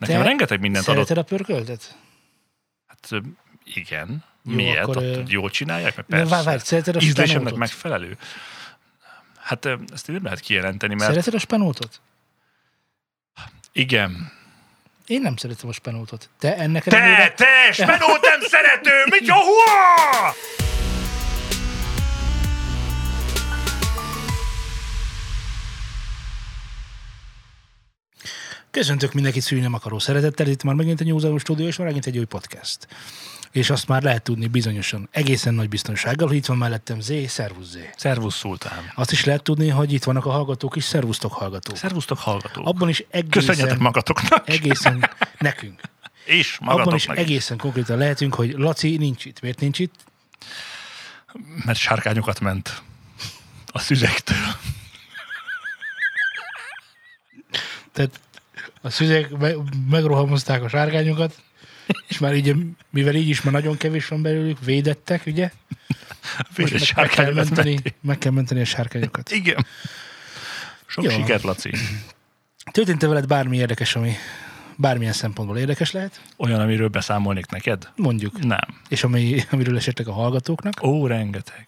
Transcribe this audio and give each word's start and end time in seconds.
Nekem 0.00 0.16
Te 0.20 0.22
rengeteg 0.28 0.60
mindent 0.60 0.88
adott. 0.88 1.06
Szereted 1.06 1.24
a 1.32 1.36
pörköltet? 1.36 1.96
Hát 2.86 3.22
igen. 3.64 4.24
Jó, 4.44 4.54
Miért? 4.54 4.78
akkor, 4.78 4.96
ö, 4.96 5.22
jól 5.26 5.50
csinálják? 5.50 5.96
Meg 5.96 6.04
Persze. 6.06 6.42
Várj, 6.42 6.58
szereted 6.62 6.96
a 6.96 7.00
Ízlésemnek 7.00 7.54
megfelelő. 7.54 8.18
Hát 9.38 9.68
ezt 9.92 10.06
nem 10.06 10.22
lehet 10.24 10.40
kijelenteni, 10.40 10.94
mert 10.94 11.10
Szereted 11.10 11.34
a 11.34 11.38
spenótot? 11.38 12.00
igen. 13.72 14.32
Én 15.06 15.20
nem 15.20 15.36
szeretem 15.36 15.68
a 15.68 15.72
spenótot. 15.72 16.28
Te 16.38 16.56
ennek 16.56 16.82
Te, 16.84 16.96
ellenére- 16.96 17.34
te, 17.36 17.72
spenót 17.72 18.20
nem 18.20 18.40
szerető! 18.40 18.90
Mit 19.10 19.28
hua! 19.30 20.34
Köszöntök 28.70 29.12
mindenkit 29.12 29.42
szülni 29.42 29.64
nem 29.64 29.74
akaró 29.74 29.98
szeretettel, 29.98 30.46
itt 30.46 30.62
már 30.62 30.74
megint 30.74 31.00
egy 31.00 31.06
New 31.06 31.38
stúdió, 31.38 31.66
és 31.66 31.76
már 31.76 31.86
megint 31.86 32.06
egy 32.06 32.18
új 32.18 32.24
podcast. 32.24 32.88
És 33.50 33.70
azt 33.70 33.88
már 33.88 34.02
lehet 34.02 34.22
tudni 34.22 34.46
bizonyosan, 34.46 35.08
egészen 35.12 35.54
nagy 35.54 35.68
biztonsággal, 35.68 36.28
hogy 36.28 36.36
itt 36.36 36.46
van 36.46 36.56
mellettem 36.56 37.00
Zé, 37.00 37.26
szervusz 37.26 37.68
Zé. 37.70 37.90
Szervusz, 37.96 38.36
szultán. 38.36 38.92
Azt 38.94 39.12
is 39.12 39.24
lehet 39.24 39.42
tudni, 39.42 39.68
hogy 39.68 39.92
itt 39.92 40.04
vannak 40.04 40.26
a 40.26 40.30
hallgatók 40.30 40.76
is, 40.76 40.84
szervusztok 40.84 41.32
hallgatók. 41.32 41.76
Szervusztok, 41.76 42.18
hallgatók. 42.18 42.66
Abban 42.66 42.88
is 42.88 43.04
Köszönjetek 43.30 43.58
egészen, 43.58 43.78
magatoknak. 43.78 44.48
egészen 44.48 45.10
nekünk. 45.38 45.80
És 46.24 46.58
Abban 46.64 46.94
is. 46.94 47.06
egészen 47.06 47.56
konkrétan 47.58 47.98
lehetünk, 47.98 48.34
hogy 48.34 48.52
Laci 48.52 48.96
nincs 48.96 49.24
itt. 49.24 49.40
Miért 49.40 49.60
nincs 49.60 49.78
itt? 49.78 49.94
Mert 51.64 51.78
sárkányokat 51.78 52.40
ment 52.40 52.82
a 53.66 53.78
szüzektől. 53.78 54.36
Tehát 57.92 58.20
a 58.80 58.90
szüzek 58.90 59.30
me- 59.30 59.56
megrohamozták 59.90 60.62
a 60.62 60.68
sárgányokat, 60.68 61.42
és 62.08 62.18
már 62.18 62.34
így, 62.34 62.54
mivel 62.90 63.14
így 63.14 63.28
is 63.28 63.42
már 63.42 63.52
nagyon 63.52 63.76
kevés 63.76 64.08
van 64.08 64.22
belőlük, 64.22 64.64
védettek, 64.64 65.26
ugye? 65.26 65.50
Most 66.56 66.72
meg, 66.72 66.82
meg, 66.96 67.08
kell 67.08 67.32
menteni, 67.32 67.78
meg 68.00 68.18
kell 68.18 68.32
menteni 68.32 68.60
a 68.60 68.64
sárkányokat. 68.64 69.30
Igen. 69.40 69.66
Sok 70.86 71.04
Jó. 71.04 71.10
sikert, 71.10 71.42
Laci. 71.42 71.70
Történt-e 72.72 73.06
veled 73.06 73.26
bármi 73.26 73.56
érdekes, 73.56 73.96
ami 73.96 74.12
bármilyen 74.76 75.12
szempontból 75.12 75.58
érdekes 75.58 75.90
lehet? 75.90 76.20
Olyan, 76.36 76.60
amiről 76.60 76.88
beszámolnék 76.88 77.46
neked? 77.46 77.88
Mondjuk. 77.96 78.44
Nem. 78.44 78.80
És 78.88 79.04
ami, 79.04 79.42
amiről 79.50 79.76
esetleg 79.76 80.08
a 80.08 80.12
hallgatóknak. 80.12 80.82
Ó, 80.82 81.06
rengeteg. 81.06 81.66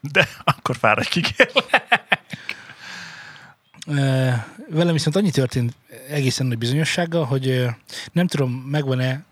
De 0.00 0.28
akkor 0.56 0.76
fáradj 0.76 1.08
ki, 1.08 1.20
kérlek. 1.20 1.88
Velem 4.72 4.92
viszont 4.92 5.16
annyi 5.16 5.30
történt 5.30 5.74
egészen 6.08 6.46
nagy 6.46 6.58
bizonyossággal, 6.58 7.24
hogy 7.24 7.66
nem 8.12 8.26
tudom, 8.26 8.50
megvan-e 8.52 9.24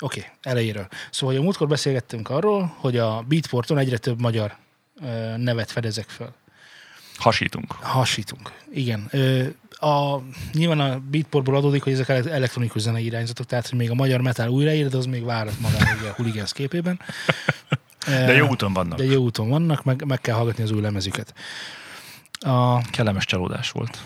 Oké, 0.00 0.18
okay, 0.20 0.32
elejéről. 0.42 0.88
Szóval, 1.10 1.34
hogy 1.34 1.36
a 1.36 1.44
múltkor 1.44 1.68
beszélgettünk 1.68 2.30
arról, 2.30 2.74
hogy 2.76 2.96
a 2.96 3.24
Beatporton 3.28 3.78
egyre 3.78 3.98
több 3.98 4.20
magyar 4.20 4.56
nevet 5.36 5.70
fedezek 5.70 6.08
fel. 6.08 6.34
Hasítunk. 7.16 7.72
Hasítunk. 7.72 8.52
Igen. 8.72 9.10
A, 9.70 10.18
nyilván 10.52 10.80
a 10.80 11.00
beatportból 11.10 11.56
adódik, 11.56 11.82
hogy 11.82 11.92
ezek 11.92 12.08
ele- 12.08 12.26
elektronikus 12.26 12.82
zenei 12.82 13.04
irányzatok, 13.04 13.46
tehát 13.46 13.68
hogy 13.68 13.78
még 13.78 13.90
a 13.90 13.94
magyar 13.94 14.20
metal 14.20 14.48
újraír, 14.48 14.88
de 14.88 14.96
az 14.96 15.06
még 15.06 15.24
várat 15.24 15.60
magára 15.60 15.96
ugye 16.00 16.08
a 16.08 16.12
Hooligans 16.16 16.52
képében. 16.52 17.00
De 18.06 18.32
jó 18.32 18.48
úton 18.48 18.72
vannak. 18.72 18.98
De 18.98 19.04
jó 19.04 19.22
úton 19.22 19.48
vannak, 19.48 19.84
meg, 19.84 20.04
meg 20.06 20.20
kell 20.20 20.34
hallgatni 20.34 20.62
az 20.62 20.70
új 20.70 20.80
lemezüket. 20.80 21.34
A, 22.40 22.80
Kellemes 22.90 23.24
csalódás 23.24 23.70
volt. 23.70 24.02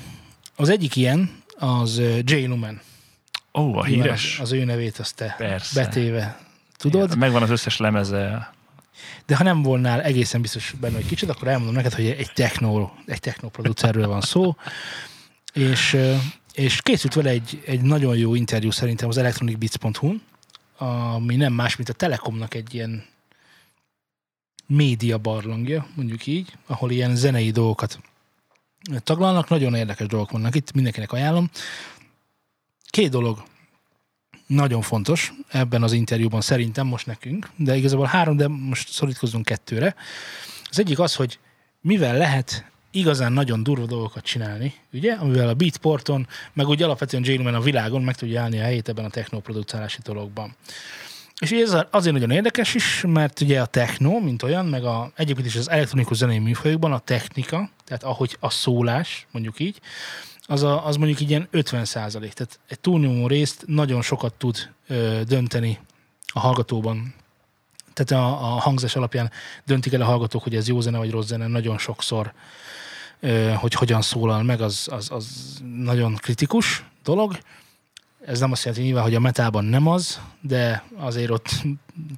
Az 0.56 0.68
egyik 0.68 0.96
ilyen, 0.96 1.42
az 1.58 2.02
Jay 2.24 2.46
Lumen. 2.46 2.80
Ó, 3.54 3.76
a 3.76 3.84
híres. 3.84 4.38
Az, 4.40 4.40
az 4.40 4.52
ő 4.52 4.64
nevét 4.64 4.98
azt 4.98 5.14
te 5.14 5.34
Persze. 5.38 5.80
betéve 5.82 6.40
tudod, 6.76 7.16
Megvan 7.16 7.42
az 7.42 7.50
összes 7.50 7.76
lemeze. 7.76 8.52
de 9.26 9.36
ha 9.36 9.42
nem 9.44 9.62
volnál 9.62 10.02
egészen 10.02 10.40
biztos 10.40 10.74
benne, 10.80 10.94
hogy 10.94 11.06
kicsit, 11.06 11.28
akkor 11.30 11.48
elmondom 11.48 11.74
neked, 11.74 11.92
hogy 11.94 12.06
egy 12.06 12.30
techno, 12.34 12.90
egy 13.06 13.20
techno 13.20 13.48
producerről 13.48 14.06
van 14.06 14.20
szó, 14.20 14.56
és, 15.52 15.96
és 16.54 16.82
készült 16.82 17.14
vele 17.14 17.30
egy, 17.30 17.62
egy 17.66 17.80
nagyon 17.80 18.16
jó 18.16 18.34
interjú 18.34 18.70
szerintem 18.70 19.08
az 19.08 19.16
electronicbeats.hu, 19.16 20.14
ami 20.78 21.36
nem 21.36 21.52
más, 21.52 21.76
mint 21.76 21.88
a 21.88 21.92
Telekomnak 21.92 22.54
egy 22.54 22.74
ilyen 22.74 23.04
média 24.66 25.18
barlangja, 25.18 25.86
mondjuk 25.94 26.26
így, 26.26 26.52
ahol 26.66 26.90
ilyen 26.90 27.16
zenei 27.16 27.50
dolgokat 27.50 27.98
taglalnak, 28.98 29.48
nagyon 29.48 29.74
érdekes 29.74 30.06
dolgok 30.06 30.30
vannak 30.30 30.54
itt, 30.54 30.72
mindenkinek 30.72 31.12
ajánlom. 31.12 31.50
Két 32.90 33.10
dolog 33.10 33.42
nagyon 34.46 34.82
fontos 34.82 35.32
ebben 35.48 35.82
az 35.82 35.92
interjúban 35.92 36.40
szerintem 36.40 36.86
most 36.86 37.06
nekünk, 37.06 37.50
de 37.56 37.76
igazából 37.76 38.06
három, 38.06 38.36
de 38.36 38.48
most 38.48 38.88
szorítkozzunk 38.88 39.44
kettőre. 39.44 39.94
Az 40.70 40.78
egyik 40.78 40.98
az, 40.98 41.14
hogy 41.14 41.38
mivel 41.80 42.16
lehet 42.16 42.70
igazán 42.90 43.32
nagyon 43.32 43.62
durva 43.62 43.86
dolgokat 43.86 44.24
csinálni, 44.24 44.74
ugye, 44.92 45.12
amivel 45.12 45.48
a 45.48 45.54
Beatporton, 45.54 46.26
meg 46.52 46.68
úgy 46.68 46.82
alapvetően 46.82 47.24
J. 47.24 47.34
Lumen 47.34 47.54
a 47.54 47.60
világon 47.60 48.02
meg 48.02 48.16
tudja 48.16 48.42
állni 48.42 48.58
a 48.58 48.62
helyét 48.62 48.88
ebben 48.88 49.04
a 49.04 49.10
technoproducálási 49.10 49.98
dologban. 50.02 50.56
És 51.40 51.50
ez 51.50 51.76
azért 51.90 52.14
nagyon 52.14 52.30
érdekes 52.30 52.74
is, 52.74 53.04
mert 53.06 53.40
ugye 53.40 53.60
a 53.60 53.66
techno, 53.66 54.20
mint 54.20 54.42
olyan, 54.42 54.66
meg 54.66 54.84
a, 54.84 55.12
egyébként 55.16 55.46
is 55.46 55.56
az 55.56 55.70
elektronikus 55.70 56.16
zenei 56.16 56.38
műfajokban 56.38 56.92
a 56.92 56.98
technika, 56.98 57.70
tehát 57.84 58.02
ahogy 58.02 58.36
a 58.40 58.50
szólás, 58.50 59.26
mondjuk 59.30 59.60
így, 59.60 59.80
az, 60.46 60.62
a, 60.62 60.86
az 60.86 60.96
mondjuk 60.96 61.20
ilyen 61.20 61.48
50 61.50 61.84
százalék. 61.84 62.32
Tehát 62.32 62.60
egy 62.68 62.80
túlnyomó 62.80 63.26
részt 63.26 63.64
nagyon 63.66 64.02
sokat 64.02 64.34
tud 64.34 64.70
ö, 64.88 65.20
dönteni 65.26 65.78
a 66.26 66.40
hallgatóban. 66.40 67.14
Tehát 67.92 68.24
a, 68.24 68.54
a 68.54 68.60
hangzás 68.60 68.96
alapján 68.96 69.30
döntik 69.64 69.92
el 69.92 70.00
a 70.00 70.04
hallgatók, 70.04 70.42
hogy 70.42 70.54
ez 70.54 70.68
jó 70.68 70.80
zene 70.80 70.98
vagy 70.98 71.10
rossz 71.10 71.26
zene 71.26 71.46
nagyon 71.46 71.78
sokszor, 71.78 72.32
ö, 73.20 73.52
hogy 73.52 73.72
hogyan 73.72 74.02
szólal 74.02 74.42
meg, 74.42 74.60
az, 74.60 74.88
az, 74.90 75.10
az 75.10 75.26
nagyon 75.74 76.14
kritikus 76.14 76.84
dolog. 77.04 77.38
Ez 78.26 78.40
nem 78.40 78.52
azt 78.52 78.64
jelenti 78.64 78.84
nyilván, 78.84 79.02
hogy 79.02 79.14
a 79.14 79.20
metában 79.20 79.64
nem 79.64 79.86
az, 79.86 80.20
de 80.40 80.84
azért 80.96 81.30
ott 81.30 81.48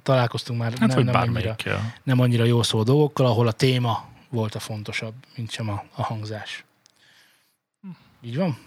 találkoztunk 0.03 0.59
már 0.59 0.73
Hát, 0.77 0.95
nem, 0.95 1.03
nem, 1.03 1.15
annyira, 1.15 1.55
nem 2.03 2.19
annyira 2.19 2.43
jó 2.43 2.63
szó 2.63 2.83
dolgokkal, 2.83 3.25
ahol 3.25 3.47
a 3.47 3.51
téma 3.51 4.07
volt 4.29 4.55
a 4.55 4.59
fontosabb, 4.59 5.13
mint 5.35 5.51
sem 5.51 5.69
a, 5.69 5.83
a 5.95 6.03
hangzás. 6.03 6.63
Így 8.21 8.37
van? 8.37 8.57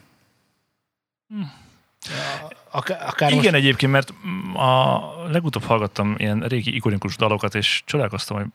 Akár, 2.71 3.03
akár 3.07 3.31
Igen, 3.31 3.43
most, 3.43 3.55
egyébként, 3.55 3.93
mert 3.93 4.13
a 4.57 5.01
legutóbb 5.31 5.63
hallgattam 5.63 6.15
ilyen 6.19 6.41
régi 6.41 6.75
ikonikus 6.75 7.17
dalokat, 7.17 7.55
és 7.55 7.83
csodálkoztam, 7.85 8.37
hogy 8.37 8.47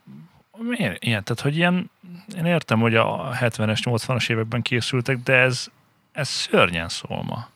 miért 0.66 1.04
ilyen? 1.04 1.24
Tehát, 1.24 1.42
hogy 1.42 1.56
ilyen, 1.56 1.90
én 2.38 2.46
értem, 2.46 2.80
hogy 2.80 2.96
a 2.96 3.38
70-es, 3.42 3.80
80-as 3.84 4.30
években 4.30 4.62
készültek, 4.62 5.18
de 5.18 5.34
ez, 5.34 5.68
ez 6.12 6.30
szörnyen 6.30 6.90
szól 6.90 7.24
ma. 7.24 7.48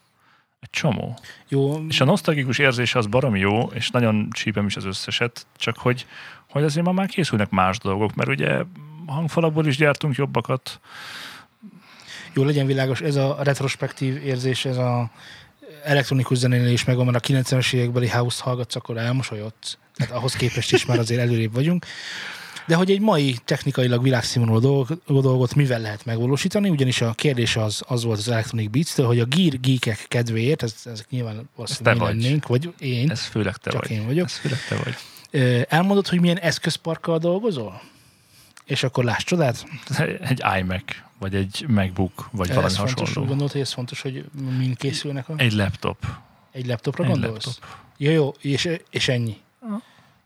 Egy 0.61 0.69
csomó. 0.69 1.17
jó, 1.47 1.85
És 1.87 2.01
a 2.01 2.05
nosztalgikus 2.05 2.57
érzés 2.57 2.95
az 2.95 3.05
baromi 3.05 3.39
jó, 3.39 3.61
és 3.73 3.89
nagyon 3.89 4.27
csípem 4.31 4.65
is 4.65 4.75
az 4.75 4.85
összeset, 4.85 5.45
csak 5.57 5.77
hogy, 5.77 6.05
hogy 6.49 6.63
azért 6.63 6.85
ma 6.85 6.91
már 6.91 7.07
készülnek 7.07 7.49
más 7.49 7.77
dolgok, 7.77 8.15
mert 8.15 8.29
ugye 8.29 8.63
hangfalakból 9.07 9.65
is 9.65 9.77
gyártunk 9.77 10.15
jobbakat. 10.15 10.79
jó, 12.33 12.43
legyen 12.43 12.65
világos, 12.65 13.01
ez 13.01 13.15
a 13.15 13.37
retrospektív 13.43 14.25
érzés, 14.25 14.65
ez 14.65 14.77
a 14.77 15.11
elektronikus 15.83 16.37
zenénél 16.37 16.71
is 16.71 16.85
megvan, 16.85 17.05
mert 17.05 17.29
a 17.29 17.33
90-es 17.33 17.73
évekbeli 17.73 18.07
house 18.07 18.43
hallgatsz, 18.43 18.75
akkor 18.75 18.97
elmosolyodsz. 18.97 19.77
Tehát 19.95 20.13
ahhoz 20.13 20.33
képest 20.33 20.73
is 20.73 20.85
már 20.85 20.99
azért 20.99 21.21
előrébb 21.21 21.53
vagyunk. 21.53 21.85
De 22.67 22.75
hogy 22.75 22.91
egy 22.91 22.99
mai 22.99 23.37
technikailag 23.45 24.03
világszínvonalú 24.03 24.59
dolg- 24.59 24.99
dolgot 25.21 25.55
mivel 25.55 25.79
lehet 25.79 26.05
megvalósítani, 26.05 26.69
ugyanis 26.69 27.01
a 27.01 27.13
kérdés 27.13 27.55
az, 27.55 27.81
az 27.87 28.03
volt 28.03 28.17
az 28.19 28.29
Electronic 28.29 28.69
Beats-től, 28.71 29.05
hogy 29.05 29.19
a 29.19 29.25
Gear 29.25 29.59
Geekek 29.59 30.05
kedvéért, 30.07 30.63
ez, 30.63 30.75
ezek 30.85 31.09
nyilván 31.09 31.49
valószínűleg 31.55 31.97
mi 31.97 32.03
vagy. 32.05 32.21
lennénk, 32.21 32.47
vagy 32.47 32.73
én, 32.79 33.09
Ez 33.11 33.25
főleg 33.25 33.57
te 33.57 33.71
Csak 33.71 33.81
vagy. 33.81 33.91
én 33.91 34.05
vagyok. 34.05 34.25
Ez 34.25 34.33
főleg 34.33 34.59
te 34.69 34.75
vagy. 34.83 34.95
Elmondod, 35.69 36.07
hogy 36.07 36.19
milyen 36.19 36.37
eszközparkkal 36.39 37.17
dolgozol? 37.17 37.81
És 38.65 38.83
akkor 38.83 39.03
láss 39.03 39.23
csodát. 39.23 39.65
Egy 40.21 40.41
iMac, 40.59 40.83
vagy 41.19 41.35
egy 41.35 41.65
MacBook, 41.67 42.29
vagy 42.31 42.47
valami 42.47 42.65
ez 42.65 42.75
fontos, 42.75 42.93
úgy 42.93 42.99
hasonló. 42.99 43.27
gondolod, 43.27 43.51
hogy 43.51 43.61
ez 43.61 43.73
fontos, 43.73 44.01
hogy 44.01 44.25
mind 44.57 44.77
készülnek 44.77 45.29
a... 45.29 45.33
Egy 45.37 45.53
laptop. 45.53 46.05
Egy 46.51 46.65
laptopra 46.65 47.03
Egy 47.03 47.09
gondolsz? 47.09 47.45
laptop. 47.45 47.65
Ja, 47.97 48.11
jó, 48.11 48.33
és, 48.41 48.69
és 48.89 49.07
ennyi. 49.07 49.37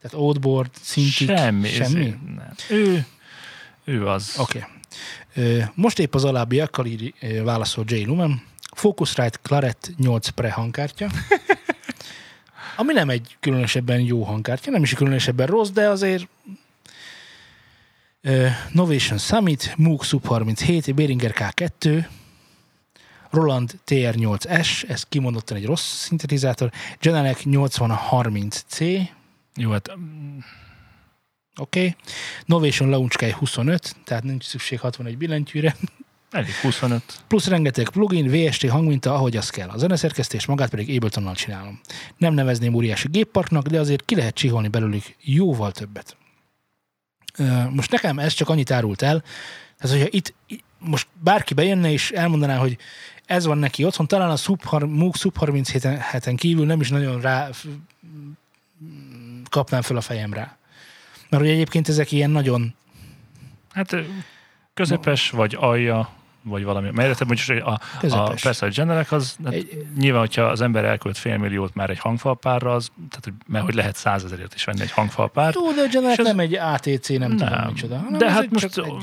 Tehát 0.05 0.25
oldboard, 0.25 0.69
szintik, 0.81 1.37
Semmi. 1.37 1.67
semmi? 1.67 1.81
ezért 1.81 2.35
Nem. 2.35 2.53
Ő, 2.69 3.05
ő 3.83 4.07
az. 4.07 4.35
Oké. 4.37 4.65
Okay. 5.35 5.63
Most 5.73 5.99
épp 5.99 6.15
az 6.15 6.23
alábbiakkal 6.23 6.85
ö, 7.19 7.43
válaszol 7.43 7.83
J. 7.87 8.03
Lumen. 8.03 8.41
Focusrite 8.71 9.37
Claret 9.41 9.91
8 9.97 10.27
Pre 10.27 10.51
hangkártya. 10.51 11.09
Ami 12.75 12.93
nem 12.93 13.09
egy 13.09 13.37
különösebben 13.39 13.99
jó 13.99 14.23
hangkártya, 14.23 14.71
nem 14.71 14.83
is 14.83 14.93
különösebben 14.93 15.47
rossz, 15.47 15.69
de 15.69 15.89
azért 15.89 16.27
uh, 18.23 18.47
Novation 18.71 19.17
Summit, 19.17 19.73
Moog 19.77 20.03
Sub 20.03 20.25
37, 20.25 20.95
Behringer 20.95 21.33
K2, 21.37 22.05
Roland 23.29 23.79
TR8S, 23.87 24.89
ez 24.89 25.03
kimondottan 25.03 25.57
egy 25.57 25.65
rossz 25.65 25.95
szintetizátor, 25.95 26.71
Genelec 26.99 27.41
8030C, 27.45 29.07
Jó, 29.55 29.71
hát 29.71 29.89
oké, 31.55 31.79
okay. 31.79 31.95
Novation 32.45 32.89
Launchkey 32.89 33.31
25, 33.31 33.95
tehát 34.03 34.23
nincs 34.23 34.43
szükség 34.43 34.79
61 34.79 35.17
billentyűre, 35.17 35.75
elég 36.31 36.53
25. 36.61 37.01
plusz 37.27 37.47
rengeteg 37.47 37.89
plugin, 37.89 38.31
VST 38.31 38.69
hangminta, 38.69 39.13
ahogy 39.13 39.37
az 39.37 39.49
kell. 39.49 39.69
A 39.69 39.77
zeneszerkesztés 39.77 40.45
magát 40.45 40.69
pedig 40.69 40.95
Abletonnal 40.95 41.35
csinálom. 41.35 41.79
Nem 42.17 42.33
nevezném 42.33 42.73
óriási 42.73 43.07
gépparknak, 43.07 43.67
de 43.67 43.79
azért 43.79 44.05
ki 44.05 44.15
lehet 44.15 44.35
csiholni 44.35 44.67
belőlük 44.67 45.03
jóval 45.19 45.71
többet. 45.71 46.17
Most 47.69 47.91
nekem 47.91 48.19
ez 48.19 48.33
csak 48.33 48.49
annyit 48.49 48.71
árult 48.71 49.01
el, 49.01 49.23
tehát 49.77 49.97
hogyha 49.97 50.17
itt, 50.17 50.33
most 50.79 51.07
bárki 51.19 51.53
bejönne 51.53 51.91
és 51.91 52.11
elmondaná, 52.11 52.57
hogy 52.57 52.77
ez 53.25 53.45
van 53.45 53.57
neki 53.57 53.83
otthon, 53.83 54.07
talán 54.07 54.29
a 54.29 54.35
Sub, 54.35 54.61
Sub 55.13 55.35
37-en 55.39 56.33
kívül 56.37 56.65
nem 56.65 56.81
is 56.81 56.89
nagyon 56.89 57.21
rá 57.21 57.49
kapnám 59.49 59.81
fel 59.81 59.97
a 59.97 60.01
fejem 60.01 60.33
rá. 60.33 60.57
Mert 61.29 61.43
hogy 61.43 61.51
egyébként 61.51 61.87
ezek 61.87 62.11
ilyen 62.11 62.29
nagyon 62.29 62.73
Hát 63.73 63.95
közepes, 64.73 65.29
vagy 65.29 65.55
alja, 65.59 66.09
vagy 66.41 66.63
valami. 66.63 66.89
Mert 66.91 67.17
hogy 67.17 67.57
a, 67.57 67.79
a, 68.09 68.33
persze 68.41 68.65
a 68.65 68.69
generek 68.69 69.11
az, 69.11 69.37
hát 69.43 69.53
Egy- 69.53 69.85
nyilván, 69.97 70.19
hogyha 70.19 70.41
az 70.43 70.61
ember 70.61 70.85
elkölt 70.85 71.17
félmilliót 71.17 71.73
már 71.73 71.89
egy 71.89 71.99
hangfalpárra, 71.99 72.73
az, 72.73 72.91
tehát, 73.09 73.23
hogy, 73.23 73.33
mert 73.47 73.65
hogy 73.65 73.73
lehet 73.73 73.95
százezerért 73.95 74.53
is 74.53 74.63
venni 74.63 74.81
egy 74.81 74.91
hangfalpárt. 74.91 75.55
Jó, 75.55 75.71
de 75.71 75.81
a 75.81 76.11
ez- 76.11 76.25
nem 76.25 76.39
egy 76.39 76.53
ATC, 76.55 77.09
nem, 77.09 77.19
nem 77.31 77.37
tudom 77.37 77.65
micsoda. 77.67 77.97
hanem 77.97 78.17
de 78.17 78.31
hát 78.31 78.49
most, 78.51 78.77
o, 78.77 78.97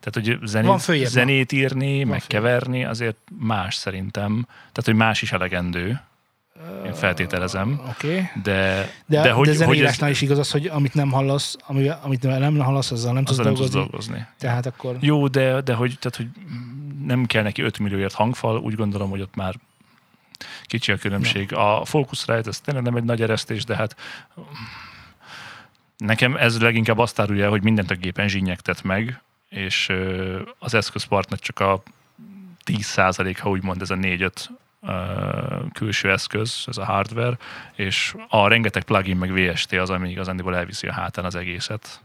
tehát, 0.00 0.12
hogy 0.12 0.38
Van 0.66 0.78
zenét, 0.78 1.06
zenét 1.06 1.52
írni, 1.52 2.04
meg 2.04 2.20
följebb. 2.22 2.26
keverni, 2.28 2.84
azért 2.84 3.16
más 3.38 3.74
szerintem. 3.74 4.46
Tehát, 4.48 4.84
hogy 4.84 4.94
más 4.94 5.22
is 5.22 5.32
elegendő, 5.32 6.00
én 6.84 6.94
feltételezem. 6.94 7.80
Oké. 7.88 8.06
Okay. 8.06 8.28
De, 8.42 8.90
De, 9.06 9.20
de, 9.20 9.20
hogy, 9.20 9.28
de 9.30 9.32
hogy 9.32 9.48
ez, 9.48 9.56
zeneírásnál 9.56 10.10
is 10.10 10.20
igaz 10.20 10.38
az, 10.38 10.50
hogy 10.50 10.66
amit 10.66 10.94
nem 10.94 11.10
hallasz, 11.10 11.56
ami, 11.66 11.88
amit 12.02 12.22
nem 12.22 12.58
hallasz, 12.58 12.90
azzal 12.90 13.12
nem 13.12 13.24
tudsz 13.24 13.38
azzal 13.38 13.52
nem 13.52 13.60
tudsz 13.60 13.70
dolgozni. 13.70 14.12
dolgozni. 14.12 14.34
Tehát 14.38 14.66
akkor... 14.66 14.96
Jó, 15.00 15.28
de, 15.28 15.60
de 15.60 15.74
hogy, 15.74 15.98
tehát, 15.98 16.16
hogy 16.16 16.28
nem 17.06 17.26
kell 17.26 17.42
neki 17.42 17.62
5 17.62 17.78
millióért 17.78 18.14
hangfal, 18.14 18.58
úgy 18.58 18.74
gondolom, 18.74 19.10
hogy 19.10 19.20
ott 19.20 19.34
már 19.34 19.54
kicsi 20.64 20.92
a 20.92 20.96
különbség. 20.96 21.54
A 21.54 21.84
Focusrite, 21.84 22.48
ez 22.48 22.60
tényleg 22.60 22.82
nem 22.82 22.96
egy 22.96 23.04
nagy 23.04 23.22
eresztés, 23.22 23.64
de 23.64 23.76
hát 23.76 23.96
nekem 25.96 26.36
ez 26.36 26.60
leginkább 26.60 26.98
azt 26.98 27.20
árulja, 27.20 27.48
hogy 27.48 27.62
mindent 27.62 27.90
a 27.90 27.94
gépen 27.94 28.28
zsínyegtet 28.28 28.82
meg, 28.82 29.22
és 29.48 29.92
az 30.58 30.74
eszközpartnak 30.74 31.38
csak 31.38 31.60
a 31.60 31.82
10% 32.64 33.36
ha 33.38 33.48
úgymond 33.48 33.80
ez 33.80 33.90
a 33.90 33.94
4-5 33.94 34.00
ö, 34.00 34.52
külső 35.72 36.10
eszköz, 36.10 36.64
ez 36.66 36.76
a 36.76 36.84
hardware, 36.84 37.38
és 37.74 38.14
a 38.28 38.48
rengeteg 38.48 38.82
plugin 38.82 39.16
meg 39.16 39.32
VST 39.32 39.72
az, 39.72 39.90
ami 39.90 40.10
igazándiból 40.10 40.56
elviszi 40.56 40.86
a 40.86 40.92
hátán 40.92 41.24
az 41.24 41.34
egészet. 41.34 42.00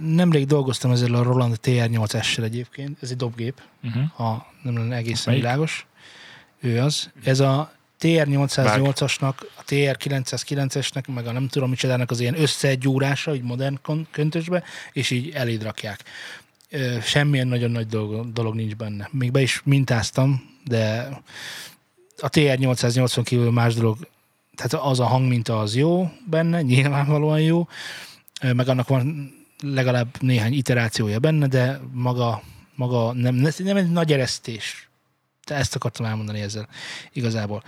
Nemrég 0.00 0.46
dolgoztam 0.46 0.90
ezzel 0.90 1.14
a 1.14 1.22
Roland 1.22 1.58
TR8S-sel 1.62 2.42
egyébként, 2.42 2.98
ez 3.02 3.10
egy 3.10 3.16
dobgép, 3.16 3.60
Uh-huh. 3.82 4.02
ha 4.14 4.46
nem 4.62 4.76
lenne 4.76 4.96
egészen 4.96 5.24
Melyik? 5.26 5.42
világos. 5.42 5.86
Ő 6.60 6.80
az. 6.80 7.10
Ez 7.24 7.40
a 7.40 7.72
TR808-asnak, 8.00 9.34
a 9.56 9.62
TR909-esnek, 9.66 11.14
meg 11.14 11.26
a 11.26 11.32
nem 11.32 11.48
tudom 11.48 11.70
micsodának 11.70 12.10
az 12.10 12.20
ilyen 12.20 12.40
összegyúrása, 12.40 13.34
így 13.34 13.42
modern 13.42 13.78
köntösbe, 14.10 14.62
és 14.92 15.10
így 15.10 15.30
eléd 15.34 15.62
rakják. 15.62 16.02
Semmilyen 17.02 17.48
nagyon 17.48 17.70
nagy 17.70 17.86
dolog, 17.86 18.32
dolog 18.32 18.54
nincs 18.54 18.76
benne. 18.76 19.08
Még 19.12 19.30
be 19.30 19.40
is 19.40 19.60
mintáztam, 19.64 20.54
de 20.64 21.08
a 22.20 22.28
TR880 22.28 23.20
kívül 23.24 23.50
más 23.50 23.74
dolog, 23.74 24.08
tehát 24.54 24.86
az 24.86 25.00
a 25.00 25.06
hangminta 25.06 25.60
az 25.60 25.76
jó 25.76 26.10
benne, 26.30 26.62
nyilvánvalóan 26.62 27.40
jó, 27.40 27.68
meg 28.40 28.68
annak 28.68 28.88
van 28.88 29.34
legalább 29.62 30.22
néhány 30.22 30.52
iterációja 30.52 31.18
benne, 31.18 31.46
de 31.46 31.80
maga, 31.92 32.42
maga 32.74 33.12
nem, 33.12 33.34
nem 33.58 33.76
egy 33.76 33.90
nagy 33.90 34.12
eresztés. 34.12 34.88
Te 35.44 35.54
ezt 35.54 35.74
akartam 35.74 36.06
elmondani 36.06 36.40
ezzel 36.40 36.68
igazából. 37.12 37.62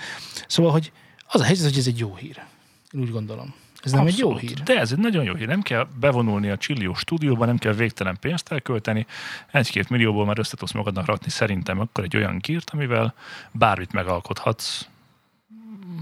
Szóval, 0.47 0.73
hogy 0.73 0.93
az 1.27 1.41
a 1.41 1.45
helyzet, 1.45 1.69
hogy 1.69 1.79
ez 1.79 1.87
egy 1.87 1.99
jó 1.99 2.15
hír. 2.15 2.43
Én 2.91 3.01
úgy 3.01 3.11
gondolom. 3.11 3.55
Ez 3.83 3.93
nem 3.93 4.07
egy 4.07 4.19
jó 4.19 4.31
Abszolút. 4.31 4.51
hír. 4.57 4.63
De 4.63 4.79
ez 4.81 4.93
egy 4.93 4.99
nagyon 4.99 5.25
jó 5.25 5.35
hír. 5.35 5.47
Nem 5.47 5.63
kell 5.63 5.87
bevonulni 6.01 6.49
a 6.51 6.57
Csillió 6.57 6.95
stúdióba, 6.95 7.45
nem 7.45 7.59
kell 7.59 7.73
végtelen 7.73 8.17
pénzt 8.21 8.53
elkölteni. 8.53 9.07
Egy-két 9.53 9.89
millióból 9.89 10.25
már 10.27 10.39
össze 10.39 10.57
tudsz 10.57 10.73
magadnak 10.73 11.07
rakni 11.07 11.31
szerintem 11.31 11.81
akkor 11.81 12.05
egy 12.05 12.17
olyan 12.17 12.39
gírt, 12.39 12.71
amivel 12.71 13.15
bármit 13.53 13.93
megalkothatsz. 13.93 14.87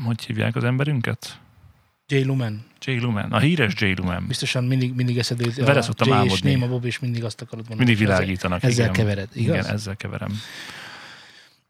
Hogy 0.04 0.24
hívják 0.24 0.56
az 0.56 0.64
emberünket? 0.64 1.38
J. 2.08 2.22
Lumen. 2.22 2.64
J. 2.80 2.90
Lumen. 2.98 3.32
A 3.32 3.38
híres 3.38 3.72
J. 3.76 3.92
Lumen. 3.96 4.26
Biztosan 4.26 4.64
mindig, 4.64 4.94
mindig 4.94 5.18
eszedő. 5.18 5.64
Vele 5.64 5.82
szoktam 5.82 6.08
J. 6.08 6.10
és 6.10 6.16
álmodni. 6.16 6.50
Néma 6.50 6.68
Bob, 6.68 6.84
és 6.84 6.98
mindig 6.98 7.24
azt 7.24 7.40
akarod 7.40 7.68
mondani. 7.68 7.88
Mindig 7.88 8.04
Ezzel- 8.04 8.18
világítanak. 8.18 8.62
Ezzel 8.62 8.84
igen. 8.84 8.92
kevered, 8.92 9.28
igaz? 9.32 9.56
Igen, 9.56 9.66
ezzel 9.74 9.96
keverem. 9.96 10.40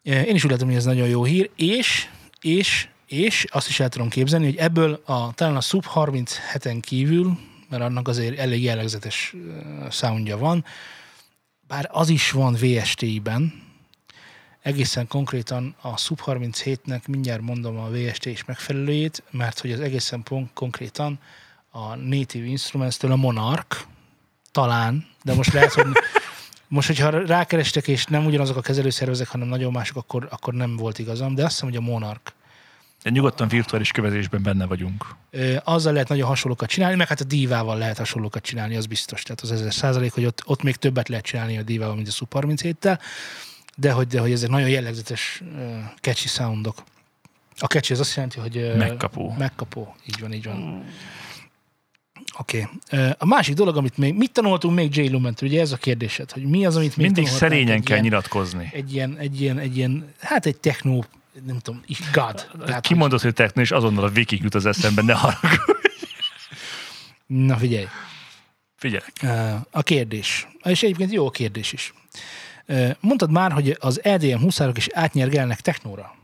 Én 0.03 0.35
is 0.35 0.45
úgy 0.45 0.51
látom, 0.51 0.69
hogy 0.69 0.77
ez 0.77 0.85
nagyon 0.85 1.09
jó 1.09 1.25
hír, 1.25 1.51
és, 1.57 2.09
és, 2.41 2.89
és 3.07 3.47
azt 3.49 3.69
is 3.69 3.81
el 3.81 3.89
tudom 3.89 4.09
képzelni, 4.09 4.45
hogy 4.45 4.57
ebből 4.57 5.03
a, 5.05 5.33
talán 5.35 5.57
a 5.57 5.61
Sub 5.61 5.85
37-en 5.95 6.79
kívül, 6.81 7.39
mert 7.69 7.83
annak 7.83 8.09
azért 8.09 8.39
elég 8.39 8.63
jellegzetes 8.63 9.35
soundja 9.91 10.39
van, 10.39 10.65
bár 11.67 11.89
az 11.93 12.09
is 12.09 12.31
van 12.31 12.57
VST-ben, 12.61 13.65
egészen 14.63 15.07
konkrétan 15.07 15.75
a 15.81 15.97
Sub 15.97 16.21
37-nek 16.27 17.09
mindjárt 17.09 17.41
mondom 17.41 17.79
a 17.79 17.89
VST 17.89 18.27
is 18.27 18.45
megfelelőjét, 18.45 19.23
mert 19.31 19.61
hogy 19.61 19.73
az 19.73 19.81
egészen 19.81 20.23
pont 20.23 20.51
konkrétan 20.53 21.19
a 21.71 21.95
Native 21.95 22.47
Instruments-től 22.47 23.13
a 23.13 23.17
Monarch, 23.17 23.85
talán, 24.51 25.07
de 25.23 25.35
most 25.35 25.53
lehet, 25.53 25.73
hogy 25.73 25.87
most, 26.69 26.87
hogyha 26.87 27.11
rákerestek, 27.11 27.89
és 27.89 28.05
nem 28.05 28.27
ugyanazok 28.27 28.57
a 28.57 28.61
kezelőszervezek, 28.61 29.29
hanem 29.29 29.49
nagyon 29.49 29.73
mások, 29.73 29.97
akkor, 29.97 30.29
akkor 30.31 30.55
nem 30.55 30.77
volt 30.77 30.99
igazam, 30.99 31.35
de 31.35 31.45
azt 31.45 31.53
hiszem, 31.53 31.69
hogy 31.69 31.79
a 31.79 31.91
Monarch. 31.91 32.33
De 33.07 33.13
nyugodtan 33.13 33.49
virtuális 33.49 33.91
kövezésben 33.91 34.43
benne 34.43 34.67
vagyunk. 34.67 35.17
Ö, 35.31 35.57
azzal 35.65 35.93
lehet 35.93 36.09
nagyon 36.09 36.27
hasonlókat 36.27 36.69
csinálni, 36.69 36.97
meg 36.97 37.09
hát 37.09 37.21
a 37.21 37.25
divával 37.25 37.79
lehet 37.79 37.99
hasonlókat 37.99 38.43
csinálni, 38.43 38.77
az 38.77 38.87
biztos. 38.87 39.23
Tehát 39.23 39.41
az 39.41 39.53
ezer 39.53 39.75
százalék, 39.75 40.13
hogy 40.13 40.25
ott, 40.25 40.43
ott 40.45 40.63
még 40.63 40.77
többet 40.77 41.09
lehet 41.09 41.25
csinálni 41.25 41.59
a 41.59 41.63
divával, 41.63 41.95
mint 41.95 42.09
a 42.09 42.11
Sub 42.11 42.29
37-tel, 42.31 42.99
de 43.77 43.93
hogy, 43.93 44.07
de 44.07 44.21
hogy 44.21 44.33
ezek 44.33 44.51
nagyon 44.51 44.69
jellegzetes 44.69 45.43
uh, 45.43 45.59
catchy 46.01 46.29
soundok. 46.29 46.83
A 47.59 47.67
catchy 47.67 47.93
az 47.93 48.01
azt 48.01 48.15
jelenti, 48.15 48.39
hogy... 48.39 48.57
Uh, 48.57 48.77
Megkapó. 48.77 49.35
Megkapó, 49.39 49.95
így 50.07 50.21
van, 50.21 50.33
így 50.33 50.45
van. 50.45 50.85
Oké. 52.39 52.69
Okay. 52.89 53.11
A 53.19 53.27
másik 53.27 53.55
dolog, 53.55 53.77
amit 53.77 53.99
még, 53.99 54.15
mit 54.15 54.33
tanultunk 54.33 54.75
még 54.75 54.97
J. 54.97 55.09
Lumentől? 55.09 55.49
Ugye 55.49 55.61
ez 55.61 55.73
a 55.73 55.77
kérdésed, 55.77 56.31
hogy 56.31 56.43
mi 56.43 56.67
az, 56.67 56.77
amit 56.77 56.97
még 56.97 57.07
Mindig 57.07 57.27
szerényen 57.27 57.83
kell 57.83 57.97
ilyen, 57.97 58.09
nyilatkozni. 58.09 58.71
egy 58.73 58.95
ilyen, 58.95 59.17
egy 59.19 59.41
ilyen, 59.41 59.59
egy 59.59 59.77
ilyen, 59.77 60.13
hát 60.21 60.47
egy 60.47 60.57
techno, 60.57 61.01
nem 61.45 61.59
tudom, 61.59 61.83
God. 62.13 62.47
Tehát, 62.67 62.87
Kimondott, 62.87 63.21
hogy 63.23 63.33
techno, 63.33 63.61
és 63.63 63.71
azonnal 63.71 64.05
a 64.05 64.09
Viking 64.09 64.43
jut 64.43 64.55
az 64.55 64.67
eszembe, 64.67 65.03
ne 65.03 65.13
haragudj. 65.15 65.57
hogy- 65.67 65.75
Na 67.27 67.57
figyelj, 67.57 67.87
Figyelek. 68.77 69.13
A 69.71 69.83
kérdés, 69.83 70.49
és 70.65 70.83
egyébként 70.83 71.13
jó 71.13 71.27
a 71.27 71.31
kérdés 71.31 71.73
is. 71.73 71.95
Mondtad 73.01 73.31
már, 73.31 73.53
hogy 73.53 73.77
az 73.81 74.05
EDM 74.05 74.39
huszárok 74.41 74.77
is 74.77 74.87
átnyergelnek 74.93 75.61
technóra. 75.61 76.15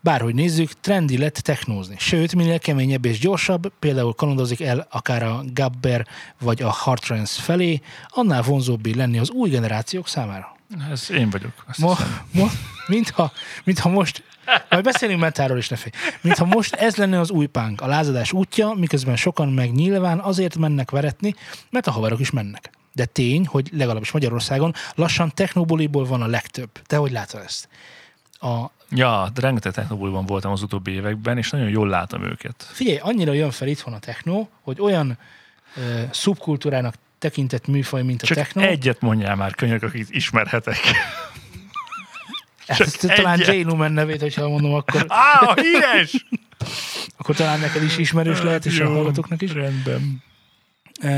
Bárhogy 0.00 0.34
nézzük, 0.34 0.72
trendi 0.80 1.18
lett 1.18 1.34
technózni. 1.34 1.96
Sőt, 1.98 2.34
minél 2.34 2.58
keményebb 2.58 3.04
és 3.04 3.18
gyorsabb, 3.18 3.72
például 3.78 4.14
kanondozik 4.14 4.60
el 4.60 4.86
akár 4.90 5.22
a 5.22 5.42
gabber 5.52 6.06
vagy 6.40 6.62
a 6.62 6.70
hard 6.70 7.00
trance 7.00 7.42
felé, 7.42 7.80
annál 8.08 8.42
vonzóbbé 8.42 8.90
lenni 8.90 9.18
az 9.18 9.30
új 9.30 9.50
generációk 9.50 10.08
számára. 10.08 10.56
Ez 10.90 11.10
én 11.10 11.30
vagyok. 11.30 11.52
Azt 11.66 11.78
Mo, 11.78 11.94
mo, 12.32 12.46
mintha, 12.86 13.32
mintha 13.64 13.88
most, 13.88 14.22
majd 14.70 14.84
beszélünk 14.84 15.20
metáról 15.20 15.58
is, 15.58 15.68
ne 15.68 15.76
félj. 15.76 15.92
Mintha 16.20 16.44
most 16.44 16.74
ez 16.74 16.96
lenne 16.96 17.20
az 17.20 17.30
új 17.30 17.46
pánk, 17.46 17.80
a 17.80 17.86
lázadás 17.86 18.32
útja, 18.32 18.72
miközben 18.72 19.16
sokan 19.16 19.48
meg 19.48 19.72
nyilván 19.72 20.18
azért 20.18 20.56
mennek 20.56 20.90
veretni, 20.90 21.34
mert 21.70 21.86
a 21.86 21.90
haverok 21.90 22.20
is 22.20 22.30
mennek. 22.30 22.70
De 22.92 23.04
tény, 23.04 23.46
hogy 23.46 23.70
legalábbis 23.72 24.10
Magyarországon 24.10 24.74
lassan 24.94 25.30
technoboliból 25.34 26.04
van 26.06 26.22
a 26.22 26.26
legtöbb. 26.26 26.70
Te 26.86 26.96
hogy 26.96 27.10
látod 27.10 27.40
ezt? 27.44 27.68
A, 28.40 28.70
Ja, 28.90 29.30
de 29.34 29.40
rengeteg 29.40 29.72
technobúlban 29.72 30.26
voltam 30.26 30.52
az 30.52 30.62
utóbbi 30.62 30.90
években, 30.90 31.38
és 31.38 31.50
nagyon 31.50 31.68
jól 31.68 31.88
látom 31.88 32.24
őket. 32.24 32.68
figyelj, 32.72 32.98
annyira 32.98 33.32
jön 33.32 33.50
fel 33.50 33.68
itthon 33.68 33.92
a 33.92 33.98
techno, 33.98 34.46
hogy 34.62 34.80
olyan 34.80 35.18
ö, 35.76 36.02
szubkultúrának 36.10 36.94
tekintett 37.18 37.66
műfaj, 37.66 38.02
mint 38.02 38.22
a 38.22 38.26
Csak 38.26 38.36
techno. 38.36 38.62
egyet 38.62 39.00
mondjál 39.00 39.36
már, 39.36 39.54
könyök, 39.54 39.82
akit 39.82 40.10
ismerhetek. 40.10 40.78
Ezt, 42.66 43.06
talán 43.06 43.40
egyet. 43.40 43.54
J. 43.54 43.60
Lumen 43.60 43.92
nevét, 43.92 44.20
hogyha 44.20 44.48
mondom, 44.48 44.74
akkor, 44.74 45.04
Á, 45.08 45.40
a 45.40 45.54
híres! 45.60 46.26
akkor 47.16 47.36
talán 47.36 47.60
neked 47.60 47.82
is 47.82 47.98
ismerős 47.98 48.42
lehet, 48.42 48.66
és 48.66 48.80
a 48.80 48.84
Jó, 48.84 48.92
hallgatóknak 48.92 49.42
is. 49.42 49.52
Rendben. 49.52 50.22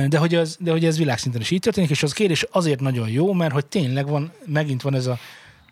De 0.08 0.18
hogy, 0.18 0.34
az, 0.34 0.56
de 0.60 0.70
hogy 0.70 0.84
ez 0.84 0.98
világszinten 0.98 1.40
is 1.40 1.50
így 1.50 1.60
történik, 1.60 1.90
és 1.90 2.02
az 2.02 2.12
kérdés 2.12 2.46
azért 2.50 2.80
nagyon 2.80 3.08
jó, 3.08 3.32
mert 3.32 3.52
hogy 3.52 3.66
tényleg 3.66 4.08
van, 4.08 4.32
megint 4.46 4.82
van 4.82 4.94
ez 4.94 5.06
a, 5.06 5.18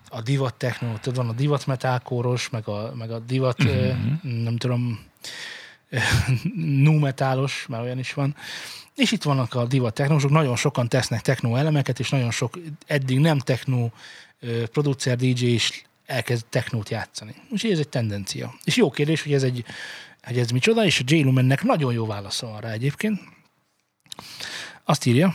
a 0.09 0.23
divat 0.23 0.55
techno, 0.55 0.93
tudod, 1.01 1.17
van 1.25 1.29
a 1.29 1.37
divat 1.39 1.67
metálkóros, 1.67 2.49
meg 2.51 2.69
a, 2.69 2.93
meg 2.95 3.11
a 3.11 3.19
divat, 3.19 3.65
mm-hmm. 3.65 4.43
nem 4.43 4.57
tudom, 4.57 5.01
nu 6.55 6.99
metálos, 6.99 7.67
mert 7.69 7.83
olyan 7.83 7.99
is 7.99 8.15
van. 8.15 8.37
És 8.99 9.13
itt 9.13 9.23
vannak 9.23 9.55
a 9.55 9.67
divat 9.67 9.95
technósok, 9.95 10.31
nagyon 10.31 10.57
sokan 10.57 10.89
tesznek 10.89 11.21
techno 11.21 11.57
elemeket, 11.57 11.99
és 11.99 12.11
nagyon 12.11 12.31
sok 12.31 12.59
eddig 12.87 13.19
nem 13.19 13.39
techno 13.39 13.91
producer 14.73 15.17
DJ 15.17 15.45
is 15.47 15.85
elkezd 16.07 16.45
technót 16.47 16.89
játszani. 16.89 17.35
Úgyhogy 17.51 17.71
ez 17.71 17.79
egy 17.79 17.89
tendencia. 17.89 18.55
És 18.65 18.77
jó 18.77 18.91
kérdés, 18.91 19.23
hogy 19.23 19.33
ez 19.33 19.43
egy, 19.43 19.65
hogy 20.23 20.39
ez 20.39 20.51
micsoda, 20.51 20.85
és 20.85 21.01
a 21.01 21.03
J. 21.07 21.23
Lumennek 21.23 21.63
nagyon 21.63 21.93
jó 21.93 22.07
válasza 22.07 22.47
van 22.47 22.61
rá 22.61 22.71
egyébként. 22.71 23.21
Azt 24.85 25.07
írja, 25.07 25.35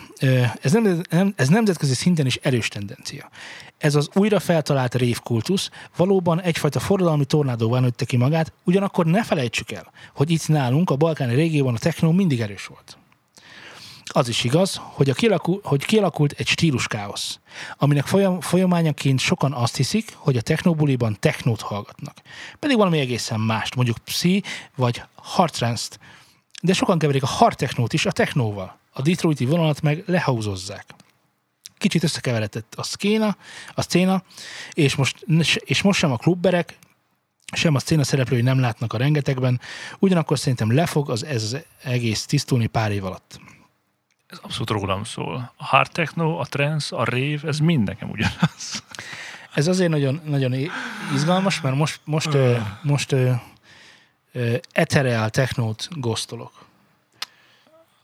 ez, 0.62 0.72
nem, 0.72 1.34
ez 1.36 1.50
nemzetközi 1.50 1.94
szinten 1.94 2.26
is 2.26 2.36
erős 2.36 2.68
tendencia. 2.68 3.30
Ez 3.78 3.96
az 3.96 4.10
újra 4.14 4.40
feltalált 4.40 4.96
révkultusz 4.96 5.70
valóban 5.96 6.42
egyfajta 6.42 6.80
forradalmi 6.80 7.26
tornádóval 7.26 7.80
nőtte 7.80 8.06
ki 8.06 8.18
magát, 8.18 8.54
ugyanakkor 8.64 9.06
ne 9.06 9.24
felejtsük 9.24 9.72
el, 9.72 9.92
hogy 10.14 10.32
itt 10.32 10.48
nálunk 10.48 10.90
a 10.90 10.96
balkáni 10.96 11.36
régióban 11.36 11.76
a 11.76 11.78
technó 11.78 12.12
mindig 12.12 12.42
erős 12.42 12.66
volt. 12.66 12.98
Az 14.16 14.28
is 14.28 14.44
igaz, 14.44 14.82
hogy, 14.84 15.10
a 15.10 15.14
kialakul, 15.14 15.60
hogy 15.64 15.86
kialakult 15.86 16.32
egy 16.38 16.48
stíluskáosz, 16.48 17.40
aminek 17.78 18.06
folyam, 18.06 18.42
folyamányaként 18.42 19.20
sokan 19.20 19.54
azt 19.54 19.76
hiszik, 19.76 20.14
hogy 20.16 20.38
a 20.38 20.42
technobuliban 20.42 21.18
technót 21.20 21.62
hallgatnak. 21.62 22.22
Pedig 22.60 22.78
valami 22.78 23.00
egészen 23.00 23.40
mást, 23.40 23.76
mondjuk 23.76 23.98
psi 23.98 24.44
vagy 24.76 25.04
hard 25.16 25.54
de 26.62 26.74
sokan 26.74 27.00
keverik 27.00 27.24
a 27.24 27.28
hard 27.28 27.56
technót 27.56 27.94
is 27.94 28.06
a 28.06 28.12
technóval. 28.12 28.78
A 28.92 29.02
Detroiti 29.02 29.46
vonalat 29.46 29.82
meg 29.82 30.04
lehauzozzák. 30.06 30.86
Kicsit 31.78 32.04
összekeveredett 32.04 32.74
a 32.76 32.84
szkéna, 32.84 33.38
a 33.74 33.82
szcéna, 33.82 34.24
és 34.74 34.96
most, 34.96 35.26
és 35.60 35.82
most 35.82 36.00
sem 36.00 36.12
a 36.12 36.18
klubberek, 36.18 36.78
sem 37.54 37.76
a 37.76 37.80
szcéna 37.80 38.04
szereplői 38.04 38.42
nem 38.42 38.60
látnak 38.60 38.94
a 38.94 38.98
rengetegben, 38.98 39.62
ugyanakkor 40.00 40.40
szerintem 40.40 40.74
lefog 40.74 41.10
az 41.10 41.26
ez 41.26 41.44
az 41.44 41.58
egész 41.84 42.26
tisztulni 42.26 42.68
pár 42.68 42.92
év 42.92 43.06
alatt 43.06 43.40
ez 44.34 44.40
abszolút 44.42 44.70
rólam 44.70 45.04
szól. 45.04 45.54
A 45.58 45.66
hard 45.66 45.92
techno, 45.92 46.38
a 46.40 46.46
trance, 46.46 46.96
a 46.96 47.04
rave, 47.04 47.40
ez 47.44 47.58
mind 47.58 47.88
nekem 47.88 48.10
ugyanaz. 48.10 48.84
Ez 49.54 49.68
azért 49.68 49.90
nagyon, 49.90 50.22
nagyon 50.26 50.54
izgalmas, 51.14 51.62
mert 51.62 51.76
most, 51.76 52.00
most, 52.04 52.34
uh. 52.34 52.58
most 52.82 53.12
uh, 53.12 53.32
uh, 54.34 54.54
ethereal 54.72 55.30
technót 55.30 55.88
gosztolok. 55.92 56.52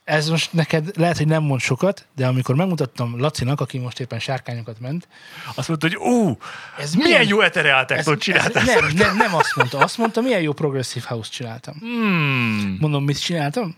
Ez 0.03 0.29
most 0.29 0.53
neked 0.53 0.91
lehet, 0.95 1.17
hogy 1.17 1.27
nem 1.27 1.43
mond 1.43 1.61
sokat, 1.61 2.05
de 2.15 2.27
amikor 2.27 2.55
megmutattam 2.55 3.19
Lacinak, 3.19 3.61
aki 3.61 3.77
most 3.77 3.99
éppen 3.99 4.19
sárkányokat 4.19 4.79
ment. 4.79 5.07
Azt 5.55 5.67
mondta, 5.67 5.87
hogy 5.87 5.97
ú, 5.97 6.37
ez 6.77 6.93
milyen, 6.93 7.09
milyen 7.09 7.27
jó 7.27 7.41
ethereal 7.41 7.85
technót 7.85 8.19
csináltál. 8.19 8.63
Nem, 8.63 8.91
nem, 8.95 9.17
nem 9.17 9.35
azt 9.35 9.55
mondta. 9.55 9.77
Azt 9.77 9.97
mondta, 9.97 10.21
milyen 10.21 10.41
jó 10.41 10.53
progressive 10.53 11.05
house 11.07 11.29
csináltam. 11.29 11.75
Hmm. 11.79 12.77
Mondom, 12.79 13.03
mit 13.03 13.21
csináltam? 13.21 13.75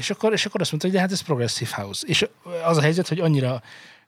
És 0.00 0.10
akkor, 0.10 0.32
és 0.32 0.46
akkor 0.46 0.60
azt 0.60 0.70
mondta, 0.70 0.88
hogy 0.88 0.96
de 0.96 1.02
hát 1.02 1.12
ez 1.12 1.20
progressive 1.20 1.70
house. 1.74 2.06
És 2.06 2.26
az 2.64 2.76
a 2.76 2.80
helyzet, 2.80 3.08
hogy 3.08 3.20
annyira, 3.20 3.62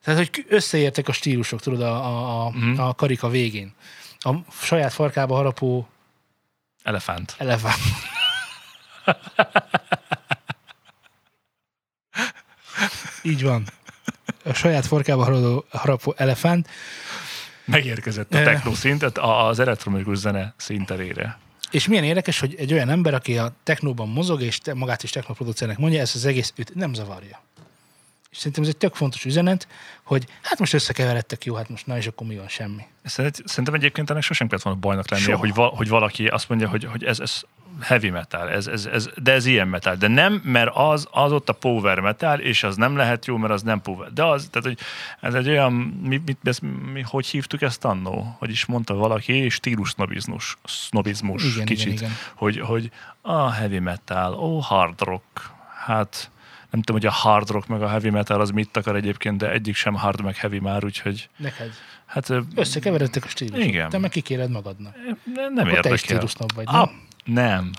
tehát 0.05 0.19
hogy 0.19 0.45
összeértek 0.49 1.09
a 1.09 1.13
stílusok, 1.13 1.61
tudod, 1.61 1.81
a, 1.81 2.45
a, 2.45 2.51
mm. 2.51 2.79
a 2.79 2.95
karika 2.95 3.29
végén. 3.29 3.75
A 4.19 4.31
saját 4.63 4.93
farkába 4.93 5.35
harapó 5.35 5.89
elefánt. 6.83 7.35
Elefánt. 7.39 7.81
Így 13.23 13.43
van. 13.43 13.67
A 14.45 14.53
saját 14.53 14.87
farkába 14.87 15.25
harapó, 15.25 15.65
harapó 15.71 16.15
elefánt. 16.17 16.69
Megérkezett 17.65 18.35
a 18.35 18.43
techno 18.43 18.75
szintet 18.75 19.19
az 19.19 19.59
elektronikus 19.59 20.19
zene 20.19 20.55
szinterére. 20.57 21.39
És 21.73 21.89
milyen 21.89 22.05
érdekes, 22.05 22.41
hogy 22.41 22.55
egy 22.59 22.73
olyan 22.73 22.89
ember, 22.89 23.15
aki 23.15 23.39
a 23.39 23.55
technóban 23.63 24.09
mozog, 24.09 24.43
és 24.43 24.59
magát 24.75 25.03
is 25.03 25.11
technoproducernek 25.11 25.79
mondja, 25.79 26.01
ez 26.01 26.13
az 26.15 26.25
egész 26.25 26.53
őt 26.57 26.75
nem 26.75 26.95
zavarja. 26.95 27.43
És 28.33 28.39
szerintem 28.39 28.63
ez 28.63 28.69
egy 28.69 28.77
tök 28.77 28.95
fontos 28.95 29.25
üzenet, 29.25 29.69
hogy 30.03 30.27
hát 30.43 30.59
most 30.59 30.75
összekeveredtek, 30.75 31.45
jó, 31.45 31.55
hát 31.55 31.69
most 31.69 31.87
na 31.87 31.97
és 31.97 32.07
akkor 32.07 32.27
mi 32.27 32.37
van, 32.37 32.49
semmi. 32.49 32.83
Szerintem 33.45 33.75
egyébként 33.75 34.11
ennek 34.11 34.23
sosem 34.23 34.49
kellett 34.49 34.65
volna 34.65 34.79
bajnak 34.79 35.11
lennie, 35.11 35.35
hogy, 35.35 35.55
va, 35.55 35.67
hogy 35.67 35.89
valaki 35.89 36.27
azt 36.27 36.49
mondja, 36.49 36.69
hogy, 36.69 36.85
hogy 36.85 37.05
ez, 37.05 37.21
ez 37.21 37.43
heavy 37.81 38.11
metal, 38.11 38.49
ez, 38.51 38.67
ez, 38.67 38.87
ez, 38.87 39.09
de 39.23 39.33
ez 39.33 39.47
ilyen 39.47 39.69
metal. 39.69 39.95
De 39.95 40.09
nem, 40.09 40.41
mert 40.45 40.71
az, 40.75 41.09
az 41.11 41.33
ott 41.33 41.49
a 41.49 41.53
power 41.53 42.01
metal, 42.01 42.39
és 42.39 42.63
az 42.63 42.77
nem 42.77 42.97
lehet 42.97 43.27
jó, 43.27 43.37
mert 43.37 43.53
az 43.53 43.63
nem 43.63 43.81
power. 43.81 44.13
De 44.13 44.25
az, 44.25 44.49
tehát, 44.51 44.69
hogy 44.69 44.79
ez 45.21 45.35
egy 45.35 45.49
olyan, 45.49 45.73
mi, 46.03 46.23
mi, 46.27 46.37
ez, 46.43 46.59
mi 46.93 47.01
hogy 47.01 47.27
hívtuk 47.27 47.63
ezt 47.63 47.85
annó? 47.85 48.37
Hogy 48.39 48.51
is 48.51 48.67
mondta 48.67 48.95
valaki, 48.95 49.49
stílus 49.49 49.91
sznobizmus, 49.91 50.59
sznobizmus 50.65 51.45
igen, 51.45 51.67
kicsit. 51.67 51.87
Igen, 51.87 51.97
igen. 51.97 52.13
Hogy, 52.35 52.61
hogy 52.61 52.91
a 53.21 53.51
heavy 53.51 53.79
metal, 53.79 54.35
ó, 54.35 54.59
hard 54.59 55.01
rock, 55.01 55.51
hát 55.85 56.31
nem 56.73 56.83
tudom, 56.83 57.01
hogy 57.01 57.07
a 57.07 57.13
hard 57.13 57.51
rock 57.51 57.67
meg 57.67 57.83
a 57.83 57.89
heavy 57.89 58.11
metal 58.11 58.41
az 58.41 58.51
mit 58.51 58.77
akar 58.77 58.97
egyébként, 58.97 59.39
de 59.39 59.51
egyik 59.51 59.75
sem 59.75 59.95
hard 59.95 60.23
meg 60.23 60.37
heavy 60.37 60.59
már, 60.59 60.85
úgyhogy... 60.85 61.29
Neked. 61.37 61.73
Hát, 62.07 62.31
Összekeveredtek 62.55 63.25
a 63.25 63.29
stílusok. 63.29 63.69
Igen. 63.69 63.91
Te 63.91 63.99
meg 63.99 64.11
kikéred 64.11 64.51
magadnak. 64.51 64.95
Nem, 65.35 65.55
nem 65.55 65.69
érdekel. 65.69 66.19
Te 66.19 66.45
vagy, 66.55 66.65
nem? 66.65 66.81
A, 66.81 66.91
nem. 67.25 67.71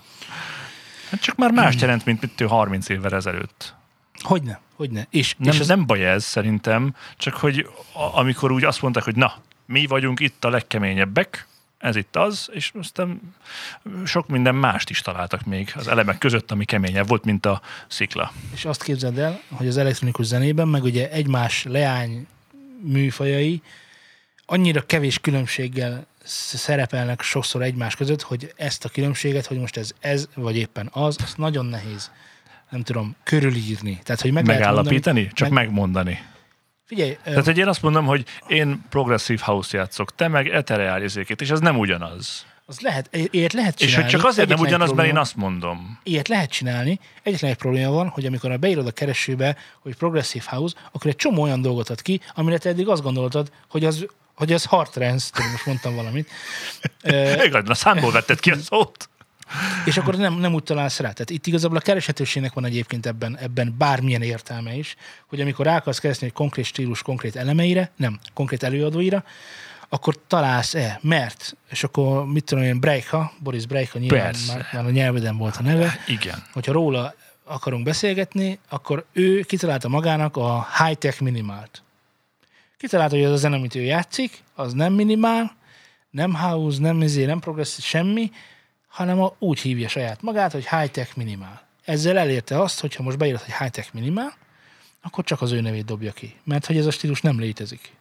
Hát 1.10 1.20
csak 1.20 1.36
már 1.36 1.50
más 1.50 1.74
jelent, 1.80 2.04
mint 2.04 2.20
mit 2.20 2.48
30 2.48 2.88
évvel 2.88 3.14
ezelőtt. 3.14 3.74
Hogyne, 4.22 4.60
hogyne. 4.76 5.06
És, 5.10 5.34
nem, 5.38 5.52
és 5.52 5.60
az... 5.60 5.66
nem 5.66 5.86
baj 5.86 6.06
ez 6.06 6.24
szerintem, 6.24 6.94
csak 7.16 7.34
hogy 7.34 7.68
a, 7.92 8.18
amikor 8.18 8.52
úgy 8.52 8.64
azt 8.64 8.82
mondták, 8.82 9.04
hogy 9.04 9.16
na, 9.16 9.34
mi 9.66 9.86
vagyunk 9.86 10.20
itt 10.20 10.44
a 10.44 10.48
legkeményebbek, 10.48 11.46
ez 11.84 11.96
itt 11.96 12.16
az, 12.16 12.48
és 12.52 12.72
aztán 12.78 13.20
sok 14.04 14.28
minden 14.28 14.54
mást 14.54 14.90
is 14.90 15.00
találtak 15.00 15.44
még 15.44 15.72
az 15.76 15.88
elemek 15.88 16.18
között, 16.18 16.50
ami 16.50 16.64
keményebb 16.64 17.08
volt, 17.08 17.24
mint 17.24 17.46
a 17.46 17.60
szikla. 17.88 18.32
És 18.54 18.64
azt 18.64 18.82
képzeld 18.82 19.18
el, 19.18 19.40
hogy 19.50 19.66
az 19.66 19.76
elektronikus 19.76 20.26
zenében, 20.26 20.68
meg 20.68 20.82
ugye 20.82 21.10
egymás 21.10 21.64
leány 21.64 22.26
műfajai 22.80 23.62
annyira 24.46 24.86
kevés 24.86 25.18
különbséggel 25.18 26.06
szerepelnek 26.24 27.22
sokszor 27.22 27.62
egymás 27.62 27.96
között, 27.96 28.22
hogy 28.22 28.52
ezt 28.56 28.84
a 28.84 28.88
különbséget, 28.88 29.46
hogy 29.46 29.58
most 29.58 29.76
ez 29.76 29.92
ez, 30.00 30.28
vagy 30.34 30.56
éppen 30.56 30.88
az, 30.92 31.16
az 31.22 31.34
nagyon 31.36 31.66
nehéz, 31.66 32.10
nem 32.70 32.82
tudom, 32.82 33.16
körülírni. 33.22 34.00
Tehát, 34.04 34.20
hogy 34.20 34.32
meg 34.32 34.46
Megállapítani? 34.46 35.20
Mondani, 35.20 35.34
csak 35.34 35.48
meg... 35.48 35.64
megmondani. 35.64 36.22
Figyelj. 36.86 37.18
Tehát, 37.24 37.44
hogy 37.44 37.58
én 37.58 37.68
azt 37.68 37.82
mondom, 37.82 38.06
hogy 38.06 38.24
én 38.46 38.84
progressive 38.90 39.44
house 39.44 39.76
játszok, 39.76 40.14
te 40.14 40.28
meg 40.28 40.48
ethereal 40.48 41.02
és 41.02 41.50
az 41.50 41.60
nem 41.60 41.78
ugyanaz. 41.78 42.46
Az 42.66 42.80
lehet, 42.80 43.08
ilyet 43.30 43.52
lehet 43.52 43.76
csinálni. 43.76 43.96
És 43.96 44.02
hogy 44.02 44.20
csak 44.20 44.30
azért 44.30 44.48
nem 44.48 44.58
ugyanaz, 44.58 44.92
mert 44.92 45.08
én 45.08 45.16
azt 45.16 45.36
mondom. 45.36 45.98
Ilyet 46.02 46.28
lehet 46.28 46.50
csinálni. 46.50 47.00
Egyetlen 47.22 47.50
egy 47.50 47.56
probléma 47.56 47.90
van, 47.90 48.08
hogy 48.08 48.26
amikor 48.26 48.50
a 48.50 48.56
beírod 48.56 48.86
a 48.86 48.90
keresőbe, 48.90 49.56
hogy 49.80 49.96
progressive 49.96 50.44
house, 50.48 50.76
akkor 50.92 51.10
egy 51.10 51.16
csomó 51.16 51.42
olyan 51.42 51.62
dolgot 51.62 51.90
ad 51.90 52.02
ki, 52.02 52.20
amire 52.34 52.58
te 52.58 52.68
eddig 52.68 52.88
azt 52.88 53.02
gondoltad, 53.02 53.50
hogy 53.68 53.84
az 53.84 54.06
hogy 54.34 54.52
ez 54.52 54.64
hard 54.64 54.90
trance, 54.90 55.30
most 55.52 55.66
mondtam 55.66 55.94
valamit. 55.94 56.30
Igaz, 57.46 57.64
na 57.64 57.74
számból 57.74 58.12
vetted 58.12 58.40
ki 58.40 58.50
a 58.50 58.56
szót. 58.56 59.08
És 59.86 59.96
akkor 59.96 60.16
nem, 60.16 60.34
nem 60.34 60.54
úgy 60.54 60.62
találsz 60.62 60.98
rá. 60.98 61.10
Tehát 61.10 61.30
itt 61.30 61.46
igazából 61.46 61.76
a 61.76 61.80
kereshetőségnek 61.80 62.52
van 62.52 62.64
egyébként 62.64 63.06
ebben, 63.06 63.38
ebben 63.38 63.74
bármilyen 63.78 64.22
értelme 64.22 64.74
is, 64.74 64.96
hogy 65.26 65.40
amikor 65.40 65.66
rá 65.66 65.76
akarsz 65.76 65.98
keresni 65.98 66.26
egy 66.26 66.32
konkrét 66.32 66.64
stílus 66.64 67.02
konkrét 67.02 67.36
elemeire, 67.36 67.90
nem, 67.96 68.18
konkrét 68.34 68.62
előadóira, 68.62 69.24
akkor 69.88 70.18
találsz-e, 70.26 70.98
mert, 71.02 71.56
és 71.70 71.84
akkor 71.84 72.26
mit 72.26 72.44
tudom 72.44 72.64
én, 72.64 72.80
Breika, 72.80 73.32
Boris 73.38 73.66
Breika 73.66 73.98
nyilván 73.98 74.34
már, 74.48 74.66
már 74.72 74.84
a 74.84 74.90
nyelveden 74.90 75.36
volt 75.36 75.56
a 75.56 75.62
neve. 75.62 75.98
Igen. 76.06 76.42
Hogyha 76.52 76.72
róla 76.72 77.14
akarunk 77.44 77.84
beszélgetni, 77.84 78.58
akkor 78.68 79.04
ő 79.12 79.40
kitalálta 79.40 79.88
magának 79.88 80.36
a 80.36 80.66
high-tech 80.78 81.22
minimált. 81.22 81.82
Kitalálta, 82.76 83.14
hogy 83.14 83.24
az 83.24 83.32
a 83.32 83.36
zene, 83.36 83.56
amit 83.56 83.74
ő 83.74 83.82
játszik, 83.82 84.42
az 84.54 84.72
nem 84.72 84.92
minimál, 84.92 85.56
nem 86.10 86.34
house, 86.34 86.80
nem 86.80 87.02
izé, 87.02 87.24
nem 87.24 87.38
progresszív, 87.38 87.84
semmi, 87.84 88.30
hanem 88.94 89.20
a, 89.20 89.34
úgy 89.38 89.60
hívja 89.60 89.88
saját 89.88 90.22
magát, 90.22 90.52
hogy 90.52 90.68
high-tech 90.68 91.16
minimál. 91.16 91.62
Ezzel 91.84 92.18
elérte 92.18 92.60
azt, 92.60 92.80
hogy 92.80 92.94
ha 92.94 93.02
most 93.02 93.18
beírod, 93.18 93.40
hogy 93.40 93.54
high-tech 93.58 93.88
minimál, 93.92 94.32
akkor 95.02 95.24
csak 95.24 95.42
az 95.42 95.52
ő 95.52 95.60
nevét 95.60 95.84
dobja 95.84 96.12
ki. 96.12 96.34
Mert 96.44 96.66
hogy 96.66 96.76
ez 96.76 96.86
a 96.86 96.90
stílus 96.90 97.20
nem 97.20 97.38
létezik. 97.40 97.92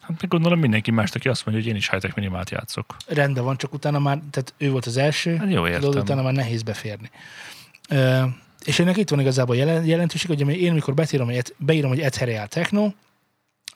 Hát 0.00 0.20
meg 0.20 0.28
gondolom 0.28 0.58
mindenki 0.58 0.90
más, 0.90 1.10
aki 1.10 1.28
azt 1.28 1.46
mondja, 1.46 1.64
hogy 1.64 1.72
én 1.72 1.78
is 1.78 1.90
high-tech 1.90 2.16
minimált 2.16 2.50
játszok. 2.50 2.96
Rendben 3.06 3.44
van, 3.44 3.56
csak 3.56 3.72
utána 3.72 3.98
már, 3.98 4.18
tehát 4.30 4.54
ő 4.58 4.70
volt 4.70 4.86
az 4.86 4.96
első, 4.96 5.36
hát 5.36 5.50
jó, 5.50 5.66
értem. 5.66 5.80
Tudod, 5.80 6.02
utána 6.02 6.22
már 6.22 6.32
nehéz 6.32 6.62
beférni. 6.62 7.10
Uh, 7.90 8.22
és 8.64 8.78
ennek 8.78 8.96
itt 8.96 9.08
van 9.08 9.20
igazából 9.20 9.56
jelentőség, 9.56 10.26
hogy 10.26 10.48
én 10.60 10.72
mikor 10.72 10.94
beírom, 10.94 11.26
hogy, 11.26 11.54
beírom, 11.56 11.90
hogy 11.90 12.00
Ethereal 12.00 12.46
Techno, 12.46 12.92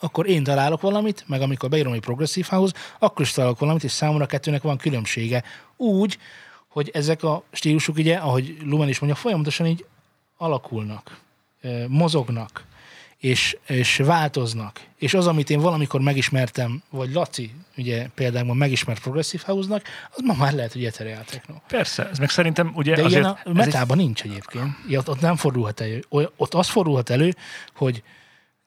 akkor 0.00 0.28
én 0.28 0.44
találok 0.44 0.80
valamit, 0.80 1.24
meg 1.26 1.40
amikor 1.40 1.68
beírom 1.68 1.92
egy 1.92 2.00
progresszív 2.00 2.46
house, 2.46 2.74
akkor 2.98 3.20
is 3.24 3.32
találok 3.32 3.58
valamit, 3.58 3.84
és 3.84 3.92
számomra 3.92 4.26
kettőnek 4.26 4.62
van 4.62 4.76
különbsége. 4.76 5.42
Úgy, 5.76 6.18
hogy 6.68 6.90
ezek 6.94 7.22
a 7.22 7.42
stílusok, 7.52 7.96
ugye, 7.96 8.16
ahogy 8.16 8.56
Lumen 8.64 8.88
is 8.88 8.98
mondja, 8.98 9.18
folyamatosan 9.20 9.66
így 9.66 9.84
alakulnak. 10.36 11.20
mozognak, 11.88 12.64
és, 13.18 13.56
és 13.66 13.96
változnak, 13.96 14.80
és 14.98 15.14
az, 15.14 15.26
amit 15.26 15.50
én 15.50 15.60
valamikor 15.60 16.00
megismertem, 16.00 16.82
vagy 16.90 17.12
Laci, 17.12 17.54
ugye 17.76 18.08
például 18.14 18.54
megismert 18.54 19.00
Progressive 19.00 19.42
House-nak, 19.46 19.82
az 20.10 20.22
ma 20.24 20.34
már 20.34 20.52
lehet, 20.52 20.72
hogy 20.72 20.84
ethereal 20.84 21.24
techno. 21.24 21.54
Persze, 21.68 22.08
ez 22.08 22.18
meg 22.18 22.30
szerintem 22.30 22.72
ugye 22.74 22.94
De 22.94 23.04
azért... 23.04 23.20
ilyen 23.22 23.32
a 23.34 23.38
ez 23.44 23.46
egy- 23.46 23.52
metában 23.52 23.96
nincs 23.96 24.22
egyébként. 24.22 24.70
Ja, 24.88 25.02
ott, 25.06 25.20
nem 25.20 25.36
fordulhat 25.36 25.80
elő. 25.80 26.04
Ott 26.36 26.54
az 26.54 26.68
fordulhat 26.68 27.10
elő, 27.10 27.34
hogy 27.74 28.02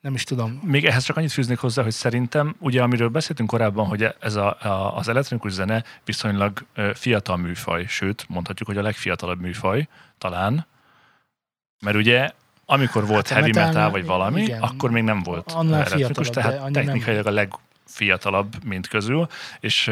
nem 0.02 0.14
is 0.14 0.24
tudom, 0.24 0.62
Még 0.64 0.86
ehhez 0.86 1.04
csak 1.04 1.18
annyit 1.18 1.32
fűznék 1.32 1.58
hozzá, 1.58 1.84
hogy 1.84 1.92
szerintem, 1.92 2.56
ugye 2.60 2.82
amiről 2.82 3.10
beszéltünk 3.10 3.50
korábban, 3.50 3.86
hogy 3.88 4.08
ez 4.20 4.36
a, 4.36 4.58
a, 4.62 4.96
az 4.98 5.08
elektronikus 5.08 5.52
zene 5.52 5.84
viszonylag 6.06 6.66
fiatal 6.94 7.38
műfaj, 7.38 7.86
sőt, 7.88 8.26
mondhatjuk, 8.28 8.68
hogy 8.68 8.78
a 8.78 8.82
legfiatalabb 8.82 9.40
műfaj, 9.42 9.88
talán. 10.18 10.66
Mert 11.80 11.98
ugye, 11.98 12.30
amikor 12.66 13.08
volt 13.08 13.28
Hát 13.28 13.38
heavy 13.38 13.52
metal- 13.54 13.74
metal, 13.74 13.92
vagy 13.92 14.06
valami, 14.06 14.42
igen. 14.42 14.62
akkor 14.62 14.92
még 14.92 15.04
nem 15.04 15.24
volt 15.24 15.52
Annál 15.52 15.84
elektronikus, 15.84 16.30
tehát 16.30 16.52
annyira 16.52 16.70
nem. 16.70 16.74
technikailag 16.74 17.26
a 17.26 17.32
legfiatalabb, 17.32 18.64
mint 18.64 18.88
közül, 18.88 19.28
és 19.60 19.92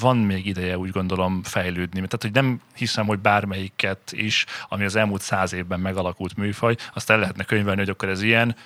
van 0.00 0.16
még 0.16 0.46
ideje 0.46 0.78
úgy 0.78 0.90
gondolom 0.90 1.42
fejlődni. 1.42 1.94
Tehát, 1.94 2.22
hogy 2.22 2.32
nem 2.32 2.60
hiszem, 2.74 3.06
hogy 3.06 3.18
bármelyiket 3.18 4.12
is, 4.12 4.46
ami 4.68 4.84
az 4.84 4.96
elmúlt 4.96 5.22
száz 5.22 5.52
évben 5.52 5.80
megalakult 5.80 6.36
műfaj, 6.36 6.76
azt 6.94 7.10
el 7.10 7.18
lehetne 7.18 7.44
könyvelni, 7.44 7.80
hogy 7.80 7.90
akkor 7.90 8.08
ez 8.08 8.22
ilyen, 8.22 8.56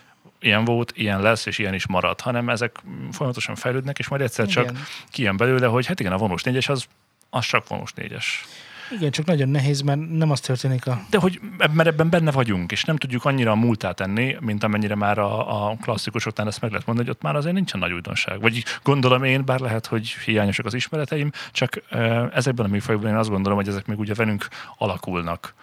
ilyen 0.40 0.64
volt, 0.64 0.92
ilyen 0.96 1.20
lesz, 1.20 1.46
és 1.46 1.58
ilyen 1.58 1.74
is 1.74 1.86
marad, 1.86 2.20
hanem 2.20 2.48
ezek 2.48 2.82
folyamatosan 3.12 3.54
fejlődnek, 3.54 3.98
és 3.98 4.08
majd 4.08 4.22
egyszer 4.22 4.46
csak 4.46 4.64
Igen. 4.64 4.82
kijön 5.10 5.36
belőle, 5.36 5.66
hogy 5.66 5.86
hát 5.86 6.00
igen, 6.00 6.12
a 6.12 6.16
vonós 6.16 6.42
négyes 6.42 6.68
az, 6.68 6.86
az 7.30 7.44
csak 7.44 7.68
vonós 7.68 7.92
négyes. 7.92 8.44
igen, 8.90 9.10
csak 9.10 9.26
nagyon 9.26 9.48
nehéz, 9.48 9.80
mert 9.80 10.10
nem 10.10 10.30
az 10.30 10.40
történik 10.40 10.86
a... 10.86 11.00
De 11.10 11.18
hogy 11.18 11.40
mert 11.72 11.88
ebben 11.88 12.10
benne 12.10 12.30
vagyunk, 12.30 12.72
és 12.72 12.84
nem 12.84 12.96
tudjuk 12.96 13.24
annyira 13.24 13.50
a 13.50 13.54
múltát 13.54 13.96
tenni, 13.96 14.36
mint 14.40 14.64
amennyire 14.64 14.94
már 14.94 15.18
a, 15.18 15.70
a 15.70 15.76
klasszikusoknál 15.80 16.46
ezt 16.46 16.60
meg 16.60 16.70
lehet 16.70 16.86
mondani, 16.86 17.08
hogy 17.08 17.16
ott 17.16 17.22
már 17.22 17.36
azért 17.36 17.54
nincsen 17.54 17.80
nagy 17.80 17.92
újdonság. 17.92 18.40
Vagy 18.40 18.64
gondolom 18.82 19.24
én, 19.24 19.44
bár 19.44 19.60
lehet, 19.60 19.86
hogy 19.86 20.08
hiányosak 20.08 20.66
az 20.66 20.74
ismereteim, 20.74 21.30
csak 21.52 21.82
ezekben 22.32 22.66
a 22.66 22.68
műfajokban 22.68 23.10
én 23.10 23.16
azt 23.16 23.30
gondolom, 23.30 23.58
hogy 23.58 23.68
ezek 23.68 23.86
még 23.86 23.98
ugye 23.98 24.14
velünk 24.14 24.48
alakulnak 24.76 25.54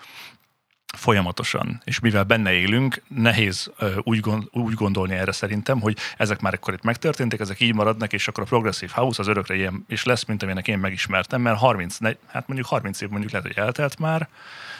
folyamatosan, 0.96 1.82
és 1.84 2.00
mivel 2.00 2.24
benne 2.24 2.52
élünk, 2.52 3.02
nehéz 3.08 3.72
úgy, 4.04 4.20
gond, 4.20 4.48
úgy 4.52 4.74
gondolni 4.74 5.14
erre 5.14 5.32
szerintem, 5.32 5.82
hogy 5.82 5.98
ezek 6.18 6.40
már 6.40 6.54
akkor 6.54 6.74
itt 6.74 6.84
megtörténtek, 6.84 7.40
ezek 7.40 7.60
így 7.60 7.74
maradnak, 7.74 8.14
és 8.14 8.28
akkor 8.28 8.44
a 8.44 8.48
Progressive 8.48 8.92
House 8.96 9.22
az 9.22 9.28
örökre 9.28 9.56
ilyen 9.56 9.86
is 9.88 10.04
lesz, 10.04 10.26
mint 10.26 10.42
amilyenek 10.42 10.68
én 10.68 10.78
megismertem, 10.78 11.42
mert 11.42 11.58
30, 11.58 11.98
ne, 11.98 12.12
hát 12.28 12.48
mondjuk 12.48 12.68
30 12.68 13.02
év 13.02 13.10
mondjuk 13.10 13.32
lehet, 13.32 13.48
hogy 13.48 13.64
eltelt 13.64 14.00
már, 14.00 14.30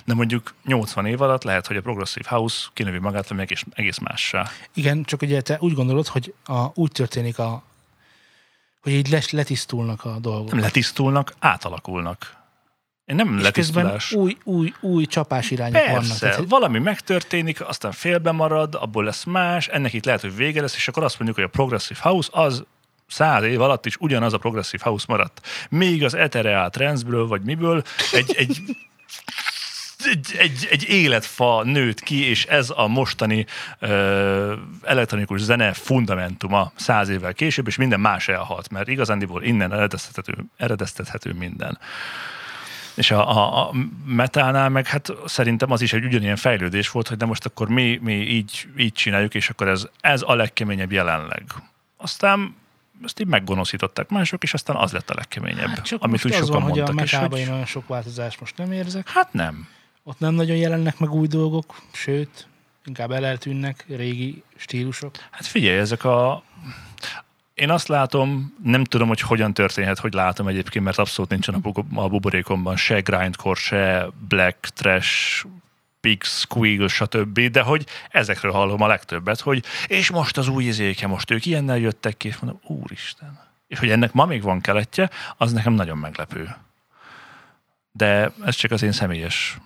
de 0.06 0.14
mondjuk 0.14 0.54
80 0.66 1.06
év 1.06 1.22
alatt 1.22 1.44
lehet, 1.44 1.68
hogy 1.68 1.78
a 1.78 1.82
Progressive 1.82 2.30
House 2.30 2.68
kinövi 2.74 3.00
magát, 3.00 3.32
ami 3.32 3.42
egész, 3.42 3.64
egész 3.72 3.98
mássá. 3.98 4.50
Igen, 4.74 5.04
csak 5.04 5.22
ugye 5.22 5.42
te 5.42 5.58
úgy 5.60 5.74
gondolod, 5.74 6.08
hogy 6.08 6.34
a, 6.46 6.66
úgy 6.74 6.92
történik 6.92 7.40
a 7.40 7.64
hogy 8.82 8.94
így 8.94 9.10
les, 9.10 9.32
letisztulnak 9.32 10.06
a 10.06 10.20
dolgok. 10.20 10.52
Nem 10.52 10.60
letisztulnak, 10.60 11.34
átalakulnak. 11.40 12.36
Nem 13.06 13.42
letisztulás. 13.42 14.12
új, 14.12 14.38
új, 14.44 14.74
új 14.80 15.06
csapásirányok 15.06 15.86
vannak. 15.86 15.98
Persze, 15.98 16.20
Tehát, 16.20 16.36
hogy- 16.36 16.50
valami 16.50 16.80
megtörténik, 16.80 17.68
aztán 17.68 17.92
félbe 17.92 18.32
marad, 18.32 18.76
abból 18.76 19.04
lesz 19.04 19.24
más, 19.24 19.68
ennek 19.68 19.94
itt 19.94 20.06
lehet, 20.06 20.22
hogy 20.22 20.36
vége 20.36 20.62
lesz, 20.62 20.76
és 20.76 20.88
akkor 20.88 21.04
azt 21.04 21.16
mondjuk, 21.16 21.38
hogy 21.38 21.46
a 21.46 21.58
Progressive 21.58 22.00
House 22.02 22.30
az 22.32 22.64
száz 23.08 23.44
év 23.44 23.62
alatt 23.62 23.86
is 23.86 23.96
ugyanaz 24.00 24.34
a 24.34 24.38
Progressive 24.38 24.84
House 24.84 25.06
maradt. 25.08 25.48
Még 25.70 26.04
az 26.04 26.14
Ethereal 26.14 26.70
Transből, 26.70 27.28
vagy 27.28 27.42
miből 27.42 27.84
egy, 28.12 28.36
egy 28.38 28.58
egy, 30.06 30.36
egy, 30.38 30.68
egy 30.72 30.84
életfa 30.90 31.64
nőtt 31.64 32.00
ki, 32.00 32.30
és 32.30 32.46
ez 32.46 32.72
a 32.76 32.88
mostani 32.88 33.46
ö, 33.80 34.54
elektronikus 34.84 35.42
zene 35.42 35.74
fundamentuma 35.74 36.72
száz 36.76 37.10
évvel 37.10 37.34
később, 37.34 37.68
és 37.68 37.76
minden 37.76 38.00
más 38.00 38.28
elhalt, 38.28 38.70
mert 38.70 38.88
igazándiból 38.88 39.44
innen 39.44 39.74
eredeztethető, 39.74 40.34
eredeztethető 40.58 41.34
minden. 41.34 41.80
És 42.96 43.12
a, 43.12 43.30
a, 43.30 43.68
a 43.68 43.72
metálnál 44.06 44.70
meg 44.70 44.88
hát 44.88 45.12
szerintem 45.26 45.72
az 45.72 45.82
is 45.82 45.94
egy 45.94 46.06
ugyanilyen 46.06 46.36
fejlődés 46.36 46.92
volt, 46.92 47.08
hogy 47.08 47.18
de 47.18 47.26
most 47.26 47.46
akkor 47.46 47.70
mi, 47.70 48.00
mi 48.02 48.14
így, 48.14 48.68
így 48.78 48.94
csináljuk, 48.94 49.34
és 49.34 49.50
akkor 49.50 49.68
ez, 49.68 49.88
ez 50.02 50.22
a 50.26 50.36
legkeményebb 50.36 50.92
jelenleg. 50.92 51.44
Aztán 51.98 52.56
ezt 53.04 53.20
így 53.20 53.28
meggonoszították 53.28 54.10
mások, 54.10 54.44
és 54.44 54.54
aztán 54.54 54.76
az 54.76 54.92
lett 54.92 55.10
a 55.10 55.14
legkeményebb, 55.16 55.68
Hát 55.68 55.86
csak 55.86 56.04
amit 56.04 56.26
úgy 56.26 56.34
sokan 56.34 56.52
van, 56.52 56.62
hogy 56.62 56.80
a 56.80 56.84
mondtak. 56.84 56.96
Metában 56.96 57.40
én 57.40 57.52
olyan 57.52 57.66
sok 57.66 57.88
változást 57.88 58.40
most 58.40 58.58
nem 58.58 58.72
érzek. 58.72 59.10
hát 59.10 59.34
nem. 59.34 59.68
Ott 60.04 60.20
nem 60.20 60.34
nagyon 60.34 60.56
jelennek 60.58 61.00
meg 61.00 61.14
új 61.14 61.28
dolgok, 61.28 61.82
sőt, 61.92 62.48
inkább 62.86 63.12
eleltűnnek 63.12 63.86
régi 63.88 64.44
stílusok. 64.56 65.16
Hát 65.32 65.46
figyelj, 65.46 65.78
ezek 65.78 66.04
a... 66.04 66.44
Én 67.56 67.70
azt 67.70 67.88
látom, 67.88 68.56
nem 68.64 68.84
tudom, 68.84 69.08
hogy 69.08 69.20
hogyan 69.22 69.54
történhet, 69.54 70.00
hogy 70.00 70.14
látom 70.14 70.48
egyébként, 70.48 70.86
mert 70.86 70.98
abszolút 70.98 71.32
nincsen 71.32 71.54
a, 71.54 71.58
bu- 71.58 71.86
a 71.94 72.08
buborékomban 72.08 72.76
se 72.76 73.00
grindcore, 73.00 73.60
se 73.60 74.08
black 74.28 74.58
trash, 74.60 75.46
big 76.02 76.24
squeal, 76.24 76.88
stb., 76.88 77.40
de 77.40 77.62
hogy 77.62 77.86
ezekről 78.10 78.52
hallom 78.52 78.82
a 78.82 78.88
legtöbbet, 78.88 79.40
hogy 79.40 79.64
és 79.88 80.10
most 80.10 80.38
az 80.38 80.48
új 80.48 80.64
izéke, 80.64 81.08
most 81.08 81.32
ők 81.32 81.46
ilyennel 81.46 81.78
jöttek 81.78 82.18
ki, 82.18 82.28
és 82.28 82.38
mondom, 82.38 82.62
úristen. 82.64 83.40
És 83.68 83.80
hogy 83.80 83.90
ennek 83.90 84.14
ma 84.14 84.26
még 84.26 84.42
van 84.42 84.62
keletje, 84.62 85.10
az 85.38 85.52
nekem 85.52 85.74
nagyon 85.74 85.98
meglepő. 85.98 86.56
De 87.92 88.32
ez 88.46 88.56
csak 88.56 88.72
az 88.72 88.82
én 88.82 88.92
személyes 88.92 89.58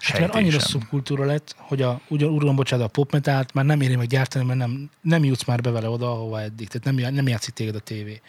Hát 0.00 0.20
mert 0.20 0.34
annyira 0.34 0.60
szubkultúra 0.60 1.24
lett, 1.24 1.54
hogy 1.58 1.82
a, 1.82 2.00
ugyan 2.08 2.32
uram, 2.32 2.56
bocsánat, 2.56 2.86
a 2.86 2.88
popmetált 2.88 3.54
már 3.54 3.64
nem 3.64 3.80
éri 3.80 3.96
meg 3.96 4.06
gyártani, 4.06 4.44
mert 4.44 4.58
nem, 4.58 4.90
nem 5.00 5.24
jutsz 5.24 5.44
már 5.44 5.60
be 5.60 5.70
vele 5.70 5.88
oda, 5.88 6.10
ahova 6.10 6.40
eddig. 6.40 6.68
Tehát 6.68 6.98
nem, 6.98 7.14
nem 7.14 7.28
játszik 7.28 7.54
téged 7.54 7.74
a 7.74 7.80
tévé. 7.80 8.20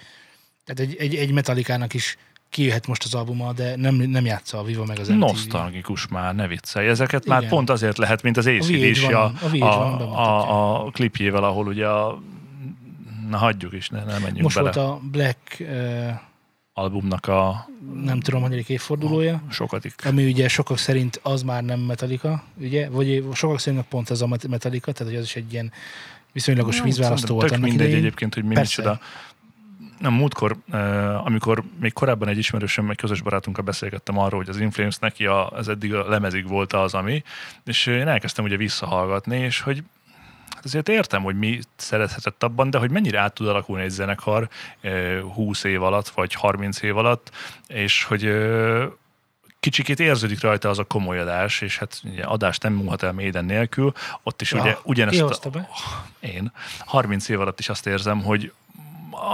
Tehát 0.66 0.92
egy, 0.92 0.96
egy, 1.00 1.16
egy 1.16 1.32
metalikának 1.32 1.94
is 1.94 2.18
kijöhet 2.50 2.88
most 2.88 3.04
az 3.04 3.14
albuma, 3.14 3.54
de 3.54 3.76
nem, 3.76 3.96
nem 3.96 4.26
játsza 4.26 4.60
a 4.60 4.64
Viva 4.64 4.86
meg 4.86 5.00
az 5.00 5.08
MTV. 5.08 5.20
Nosztalgikus 5.20 6.08
már, 6.08 6.36
ne 6.36 6.48
viccelj. 6.48 6.88
Ezeket 6.88 7.26
már 7.26 7.40
Igen. 7.40 7.50
pont 7.50 7.70
azért 7.70 7.98
lehet, 7.98 8.22
mint 8.22 8.38
az 8.38 8.48
ACDC 8.48 8.68
VH1 8.68 9.14
a, 9.14 9.18
a 9.18 9.50
VH1 9.52 9.58
van 9.60 10.02
a, 10.02 10.86
a, 10.86 10.92
klipjével, 10.92 11.44
ahol 11.44 11.68
ugye 11.68 11.88
a 11.88 12.22
na 13.30 13.38
hagyjuk 13.38 13.74
is, 13.74 13.90
ne, 13.90 14.04
ne 14.04 14.18
menjünk 14.18 14.42
Most 14.42 14.56
bele. 14.56 14.72
volt 14.72 14.88
a 14.88 15.00
Black, 15.12 15.58
uh, 15.60 16.10
albumnak 16.74 17.28
a 17.28 17.70
nem 18.04 18.20
tudom, 18.20 18.42
hanyadik 18.42 18.70
évfordulója, 18.70 19.42
sokadik. 19.50 19.94
ami 20.06 20.26
ugye 20.26 20.48
sokak 20.48 20.78
szerint 20.78 21.20
az 21.24 21.42
már 21.44 21.64
nem 21.64 21.80
Metallica, 21.80 22.44
ugye? 22.58 22.90
Vagy 22.90 23.26
sokak 23.34 23.60
szerint 23.60 23.82
pont 23.84 24.10
ez 24.10 24.22
a 24.22 24.28
Met- 24.28 24.48
Metallica, 24.48 24.92
tehát 24.92 25.12
hogy 25.14 25.22
az 25.22 25.28
is 25.28 25.36
egy 25.36 25.54
ilyen 25.54 25.72
viszonylagos 26.32 26.78
Jó, 26.78 26.84
vízválasztó 26.84 27.18
szerintem 27.18 27.36
volt 27.36 27.52
annak 27.52 27.64
mindegy 27.70 27.86
idején. 27.88 28.06
egyébként, 28.06 28.34
hogy 28.34 28.44
mi 28.44 28.54
Persze. 28.54 28.82
micsoda. 28.82 29.00
Nem, 30.00 30.14
múltkor, 30.14 30.58
eh, 30.72 31.26
amikor 31.26 31.64
még 31.80 31.94
korábban 31.94 32.28
egy 32.28 32.38
ismerősöm, 32.38 32.90
egy 32.90 32.98
közös 32.98 33.22
barátunkkal 33.22 33.64
beszélgettem 33.64 34.18
arról, 34.18 34.40
hogy 34.40 34.50
az 34.50 34.60
Inflames 34.60 34.98
neki 34.98 35.26
a, 35.26 35.50
az 35.50 35.68
eddig 35.70 35.94
a 35.94 36.10
lemezig 36.10 36.48
volt 36.48 36.74
az, 36.74 36.94
ami, 36.94 37.24
és 37.66 37.86
én 37.86 38.08
elkezdtem 38.08 38.46
ugye 38.46 38.58
visszahallgatni, 38.58 39.38
és 39.38 39.60
hogy 39.60 39.84
hát 40.63 40.71
azért 40.71 40.89
értem, 40.89 41.23
hogy 41.23 41.38
mi 41.38 41.60
szerethetett 41.76 42.43
abban, 42.43 42.69
de 42.69 42.78
hogy 42.78 42.91
mennyire 42.91 43.19
át 43.19 43.34
tud 43.34 43.47
alakulni 43.47 43.84
egy 43.84 43.89
zenekar 43.89 44.49
eh, 44.82 45.21
20 45.21 45.63
év 45.63 45.84
alatt, 45.84 46.08
vagy 46.08 46.34
30 46.34 46.82
év 46.82 46.97
alatt, 46.97 47.32
és 47.67 48.04
hogy 48.04 48.32
kicsikét 49.60 49.99
érződik 49.99 50.41
rajta 50.41 50.69
az 50.69 50.80
a 50.80 50.84
komolyadás, 50.84 51.62
és 51.62 51.78
hát 51.78 52.02
ugye 52.04 52.23
adást 52.23 52.63
nem 52.63 52.73
múlhat 52.73 53.04
el 53.04 53.12
Maiden 53.12 53.45
nélkül, 53.45 53.93
ott 54.23 54.41
is 54.41 54.52
Ja, 54.52 54.60
ugye 54.60 54.73
ki 54.73 54.80
ugyanezt 54.84 55.19
hozta 55.19 55.49
a, 55.49 55.52
be? 55.52 55.69
én 56.19 56.52
30 56.80 57.30
év 57.30 57.39
alatt 57.39 57.60
is 57.60 57.69
azt 57.69 57.88
érzem, 57.88 58.23
hogy 58.23 58.52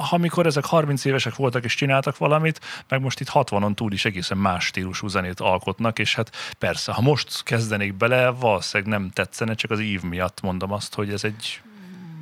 amikor 0.10 0.46
ezek 0.46 0.66
30 0.66 1.06
évesek 1.06 1.36
voltak 1.36 1.64
és 1.64 1.76
csináltak 1.76 2.18
valamit, 2.18 2.60
meg 2.88 3.02
most 3.02 3.20
itt 3.20 3.30
60-on 3.34 3.74
túl 3.74 3.92
is 3.92 4.06
egészen 4.06 4.38
más 4.38 4.66
stílusú 4.66 5.08
zenét 5.08 5.40
alkotnak, 5.40 6.00
és 6.00 6.16
hát 6.16 6.32
persze, 6.58 6.92
ha 6.92 7.02
most 7.02 7.44
kezdenék 7.44 7.94
bele, 7.94 8.30
valószínűleg 8.30 9.00
nem 9.00 9.10
tetszene, 9.10 9.54
csak 9.54 9.72
az 9.72 9.80
ív 9.80 10.02
miatt 10.02 10.42
mondom 10.42 10.72
azt, 10.72 10.96
hogy 10.96 11.12
ez 11.12 11.24
egy, 11.24 11.62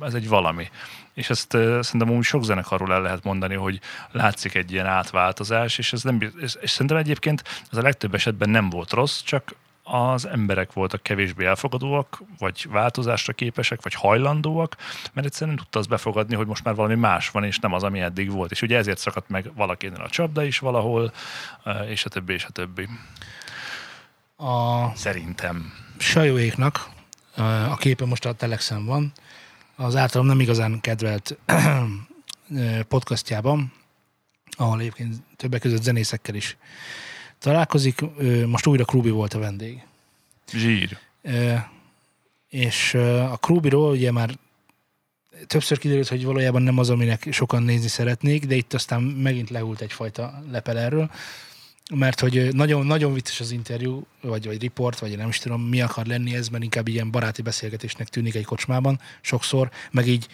ez 0.00 0.14
egy 0.14 0.28
valami. 0.28 0.68
És 1.14 1.30
ezt 1.30 1.54
uh, 1.54 1.80
szerintem 1.80 2.10
úgy 2.10 2.24
sok 2.24 2.44
zenekarról 2.44 2.92
el 2.92 3.02
lehet 3.02 3.24
mondani, 3.24 3.54
hogy 3.54 3.80
látszik 4.10 4.54
egy 4.54 4.72
ilyen 4.72 4.86
átváltozás, 4.86 5.78
és 5.78 5.92
ez 5.92 6.02
nem, 6.02 6.32
és, 6.40 6.56
és 6.60 6.70
szerintem 6.70 6.96
egyébként 6.96 7.42
ez 7.70 7.78
a 7.78 7.82
legtöbb 7.82 8.14
esetben 8.14 8.50
nem 8.50 8.70
volt 8.70 8.92
rossz, 8.92 9.20
csak 9.22 9.54
az 9.90 10.26
emberek 10.26 10.72
voltak 10.72 11.02
kevésbé 11.02 11.44
elfogadóak, 11.44 12.22
vagy 12.38 12.66
változásra 12.70 13.32
képesek, 13.32 13.82
vagy 13.82 13.94
hajlandóak, 13.94 14.76
mert 15.12 15.26
egyszerűen 15.26 15.54
nem 15.54 15.64
tudta 15.64 15.78
azt 15.78 15.88
befogadni, 15.88 16.34
hogy 16.34 16.46
most 16.46 16.64
már 16.64 16.74
valami 16.74 16.94
más 16.94 17.30
van, 17.30 17.44
és 17.44 17.58
nem 17.58 17.72
az, 17.72 17.82
ami 17.82 18.00
eddig 18.00 18.30
volt. 18.30 18.50
És 18.50 18.62
ugye 18.62 18.76
ezért 18.76 18.98
szakadt 18.98 19.28
meg 19.28 19.50
valakinél 19.54 20.00
a 20.00 20.08
csapda 20.08 20.44
is 20.44 20.58
valahol, 20.58 21.12
eh, 21.64 21.90
és 21.90 22.04
a 22.04 22.08
többi, 22.08 22.32
és 22.32 22.44
a 22.44 22.50
többi. 22.50 22.88
A 24.36 24.88
Szerintem. 24.94 25.72
Sajóéknak, 25.98 26.88
a 27.68 27.76
képe 27.76 28.04
most 28.04 28.24
a 28.24 28.32
Telexen 28.32 28.84
van, 28.84 29.12
az 29.76 29.96
általam 29.96 30.26
nem 30.26 30.40
igazán 30.40 30.80
kedvelt 30.80 31.38
podcastjában, 32.88 33.72
ahol 34.56 34.80
egyébként 34.80 35.14
többek 35.36 35.60
között 35.60 35.82
zenészekkel 35.82 36.34
is 36.34 36.56
találkozik. 37.38 38.00
Most 38.46 38.66
újra 38.66 38.84
Krubi 38.84 39.10
volt 39.10 39.34
a 39.34 39.38
vendég. 39.38 39.82
Zsír. 40.52 40.98
És 42.48 42.94
a 43.30 43.36
Krubiról 43.36 43.90
ugye 43.90 44.12
már 44.12 44.38
többször 45.46 45.78
kiderült, 45.78 46.08
hogy 46.08 46.24
valójában 46.24 46.62
nem 46.62 46.78
az, 46.78 46.90
aminek 46.90 47.28
sokan 47.30 47.62
nézni 47.62 47.88
szeretnék, 47.88 48.46
de 48.46 48.54
itt 48.54 48.74
aztán 48.74 49.02
megint 49.02 49.50
lehult 49.50 49.80
egyfajta 49.80 50.42
lepel 50.50 50.78
erről, 50.78 51.10
mert 51.94 52.20
hogy 52.20 52.48
nagyon, 52.54 52.86
nagyon 52.86 53.12
vicces 53.12 53.40
az 53.40 53.50
interjú, 53.50 54.06
vagy, 54.20 54.46
vagy 54.46 54.60
riport, 54.60 54.98
vagy 54.98 55.16
nem 55.16 55.28
is 55.28 55.38
tudom, 55.38 55.62
mi 55.62 55.80
akar 55.80 56.06
lenni 56.06 56.34
ez, 56.34 56.48
mert 56.48 56.62
inkább 56.62 56.88
ilyen 56.88 57.10
baráti 57.10 57.42
beszélgetésnek 57.42 58.08
tűnik 58.08 58.34
egy 58.34 58.44
kocsmában 58.44 59.00
sokszor, 59.20 59.70
meg 59.90 60.06
így 60.06 60.26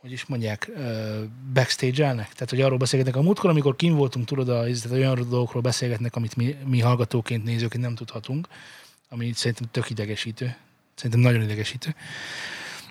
hogy 0.00 0.12
is 0.12 0.24
mondják, 0.26 0.70
backstage-elnek? 1.52 2.32
Tehát, 2.32 2.50
hogy 2.50 2.60
arról 2.60 2.78
beszélgetnek 2.78 3.16
a 3.16 3.22
múltkor, 3.22 3.50
amikor 3.50 3.76
kim 3.76 3.94
voltunk, 3.94 4.26
tudod, 4.26 4.48
a, 4.48 4.62
tehát 4.62 4.90
olyan 4.90 5.28
dolgokról 5.28 5.62
beszélgetnek, 5.62 6.16
amit 6.16 6.36
mi, 6.36 6.56
mi 6.64 6.80
hallgatóként, 6.80 7.44
nézőként 7.44 7.82
nem 7.82 7.94
tudhatunk, 7.94 8.48
ami 9.08 9.32
szerintem 9.34 9.68
tök 9.70 9.90
idegesítő. 9.90 10.56
Szerintem 10.94 11.20
nagyon 11.20 11.42
idegesítő. 11.42 11.94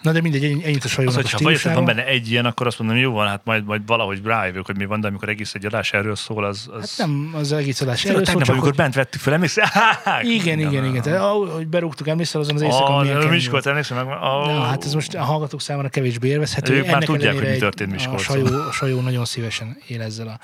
Na 0.05 0.11
de 0.11 0.21
mindegy, 0.21 0.43
ennyit 0.43 0.83
a 0.83 0.87
sajónak 0.87 1.17
az, 1.17 1.21
hogyha 1.21 1.43
vagy 1.43 1.73
van 1.73 1.85
benne 1.85 2.05
egy 2.05 2.31
ilyen, 2.31 2.45
akkor 2.45 2.67
azt 2.67 2.79
mondom, 2.79 2.97
jó 2.97 3.11
van, 3.11 3.27
hát 3.27 3.41
majd, 3.43 3.65
majd 3.65 3.81
valahogy 3.85 4.21
rájövök, 4.23 4.65
hogy 4.65 4.77
mi 4.77 4.85
van, 4.85 4.99
de 4.99 5.07
amikor 5.07 5.29
egész 5.29 5.53
egy 5.53 5.65
adás 5.65 5.93
erről 5.93 6.15
szól, 6.15 6.45
az... 6.45 6.69
az... 6.71 6.97
Hát 6.97 7.07
nem 7.07 7.31
az 7.33 7.51
egész 7.51 7.81
adás 7.81 8.05
erről 8.05 8.25
szól, 8.25 8.41
csak 8.41 8.49
amikor 8.49 8.67
hogy... 8.67 8.77
bent 8.77 8.93
vettük 8.95 9.21
fel, 9.21 9.33
emlékszel? 9.33 9.69
Igen, 10.21 10.59
igen, 10.59 10.85
igen. 10.85 11.01
Tehát, 11.01 11.19
ahogy 11.19 11.67
berúgtuk, 11.67 12.07
emlékszel 12.07 12.41
azon 12.41 12.55
az 12.55 12.61
éjszakon, 12.61 13.01
milyen 13.01 13.19
kemény 13.19 13.33
Miskolc, 13.33 13.65
emlékszem 13.65 13.97
meg. 13.97 14.05
Na, 14.05 14.61
hát 14.61 14.85
ez 14.85 14.93
most 14.93 15.13
a 15.13 15.23
hallgatók 15.23 15.61
számára 15.61 15.89
kevésbé 15.89 16.27
élvezhető. 16.27 16.73
Ők 16.73 16.85
már 16.85 17.03
tudják, 17.03 17.33
hogy 17.33 17.49
mi 17.49 17.57
történt 17.57 17.91
Miskolcon. 17.91 18.41
A 18.41 18.47
sajó, 18.47 18.61
a 18.61 18.71
sajó 18.71 19.01
nagyon 19.01 19.25
szívesen 19.25 19.77
él 19.87 20.01
ezzel, 20.01 20.27
a, 20.27 20.39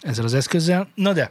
ezzel 0.00 0.24
az 0.24 0.34
eszközzel. 0.34 0.88
Na 0.94 1.12
de, 1.12 1.30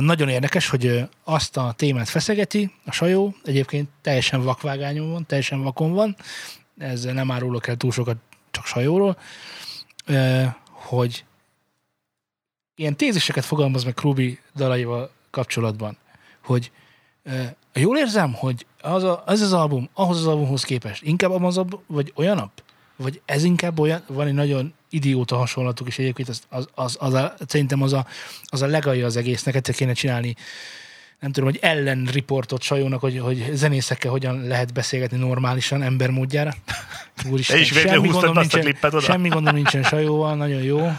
nagyon 0.00 0.28
érdekes, 0.28 0.68
hogy 0.68 1.08
azt 1.24 1.56
a 1.56 1.72
témát 1.76 2.08
feszegeti, 2.08 2.72
a 2.84 2.92
sajó, 2.92 3.34
egyébként 3.44 3.88
teljesen 4.00 4.42
vakvágányon 4.42 5.10
van, 5.12 5.26
teljesen 5.26 5.62
vakon 5.62 5.92
van, 5.92 6.16
ezzel 6.78 7.12
nem 7.12 7.30
árulok 7.30 7.66
el 7.66 7.76
túl 7.76 7.92
sokat 7.92 8.16
csak 8.50 8.66
sajóról, 8.66 9.18
hogy 10.70 11.24
ilyen 12.74 12.96
téziseket 12.96 13.44
fogalmaz 13.44 13.84
meg 13.84 13.94
Krubi 13.94 14.38
dalaival 14.54 15.10
kapcsolatban, 15.30 15.96
hogy 16.44 16.70
jól 17.74 17.98
érzem, 17.98 18.32
hogy 18.32 18.66
az, 18.80 19.02
a, 19.02 19.22
az 19.26 19.40
az 19.40 19.52
album 19.52 19.88
ahhoz 19.92 20.18
az 20.18 20.26
albumhoz 20.26 20.64
képest 20.64 21.02
inkább 21.02 21.42
az 21.42 21.60
vagy 21.86 22.12
olyanabb? 22.16 22.50
Vagy 22.96 23.20
ez 23.24 23.44
inkább 23.44 23.78
olyan, 23.78 24.02
van 24.06 24.26
egy 24.26 24.34
nagyon 24.34 24.74
idióta 24.92 25.36
hasonlatuk, 25.36 25.86
és 25.86 25.98
egyébként 25.98 26.28
az, 26.28 26.42
az, 26.48 26.68
az, 26.74 26.96
az 27.00 27.12
a, 27.12 27.34
szerintem 27.46 27.82
az 27.82 27.92
a, 27.92 28.06
az 28.44 28.62
a 28.62 28.66
legalja 28.66 29.06
az 29.06 29.16
egésznek, 29.16 29.54
egyszer 29.54 29.74
kéne 29.74 29.92
csinálni 29.92 30.36
nem 31.22 31.32
tudom, 31.32 31.50
hogy 31.50 31.58
ellen 31.62 32.08
riportot 32.12 32.62
sajónak, 32.62 33.00
hogy, 33.00 33.18
hogy 33.18 33.50
zenészekkel 33.52 34.10
hogyan 34.10 34.46
lehet 34.46 34.72
beszélgetni 34.72 35.16
normálisan, 35.16 35.82
embermódjára. 35.82 36.54
Úristen, 37.30 37.56
Te 37.56 37.62
is 37.62 37.68
semmi 37.68 38.08
gondom, 38.08 38.34
nincsen, 38.34 38.60
a 38.60 38.62
klippet 38.62 38.94
oda? 38.94 39.00
semmi 39.00 39.28
gondom 39.28 39.54
nincsen 39.62 39.82
sajóval, 39.82 40.36
nagyon 40.36 40.62
jó, 40.62 40.92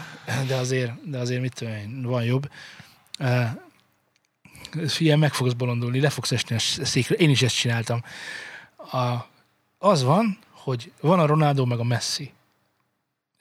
de 0.46 0.54
azért, 0.54 1.10
de 1.10 1.18
azért 1.18 1.40
mit 1.40 1.54
tudom, 1.54 2.02
van 2.02 2.24
jobb. 2.24 2.50
Ilyen 4.98 5.18
meg 5.18 5.32
fogsz 5.32 5.52
bolondulni, 5.52 6.00
le 6.00 6.08
fogsz 6.08 6.32
esni 6.32 6.56
a 6.56 6.58
székre. 6.84 7.14
Én 7.14 7.30
is 7.30 7.42
ezt 7.42 7.56
csináltam. 7.56 8.04
A, 8.76 9.14
az 9.78 10.02
van, 10.02 10.38
hogy 10.50 10.92
van 11.00 11.18
a 11.18 11.26
Ronaldo 11.26 11.64
meg 11.64 11.78
a 11.78 11.84
Messi. 11.84 12.32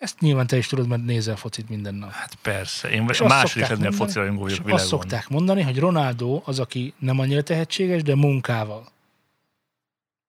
Ezt 0.04 0.20
nyilván 0.20 0.48
te 0.48 0.58
is 0.58 0.68
tudod, 0.68 0.88
mert 0.88 1.06
nézel 1.06 1.36
focit 1.36 1.70
minden 1.70 1.96
nap. 1.96 2.12
Hát 2.12 2.36
persze, 2.42 2.90
én 2.90 3.06
és 3.10 3.20
a 3.20 3.28
második 3.28 3.68
lennél 3.68 3.88
a 3.88 3.92
foci 3.92 4.18
rajongó 4.18 4.42
vagyok 4.42 4.68
Azt 4.68 4.88
szokták 4.88 5.30
mondani, 5.30 5.62
hogy 5.62 5.80
Ronaldo 5.80 6.42
az, 6.46 6.60
aki 6.60 6.94
nem 7.00 7.20
annyira 7.20 7.44
tehetséges, 7.44 8.04
de 8.04 8.16
munkával 8.16 8.92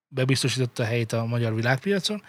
bebiztosította 0.09 0.83
a 0.83 0.87
helyét 0.87 1.13
a 1.13 1.25
magyar 1.25 1.55
világpiacon. 1.55 2.23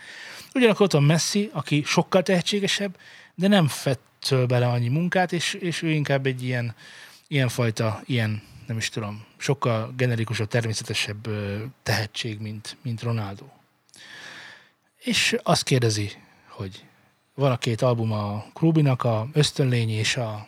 Ugyanakkor 0.54 0.86
ott 0.86 0.92
van 0.92 1.04
Messi, 1.04 1.50
aki 1.54 1.84
sokkal 1.84 2.24
tehetségesebb, 2.24 2.98
de 3.36 3.48
nem 3.48 3.68
fettől 3.68 4.46
bele 4.46 4.68
annyi 4.68 4.90
munkát, 4.90 5.34
és, 5.34 5.54
és 5.54 5.82
ő 5.82 5.90
inkább 5.90 6.26
egy 6.26 6.44
ilyen, 6.44 6.76
ilyen 7.28 7.48
fajta, 7.48 8.02
ilyen, 8.06 8.42
nem 8.68 8.78
is 8.78 8.90
tudom, 8.90 9.26
sokkal 9.38 9.94
generikusabb, 9.98 10.48
természetesebb 10.48 11.28
tehetség, 11.84 12.40
mint, 12.40 12.78
mint 12.82 13.02
Ronaldo. 13.02 13.46
És 14.98 15.36
azt 15.44 15.64
kérdezi, 15.64 16.12
hogy 16.48 16.84
van 17.36 17.52
a 17.52 17.58
két 17.58 17.82
album 17.82 18.12
a 18.12 18.46
Krubinak, 18.54 19.04
a 19.04 19.28
Ösztönlény 19.34 19.90
és 19.90 20.18
a 20.18 20.48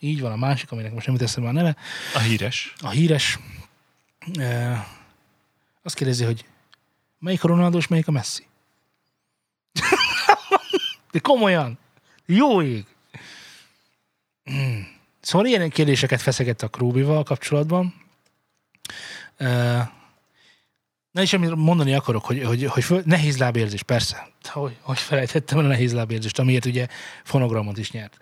így 0.00 0.20
van 0.20 0.32
a 0.32 0.36
másik, 0.36 0.72
aminek 0.72 0.92
most 0.92 1.06
nem 1.06 1.16
teszem 1.16 1.46
a 1.46 1.52
neve. 1.52 1.76
A 2.14 2.18
híres. 2.18 2.74
A 2.80 2.88
híres. 2.88 3.38
E, 4.34 4.86
azt 5.82 5.94
kérdezi, 5.94 6.24
hogy 6.24 6.44
melyik 7.18 7.44
a 7.44 7.48
Ronaldo 7.48 7.78
és 7.78 7.86
melyik 7.86 8.08
a 8.08 8.10
Messi? 8.10 8.46
De 11.12 11.18
komolyan. 11.18 11.78
Jó 12.26 12.62
ég. 12.62 12.86
Hmm. 14.44 14.96
Szóval 15.20 15.46
ilyen 15.46 15.70
kérdéseket 15.70 16.20
feszegett 16.20 16.62
a 16.62 16.68
Krubival 16.68 17.22
kapcsolatban. 17.22 17.94
E, 19.36 19.97
Na 21.18 21.24
és 21.24 21.32
amit 21.32 21.54
mondani 21.54 21.94
akarok, 21.94 22.24
hogy, 22.24 22.42
hogy, 22.44 22.64
hogy 22.64 22.84
föl, 22.84 23.02
nehéz 23.04 23.38
lábérzés, 23.38 23.82
persze. 23.82 24.28
Hogy, 24.44 24.76
hogy 24.80 24.98
felejtettem 24.98 25.58
el 25.58 25.64
a 25.64 25.68
nehéz 25.68 25.92
lábérzést, 25.92 26.38
amiért 26.38 26.64
ugye 26.64 26.86
fonogramot 27.24 27.78
is 27.78 27.90
nyert. 27.90 28.16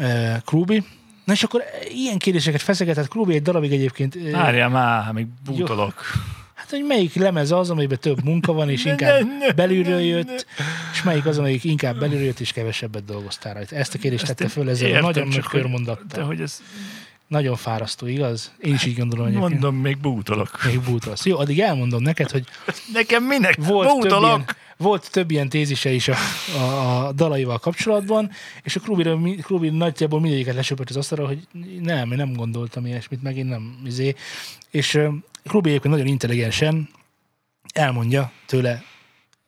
Uh, 0.00 0.36
Krubi. 0.44 0.84
Na 1.24 1.32
és 1.32 1.42
akkor 1.42 1.62
ilyen 1.88 2.18
kérdéseket 2.18 2.62
feszegetett 2.62 3.08
Krubi 3.08 3.34
egy 3.34 3.42
darabig 3.42 3.72
egyébként. 3.72 4.30
Várjál 4.30 4.68
már, 4.68 5.12
még 5.12 5.26
bútolok. 5.44 6.02
Hát, 6.54 6.70
hogy 6.70 6.84
melyik 6.84 7.14
lemez 7.14 7.50
az, 7.50 7.70
amiben 7.70 7.98
több 8.00 8.24
munka 8.24 8.52
van, 8.52 8.70
és 8.70 8.84
inkább 8.84 9.26
belülről 9.56 10.00
jött, 10.00 10.46
és 10.92 11.02
melyik 11.02 11.26
az, 11.26 11.38
amelyik 11.38 11.64
inkább 11.64 11.98
belülről 11.98 12.26
jött, 12.26 12.40
és 12.40 12.52
kevesebbet 12.52 13.04
dolgoztál 13.04 13.54
rajta. 13.54 13.76
Ezt 13.76 13.94
a 13.94 13.98
kérdést 13.98 14.26
tette 14.26 14.48
föl 14.48 14.70
ezzel 14.70 14.94
a 14.94 15.00
nagyon 15.00 15.28
nagy 15.28 15.40
körmondattal. 15.40 16.06
De 16.18 16.22
hogy 16.22 16.40
ez 16.40 16.62
nagyon 17.28 17.56
fárasztó, 17.56 18.06
igaz? 18.06 18.52
Én 18.60 18.74
is 18.74 18.84
így 18.84 18.96
gondolom 18.96 19.26
hogy 19.26 19.34
Mondom, 19.34 19.76
még 19.76 19.98
bútolok. 19.98 20.64
Még 20.64 20.80
bútolsz. 20.80 21.26
Jó, 21.26 21.38
addig 21.38 21.60
elmondom 21.60 22.02
neked, 22.02 22.30
hogy... 22.30 22.44
Nekem 22.92 23.24
minek 23.24 23.56
volt 23.56 23.88
bútolok? 23.88 24.10
Több 24.10 24.22
ilyen, 24.22 24.46
volt 24.76 25.10
több 25.10 25.30
ilyen 25.30 25.48
tézise 25.48 25.90
is 25.90 26.08
a, 26.08 26.16
a, 26.56 27.06
a 27.06 27.12
dalaival 27.12 27.58
kapcsolatban, 27.58 28.30
és 28.62 28.76
a 28.76 28.80
Krubi, 28.80 29.34
Krubi 29.34 29.68
nagyjából 29.68 30.20
mindegyiket 30.20 30.54
lesöpött 30.54 30.88
az 30.90 30.96
asztalra, 30.96 31.26
hogy 31.26 31.48
nem, 31.80 32.10
én 32.10 32.16
nem 32.16 32.32
gondoltam 32.32 32.86
ilyesmit, 32.86 33.22
meg 33.22 33.36
én 33.36 33.46
nem, 33.46 33.80
izé. 33.84 34.14
És 34.70 34.94
uh, 34.94 35.14
Krubi 35.44 35.68
egyébként 35.68 35.94
nagyon 35.94 36.10
intelligensen 36.10 36.88
elmondja 37.72 38.32
tőle, 38.46 38.82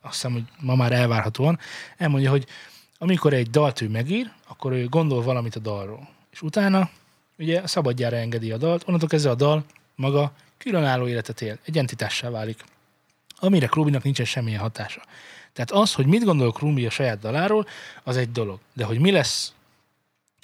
azt 0.02 0.14
hiszem, 0.14 0.32
hogy 0.32 0.44
ma 0.60 0.74
már 0.74 0.92
elvárhatóan, 0.92 1.58
elmondja, 1.96 2.30
hogy 2.30 2.46
amikor 2.98 3.32
egy 3.32 3.50
dalt 3.50 3.80
ő 3.80 3.88
megír, 3.88 4.30
akkor 4.48 4.72
ő 4.72 4.86
gondol 4.86 5.22
valamit 5.22 5.56
a 5.56 5.60
dalról. 5.60 6.08
És 6.30 6.42
utána 6.42 6.90
ugye 7.38 7.66
szabadjára 7.66 8.16
engedi 8.16 8.50
a 8.50 8.56
dalt, 8.56 8.82
onnantól 8.86 9.08
kezdve 9.08 9.30
a 9.30 9.34
dal 9.34 9.64
maga 9.94 10.32
különálló 10.58 11.08
életet 11.08 11.40
él, 11.40 11.58
egy 11.64 11.78
entitássá 11.78 12.30
válik, 12.30 12.64
amire 13.38 13.66
Krubinak 13.66 14.02
nincsen 14.02 14.26
semmilyen 14.26 14.60
hatása. 14.60 15.02
Tehát 15.52 15.70
az, 15.70 15.94
hogy 15.94 16.06
mit 16.06 16.24
gondol 16.24 16.52
Krubi 16.52 16.86
a 16.86 16.90
saját 16.90 17.18
daláról, 17.18 17.66
az 18.02 18.16
egy 18.16 18.32
dolog. 18.32 18.58
De 18.72 18.84
hogy 18.84 18.98
mi 18.98 19.10
lesz 19.10 19.52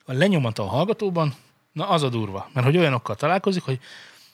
a 0.04 0.12
lenyomata 0.12 0.62
a 0.62 0.66
hallgatóban, 0.66 1.34
na 1.72 1.88
az 1.88 2.02
a 2.02 2.08
durva. 2.08 2.50
Mert 2.52 2.66
hogy 2.66 2.76
olyanokkal 2.76 3.16
találkozik, 3.16 3.62
hogy 3.62 3.78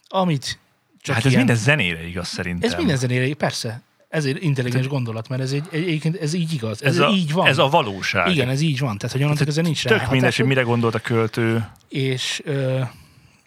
amit 0.08 0.58
csak 1.00 1.14
Hát 1.14 1.24
ez 1.24 1.30
ilyen, 1.30 1.44
minden 1.44 1.62
zenére 1.62 2.06
igaz 2.06 2.28
szerintem. 2.28 2.70
Ez 2.70 2.76
minden 2.76 2.96
zenére, 2.96 3.34
persze. 3.34 3.82
Ez 4.08 4.24
egy 4.24 4.42
intelligens 4.42 4.84
Te, 4.84 4.90
gondolat, 4.90 5.28
mert 5.28 5.42
ez, 5.42 5.52
egy, 5.52 5.68
egy, 5.70 6.16
ez 6.20 6.32
így 6.32 6.52
igaz. 6.52 6.82
Ez, 6.82 6.94
ez 6.94 6.98
a, 6.98 7.08
így 7.08 7.32
van. 7.32 7.46
Ez 7.46 7.58
a 7.58 7.68
valóság. 7.68 8.30
Igen, 8.30 8.48
ez 8.48 8.60
így 8.60 8.78
van. 8.78 8.98
Tehát, 8.98 9.12
hogy 9.12 9.22
onnantól 9.24 9.46
ezen 9.46 9.64
nincs 9.64 9.84
Tök 9.84 10.10
mindegy, 10.10 10.36
hogy 10.36 10.46
mire 10.46 10.62
gondolt 10.62 10.94
a 10.94 10.98
költő. 10.98 11.68
És, 11.88 12.42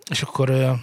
és 0.09 0.21
akkor 0.21 0.79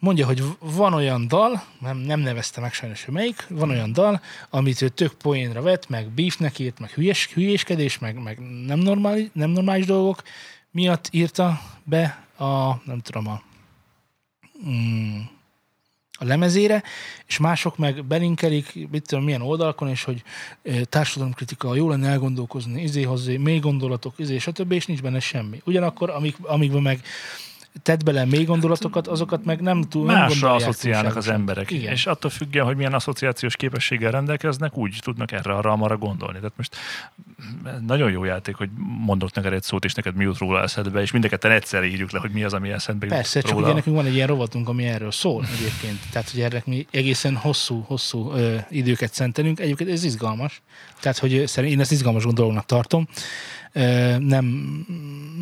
mondja, 0.00 0.26
hogy 0.26 0.42
van 0.58 0.92
olyan 0.92 1.28
dal, 1.28 1.62
nem, 1.80 1.96
nem 1.96 2.20
nevezte 2.20 2.60
meg 2.60 2.72
sajnos, 2.72 3.04
hogy 3.04 3.14
melyik, 3.14 3.46
van 3.48 3.70
olyan 3.70 3.92
dal, 3.92 4.20
amit 4.50 4.82
ő 4.82 4.88
tök 4.88 5.12
poénra 5.12 5.62
vett, 5.62 5.88
meg 5.88 6.10
beefnek 6.10 6.58
írt, 6.58 6.78
meg 6.78 6.90
hülyes, 6.90 7.28
hülyéskedés, 7.32 7.98
meg, 7.98 8.22
meg 8.22 8.38
nem, 8.66 8.78
normális, 8.78 9.28
nem 9.32 9.50
normális 9.50 9.86
dolgok 9.86 10.22
miatt 10.70 11.08
írta 11.10 11.60
be 11.84 12.24
a, 12.36 12.80
nem 12.84 13.00
tudom, 13.00 13.28
a 13.28 13.42
mm, 14.68 15.20
a 16.20 16.24
lemezére, 16.24 16.82
és 17.26 17.38
mások 17.38 17.76
meg 17.78 18.04
belinkelik, 18.04 18.88
mit 18.90 19.06
tudom, 19.06 19.24
milyen 19.24 19.42
oldalakon, 19.42 19.88
és 19.88 20.04
hogy 20.04 20.22
társadalomkritika, 20.84 21.74
jó 21.74 21.88
lenne 21.88 22.08
elgondolkozni, 22.08 22.82
izé 22.82 23.02
hozzá, 23.02 23.32
mély 23.38 23.58
gondolatok, 23.58 24.14
izé, 24.16 24.38
stb., 24.38 24.72
és 24.72 24.86
nincs 24.86 25.02
benne 25.02 25.20
semmi. 25.20 25.60
Ugyanakkor, 25.64 26.10
amik, 26.10 26.36
amikben 26.42 26.82
meg 26.82 27.00
tett 27.82 28.04
bele 28.04 28.24
mély 28.24 28.44
gondolatokat, 28.44 29.06
azokat 29.06 29.44
meg 29.44 29.60
nem 29.60 29.82
túl 29.82 30.06
nem 30.06 30.14
Másra 30.14 30.48
gondolják 30.48 30.68
asszociálnak 30.68 31.16
az 31.16 31.28
emberek. 31.28 31.70
Igen. 31.70 31.92
És 31.92 32.06
attól 32.06 32.30
függően, 32.30 32.66
hogy 32.66 32.76
milyen 32.76 32.94
asszociációs 32.94 33.56
képességgel 33.56 34.10
rendelkeznek, 34.10 34.76
úgy 34.76 34.98
tudnak 35.02 35.32
erre, 35.32 35.54
arra, 35.54 35.72
arra 35.72 35.96
gondolni. 35.96 36.36
Tehát 36.36 36.52
most 36.56 36.76
nagyon 37.86 38.10
jó 38.10 38.24
játék, 38.24 38.54
hogy 38.54 38.68
mondok 39.04 39.32
neked 39.34 39.52
egy 39.52 39.62
szót, 39.62 39.84
és 39.84 39.94
neked 39.94 40.14
mi 40.14 40.24
jut 40.24 40.38
róla 40.38 40.62
eszedbe, 40.62 41.00
és 41.00 41.10
mindeket 41.10 41.44
egyszerre 41.44 41.86
írjuk 41.86 42.10
le, 42.10 42.18
hogy 42.18 42.30
mi 42.30 42.44
az, 42.44 42.52
ami 42.52 42.70
eszedbe 42.70 43.06
jut 43.06 43.14
Persze, 43.14 43.40
csak 43.40 43.50
róla. 43.50 43.64
ugye 43.64 43.74
nekünk 43.74 43.96
van 43.96 44.06
egy 44.06 44.14
ilyen 44.14 44.26
rovatunk, 44.26 44.68
ami 44.68 44.84
erről 44.86 45.10
szól 45.10 45.44
egyébként. 45.56 45.98
Tehát, 46.10 46.30
hogy 46.30 46.40
erre 46.40 46.62
mi 46.64 46.86
egészen 46.90 47.36
hosszú, 47.36 47.84
hosszú 47.86 48.32
ö, 48.32 48.56
időket 48.68 49.14
szentelünk. 49.14 49.60
Egyébként 49.60 49.90
ez 49.90 50.04
izgalmas. 50.04 50.62
Tehát, 51.00 51.18
hogy 51.18 51.32
én 51.64 51.80
ezt 51.80 51.92
izgalmas 51.92 52.24
dolognak 52.24 52.66
tartom. 52.66 53.08
Nem 54.18 54.86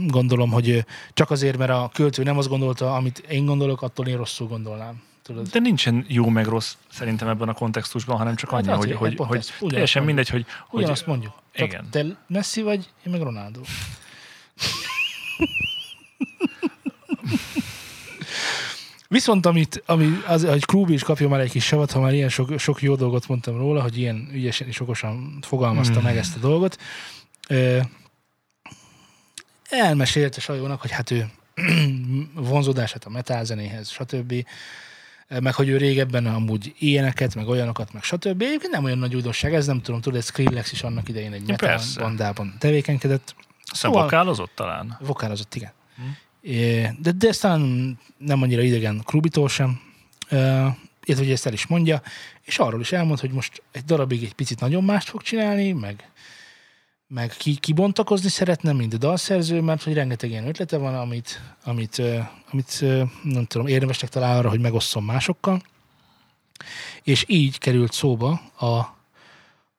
gondolom, 0.06 0.50
hogy 0.50 0.84
csak 1.12 1.30
azért, 1.30 1.56
mert 1.58 1.70
a 1.70 1.90
költő 1.92 2.22
nem 2.22 2.38
azt 2.38 2.48
gondolta, 2.48 2.94
amit 2.94 3.18
én 3.18 3.44
gondolok, 3.46 3.82
attól 3.82 4.06
én 4.06 4.16
rosszul 4.16 4.46
gondolnám. 4.46 5.02
Tudod? 5.22 5.48
De 5.48 5.58
nincsen 5.58 6.04
jó 6.08 6.28
meg 6.28 6.46
rossz 6.46 6.74
szerintem 6.90 7.28
ebben 7.28 7.48
a 7.48 7.52
kontextusban, 7.52 8.16
hanem 8.16 8.34
csak 8.34 8.50
Hát 8.50 8.58
annyi, 8.58 8.68
hogy, 8.68 8.78
azért, 8.78 8.98
hogy, 8.98 9.14
pont 9.14 9.28
hogy 9.28 9.38
ez, 9.38 9.46
ugyanazt 9.48 9.72
teljesen 9.72 10.02
mondjuk. 10.02 10.26
mindegy, 10.26 10.28
hogy, 10.28 10.64
hogy 10.68 10.80
Ugyanazt 10.82 11.06
mondjuk. 11.06 11.32
Csak 11.52 11.66
igen. 11.66 11.88
te 11.90 12.04
Messi 12.26 12.62
vagy, 12.62 12.88
én 13.06 13.12
meg 13.12 13.20
Ronaldo. 13.22 13.60
Viszont 19.08 19.46
amit, 19.46 19.82
ami 19.86 20.20
az, 20.26 20.44
hogy 20.44 20.64
Krúbi 20.64 20.92
is 20.92 21.02
kapja 21.02 21.28
már 21.28 21.40
egy 21.40 21.50
kis 21.50 21.64
savat, 21.64 21.92
ha 21.92 22.00
már 22.00 22.14
ilyen 22.14 22.28
sok, 22.28 22.58
sok 22.58 22.82
jó 22.82 22.94
dolgot 22.94 23.28
mondtam 23.28 23.56
róla, 23.56 23.82
hogy 23.82 23.98
ilyen 23.98 24.28
ügyesen 24.32 24.66
és 24.66 24.80
okosan 24.80 25.38
fogalmazta 25.40 25.94
Hmm. 25.94 26.02
meg 26.02 26.16
ezt 26.16 26.36
a 26.36 26.38
dolgot. 26.38 26.78
Elmesélte 29.68 30.40
Sajónak, 30.40 30.80
hogy 30.80 30.90
hát 30.90 31.10
ő 31.10 31.26
vonzódását 32.34 33.04
a 33.04 33.10
metálzenéhez, 33.10 33.88
stb. 33.90 34.34
meg 35.40 35.54
hogy 35.54 35.68
ő 35.68 35.76
régebben 35.76 36.26
amúgy 36.26 36.74
ilyeneket, 36.78 37.34
meg 37.34 37.48
olyanokat, 37.48 37.92
meg 37.92 38.02
stb. 38.02 38.42
Egyébként 38.42 38.72
nem 38.72 38.84
olyan 38.84 38.98
nagy 38.98 39.14
újdonság, 39.14 39.54
ez 39.54 39.66
nem 39.66 39.80
tudom, 39.82 40.00
tudod, 40.00 40.22
Skrillex 40.22 40.72
is 40.72 40.82
annak 40.82 41.08
idején 41.08 41.32
egy 41.32 41.46
metal 41.46 41.68
persze. 41.68 42.00
bandában 42.00 42.54
tevékenykedett. 42.58 43.34
Aztán 43.70 43.90
Szóval- 43.90 44.02
vokálozott 44.02 44.50
talán? 44.54 44.96
Vokálozott, 45.00 45.54
igen. 45.54 45.72
É, 46.40 46.90
De, 47.02 47.12
de 47.12 47.28
ez 47.28 47.38
talán 47.38 47.98
nem 48.18 48.42
annyira 48.42 48.62
idegen 48.62 49.02
Krubitól 49.04 49.48
sem, 49.48 49.80
illetve 50.30 51.24
hogy 51.24 51.30
ezt 51.30 51.46
el 51.46 51.52
is 51.52 51.66
mondja, 51.66 52.02
és 52.42 52.58
arról 52.58 52.80
is 52.80 52.92
elmond, 52.92 53.20
hogy 53.20 53.30
most 53.30 53.62
egy 53.72 53.84
darabig 53.84 54.22
egy 54.24 54.34
picit 54.34 54.60
nagyon 54.60 54.84
mást 54.84 55.08
fog 55.08 55.22
csinálni, 55.22 55.72
meg, 55.72 56.10
meg 57.08 57.34
ki, 57.38 57.54
kibontakozni 57.54 58.28
szeretne, 58.28 58.72
mint 58.72 58.94
a 58.94 58.96
dalszerző, 58.96 59.60
mert 59.60 59.82
hogy 59.82 59.94
rengeteg 59.94 60.30
ilyen 60.30 60.48
ötlete 60.48 60.76
van, 60.76 60.94
amit, 60.94 61.40
amit, 61.64 62.02
amit 62.50 62.84
nem 63.22 63.44
tudom, 63.44 63.66
érdemesnek 63.66 64.10
talál 64.10 64.38
arra, 64.38 64.48
hogy 64.48 64.60
megosszon 64.60 65.02
másokkal. 65.02 65.62
És 67.02 67.24
így 67.26 67.58
került 67.58 67.92
szóba 67.92 68.40
a 68.58 68.96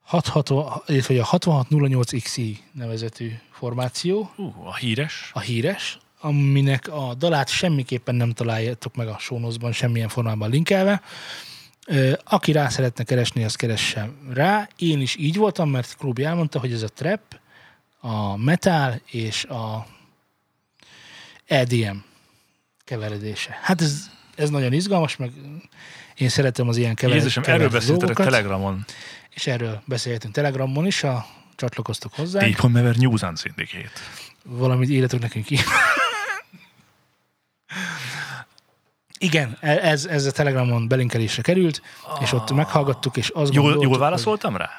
66, 0.02 0.84
illetve 0.88 1.22
a 1.22 1.26
6608XI 1.26 2.58
nevezetű 2.72 3.32
formáció, 3.52 4.32
Uh, 4.36 4.68
a 4.68 4.76
híres. 4.76 5.32
a 5.34 5.40
híres, 5.40 6.00
aminek 6.20 6.88
a 6.88 7.14
dalát 7.14 7.50
semmiképpen 7.50 8.16
nem 8.16 8.32
találjátok 8.32 8.96
meg 8.96 9.08
a 9.08 9.18
sónoszban 9.20 9.72
semmilyen 9.72 10.08
formában 10.08 10.50
linkelve. 10.50 11.02
Aki 12.24 12.52
rá 12.52 12.70
szeretne 12.70 13.04
keresni, 13.04 13.44
az 13.44 13.56
keressen 13.56 14.16
rá. 14.34 14.68
Én 14.78 15.02
is 15.02 15.16
így 15.16 15.36
voltam, 15.36 15.70
mert 15.70 15.96
Krubi 15.98 16.24
elmondta, 16.24 16.60
hogy 16.60 16.72
ez 16.74 16.82
a 16.82 16.88
trap, 16.88 17.22
a 18.00 18.38
metal 18.38 19.02
és 19.06 19.44
a 19.46 19.86
EDM 21.46 21.98
keveredése. 22.86 23.60
Hát 23.62 23.82
ez, 23.82 24.10
ez 24.36 24.50
nagyon 24.50 24.74
izgalmas, 24.74 25.16
meg 25.16 25.32
én 26.16 26.30
szeretem 26.30 26.68
az 26.68 26.78
ilyen 26.78 26.96
kever- 26.96 27.16
Jézusom, 27.16 27.44
erről 27.48 27.70
beszéltetek 27.70 28.16
Telegramon. 28.16 28.86
és 29.30 29.48
erről 29.48 29.82
beszélhetünk 29.86 30.34
Telegramon 30.34 30.86
is, 30.86 31.04
a 31.04 31.26
csatlakoztok 31.56 32.14
hozzá. 32.14 32.40
Deep 32.40 32.64
on 32.64 32.72
Never 32.72 32.96
News 32.96 33.20
Syndicate. 33.20 33.92
Valamit 34.44 34.90
írjatok 34.90 35.20
nekünk 35.20 35.46
ki. 35.46 35.58
Igen, 39.20 39.58
e- 39.60 39.88
ez, 39.88 40.06
ez 40.06 40.26
a 40.26 40.32
Telegramon 40.32 40.88
belinkelésre 40.88 41.42
került, 41.42 41.82
és 42.20 42.32
ott 42.32 42.52
meghallgattuk, 42.52 43.18
és 43.18 43.30
azt 43.30 43.54
Jól, 43.54 43.64
gondoltuk, 43.64 43.82
jól 43.82 43.92
hogy 43.92 44.02
válaszoltam 44.02 44.58
rá? 44.58 44.70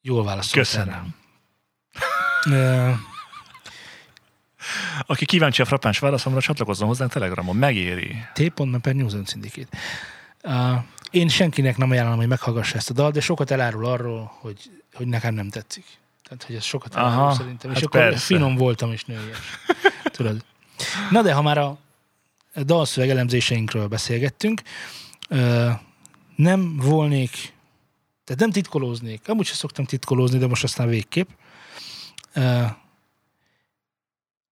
Jól 0.00 0.24
válaszolt 0.24 0.66
Köszönöm. 0.66 1.14
Ö, 2.50 2.90
Aki 5.06 5.24
kíváncsi 5.24 5.62
a 5.62 5.64
frappáns 5.64 5.98
válaszomra, 5.98 6.40
csatlakozzon 6.40 6.88
hozzánk 6.88 7.12
Telegramon. 7.12 7.56
Megéri. 7.56 8.16
T.me 8.34 8.78
per 8.78 8.94
News 8.94 9.12
Syndicate. 9.26 9.78
Uh, 10.42 10.82
én 11.10 11.28
senkinek 11.28 11.76
nem 11.76 11.90
ajánlom, 11.90 12.16
hogy 12.16 12.26
meghallgassa 12.26 12.76
ezt 12.76 12.90
a 12.90 12.92
dalt, 12.92 13.12
de 13.12 13.20
sokat 13.20 13.50
elárul 13.50 13.86
arról, 13.86 14.32
hogy, 14.40 14.70
hogy 14.94 15.06
nekem 15.06 15.34
nem 15.34 15.48
tetszik. 15.48 15.84
Tehát, 16.22 16.44
hogy 16.44 16.54
ez 16.54 16.64
sokat 16.64 16.94
elárul 16.94 17.18
Aha, 17.18 17.34
szerintem. 17.34 17.70
És 17.70 17.76
hát 17.76 17.86
akkor 17.86 18.00
persze. 18.00 18.24
finom 18.24 18.54
voltam 18.54 18.92
és 18.92 19.04
nőies. 19.04 19.38
Tudod. 20.04 20.44
Na 21.10 21.22
de 21.22 21.32
ha 21.32 21.42
már 21.42 21.58
a 21.58 21.78
dalszöveg 22.64 23.10
elemzéseinkről 23.10 23.86
beszélgettünk, 23.86 24.62
nem 26.36 26.76
volnék, 26.76 27.30
tehát 28.24 28.40
nem 28.40 28.50
titkolóznék, 28.50 29.28
amúgy 29.28 29.46
sem 29.46 29.54
szoktam 29.54 29.84
titkolózni, 29.84 30.38
de 30.38 30.46
most 30.46 30.64
aztán 30.64 30.88
végképp. 30.88 31.28
Ö, 32.32 32.64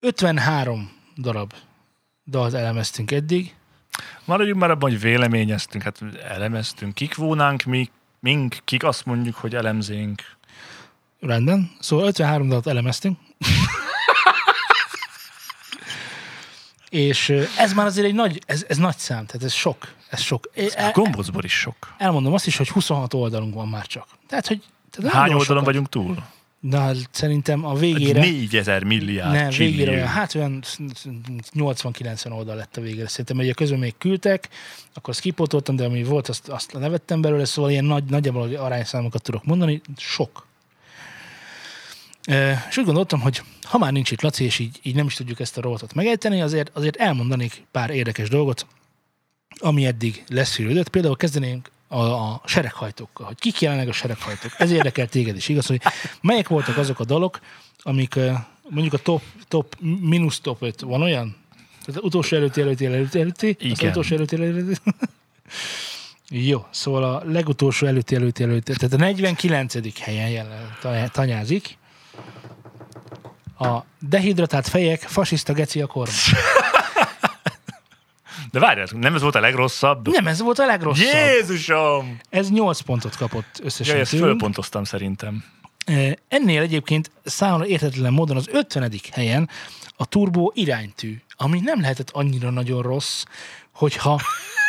53 0.01 0.92
darab 1.16 1.53
dalt 2.27 2.55
elemeztünk 2.55 3.11
eddig, 3.11 3.55
Maradjunk 4.25 4.61
már 4.61 4.71
abban, 4.71 4.90
hogy 4.90 5.01
véleményeztünk, 5.01 5.85
hát 5.85 6.03
elemeztünk. 6.29 6.95
Kik 6.95 7.14
vónánk 7.14 7.62
mi, 7.62 7.90
mink, 8.21 8.57
kik 8.64 8.85
azt 8.85 9.05
mondjuk, 9.05 9.35
hogy 9.35 9.55
elemzénk. 9.55 10.23
Rendben. 11.21 11.71
Szóval 11.81 12.07
53 12.07 12.49
dalt 12.49 12.66
elemeztünk. 12.66 13.19
És 16.90 17.29
ez 17.59 17.72
már 17.72 17.87
azért 17.87 18.07
egy 18.07 18.14
nagy, 18.14 18.40
ez, 18.46 18.64
ez 18.68 18.77
nagy 18.77 18.96
szám, 18.96 19.27
tehát 19.27 19.42
ez 19.42 19.53
sok. 19.53 19.94
Ez 20.11 20.20
sok. 20.20 20.51
É, 20.55 20.66
A 20.66 20.70
el, 20.75 20.90
gombócból 20.92 21.44
is 21.44 21.53
sok. 21.59 21.94
elmondom 21.99 22.33
azt 22.33 22.46
is, 22.46 22.57
hogy 22.57 22.68
26 22.68 23.14
oldalunk 23.14 23.55
van 23.55 23.68
már 23.68 23.87
csak. 23.87 24.07
Tehát, 24.29 24.46
hogy 24.46 24.62
tehát 24.90 25.12
Hány 25.12 25.22
oldalon 25.33 25.44
sokat. 25.46 25.64
vagyunk 25.64 25.88
túl? 25.88 26.25
Na, 26.61 26.90
szerintem 27.11 27.64
a 27.64 27.75
végére... 27.75 28.20
4000 28.20 28.83
milliárd 28.85 29.33
nem, 29.33 29.51
végére 29.51 29.90
olyan, 29.90 30.07
hát 30.07 30.35
olyan 30.35 30.62
80-90 31.55 32.33
oldal 32.33 32.57
lett 32.57 32.77
a 32.77 32.81
végére. 32.81 33.09
Szerintem, 33.09 33.37
hogy 33.37 33.49
a 33.49 33.55
közben 33.55 33.79
még 33.79 33.94
küldtek, 33.99 34.49
akkor 34.94 35.14
skipotoltam, 35.14 35.77
de 35.77 35.85
ami 35.85 36.05
volt, 36.05 36.29
azt, 36.29 36.49
azt 36.49 36.72
levettem 36.72 37.20
belőle, 37.20 37.44
szóval 37.44 37.70
ilyen 37.70 37.85
nagy, 37.85 38.05
nagyjából 38.05 38.55
arányszámokat 38.55 39.22
tudok 39.22 39.44
mondani. 39.44 39.81
Sok. 39.96 40.46
És 42.69 42.77
úgy 42.77 42.85
gondoltam, 42.85 43.21
hogy 43.21 43.43
ha 43.62 43.79
már 43.79 43.93
nincs 43.93 44.11
itt 44.11 44.23
Laci, 44.23 44.45
és 44.45 44.59
így, 44.59 44.79
így 44.83 44.95
nem 44.95 45.07
is 45.07 45.15
tudjuk 45.15 45.41
ezt 45.41 45.59
a 45.59 45.61
rovatot 45.61 45.95
megejteni, 45.95 46.43
azért, 46.43 46.71
azért 46.77 46.97
elmondanék 46.97 47.62
pár 47.71 47.91
érdekes 47.91 48.29
dolgot, 48.29 48.67
ami 49.59 49.87
eddig 49.87 50.25
leszűrődött. 50.29 50.89
Például 50.89 51.17
kezdenénk 51.17 51.71
a, 51.89 52.01
a 52.01 52.43
sereghajtókkal, 52.45 53.27
hogy 53.27 53.39
kik 53.39 53.61
jelenleg 53.61 53.89
a 53.89 53.93
sereghajtók. 53.93 54.55
Ez 54.59 54.71
érdekel 54.71 55.09
téged 55.09 55.37
is, 55.37 55.49
igaz, 55.49 55.67
hogy 55.67 55.83
melyek 56.21 56.49
voltak 56.49 56.77
azok 56.77 57.01
a 57.01 57.05
dalok, 57.05 57.41
amik 57.79 58.19
mondjuk 58.69 58.93
a 58.93 58.99
top, 58.99 59.23
top 59.49 59.77
mínusz 59.81 60.41
top 60.41 60.62
5 60.62 60.81
van 60.81 61.03
olyan? 61.03 61.37
Tehát 61.85 62.03
utolsó 62.03 62.37
előtti, 62.37 62.61
előtti, 62.61 62.87
előtti, 62.87 63.21
előtti, 63.21 63.57
Igen. 63.59 63.91
utolsó 63.91 64.15
előtti, 64.15 64.37
előtti. 64.37 64.81
Jó, 66.31 66.67
szóval 66.71 67.05
a 67.05 67.23
legutolsó 67.25 67.87
előtti, 67.87 68.15
előtti, 68.15 68.43
előtti, 68.43 68.73
tehát 68.73 68.95
a 68.95 68.97
49. 68.97 70.01
helyen 70.01 70.29
jelen 70.29 71.11
tanyázik. 71.12 71.79
A 73.59 73.85
dehidratált 74.01 74.69
fejek, 74.69 75.01
fasiszta 75.01 75.53
geci 75.53 75.81
a 75.81 75.87
kormány. 75.87 76.14
De 78.51 78.59
várjál, 78.59 78.87
nem 78.92 79.14
ez 79.14 79.21
volt 79.23 79.35
a 79.35 79.40
legrosszabb? 79.40 80.09
Nem, 80.09 80.27
ez 80.27 80.40
volt 80.40 80.59
a 80.59 80.66
legrosszabb. 80.66 81.05
Jézusom! 81.14 82.19
Ez 82.31 82.51
8 82.51 82.81
pontot 82.81 83.16
kapott 83.16 83.61
összesen 83.62 83.92
Jaj, 83.92 84.03
ezt 84.03 84.11
tőlünk. 84.11 84.29
fölpontoztam 84.29 84.85
szerintem. 84.85 85.45
Eh, 85.87 86.12
Ennél 86.29 86.61
egyébként 86.62 87.11
számomra 87.25 87.66
érthetetlen 87.66 88.12
módon 88.12 88.37
az 88.37 88.49
50. 88.53 88.92
helyen 89.12 89.49
a 89.97 90.07
turbó 90.07 90.53
iránytű, 90.55 91.21
ami 91.37 91.61
nem 91.61 91.81
lehetett 91.81 92.11
annyira 92.11 92.51
nagyon 92.51 92.83
rossz, 92.83 93.23
hogyha 93.73 94.21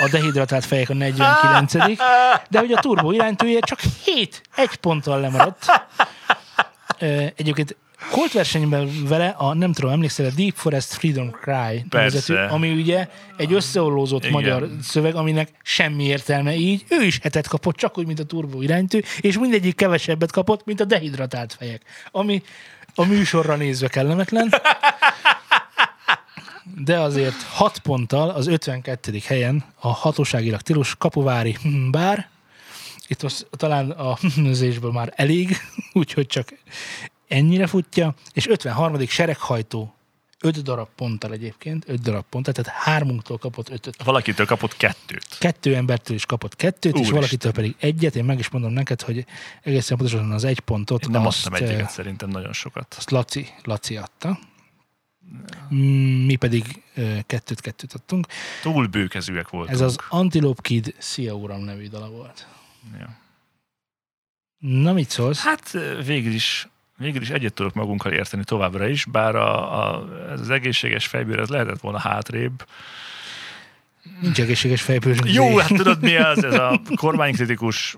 a 0.05 0.09
dehidratált 0.11 0.65
fejek 0.65 0.89
a 0.89 0.93
49 0.93 1.73
de 2.49 2.59
hogy 2.59 2.71
a 2.71 2.79
turbó 2.79 3.11
iránytűje 3.11 3.59
csak 3.59 3.79
7, 4.03 4.41
egy 4.55 4.75
ponttal 4.75 5.19
lemaradt. 5.19 5.65
Eh, 6.97 7.31
Egyébként 7.35 7.75
Colt 8.11 8.31
versenyben 8.31 9.07
vele 9.07 9.27
a, 9.27 9.53
nem 9.53 9.73
tudom, 9.73 9.91
emlékszel, 9.91 10.25
a 10.25 10.29
Deep 10.35 10.55
Forest 10.55 10.93
Freedom 10.93 11.31
Cry 11.31 11.85
nevezetű, 11.89 12.33
ami 12.33 12.71
ugye 12.71 13.07
egy 13.37 13.53
összeollózott 13.53 14.21
Igen. 14.21 14.31
magyar 14.31 14.69
szöveg, 14.81 15.15
aminek 15.15 15.49
semmi 15.63 16.03
értelme 16.03 16.55
így. 16.55 16.85
Ő 16.89 17.03
is 17.03 17.19
hetet 17.21 17.47
kapott, 17.47 17.75
csak 17.75 17.97
úgy, 17.97 18.05
mint 18.05 18.19
a 18.19 18.23
turbó 18.23 18.61
iránytű, 18.61 18.99
és 19.19 19.37
mindegyik 19.37 19.75
kevesebbet 19.75 20.31
kapott, 20.31 20.65
mint 20.65 20.79
a 20.79 20.85
dehidratált 20.85 21.53
fejek, 21.53 21.81
ami 22.11 22.43
a 22.95 23.05
műsorra 23.05 23.55
nézve 23.55 23.87
kellemetlen. 23.87 24.53
de 26.75 26.99
azért 26.99 27.41
6 27.41 27.79
ponttal 27.79 28.29
az 28.29 28.47
52. 28.47 29.21
helyen 29.25 29.63
a 29.79 29.87
hatóságilag 29.87 30.61
tilos 30.61 30.95
kapuvári 30.97 31.57
bár. 31.91 32.29
Itt 33.07 33.23
most 33.23 33.47
talán 33.51 33.89
a 33.89 34.17
nőzésből 34.35 34.91
már 34.91 35.13
elég, 35.15 35.57
úgyhogy 35.93 36.27
csak 36.27 36.53
ennyire 37.27 37.67
futja, 37.67 38.13
és 38.33 38.47
53. 38.47 39.05
sereghajtó 39.07 39.91
5 40.41 40.63
darab 40.63 40.87
ponttal 40.95 41.31
egyébként, 41.31 41.89
5 41.89 42.01
darab 42.01 42.25
ponttal, 42.29 42.53
tehát 42.53 42.79
hármunktól 42.79 43.37
kapott 43.37 43.69
5 43.69 44.03
Valakitől 44.03 44.45
kapott 44.45 44.77
kettőt. 44.77 45.37
Kettő 45.39 45.75
embertől 45.75 46.15
is 46.15 46.25
kapott 46.25 46.55
kettőt, 46.55 46.93
Úristen. 46.93 47.13
és 47.13 47.19
valakitől 47.19 47.51
pedig 47.51 47.75
egyet. 47.79 48.15
Én 48.15 48.25
meg 48.25 48.39
is 48.39 48.49
mondom 48.49 48.71
neked, 48.71 49.01
hogy 49.01 49.25
egészen 49.61 49.97
pontosan 49.97 50.31
az 50.31 50.43
egy 50.43 50.59
pontot. 50.59 51.03
Én 51.03 51.09
nem 51.09 51.25
azt, 51.25 51.47
adtam 51.47 51.67
egyiket, 51.67 51.89
szerintem 51.89 52.29
nagyon 52.29 52.53
sokat. 52.53 52.95
Azt 52.97 53.11
Laci, 53.11 53.47
Laci 53.63 53.97
adta. 53.97 54.39
Mi 56.25 56.35
pedig 56.35 56.83
kettőt-kettőt 57.25 57.93
adtunk. 57.93 58.27
Túl 58.61 58.87
bőkezűek 58.87 59.49
voltunk. 59.49 59.73
Ez 59.73 59.81
az 59.81 59.97
Antelope 60.09 60.61
Kid 60.61 60.95
Szia 60.97 61.33
Uram 61.33 61.61
nevű 61.61 61.87
dala 61.87 62.09
volt. 62.09 62.47
Ja. 62.99 63.17
Na, 64.57 64.93
mit 64.93 65.09
szólsz? 65.09 65.39
Hát 65.39 65.71
végül 66.05 66.33
is 66.33 66.67
végül 66.97 67.21
is 67.21 67.29
egyet 67.29 67.53
tudok 67.53 67.73
magunkkal 67.73 68.11
érteni 68.11 68.43
továbbra 68.43 68.87
is, 68.87 69.05
bár 69.05 69.35
a, 69.35 69.79
a, 69.79 70.07
ez 70.31 70.39
az 70.39 70.49
egészséges 70.49 71.07
fejbőr 71.07 71.39
ez 71.39 71.49
lehetett 71.49 71.79
volna 71.79 71.99
hátrébb. 71.99 72.65
Nincs 74.21 74.39
egészséges 74.39 74.81
fejbőr. 74.81 75.19
Jó, 75.25 75.57
hát 75.57 75.73
tudod 75.73 76.01
mi 76.01 76.15
az? 76.15 76.43
Ez 76.43 76.53
a 76.53 76.81
kormánykritikus 76.95 77.97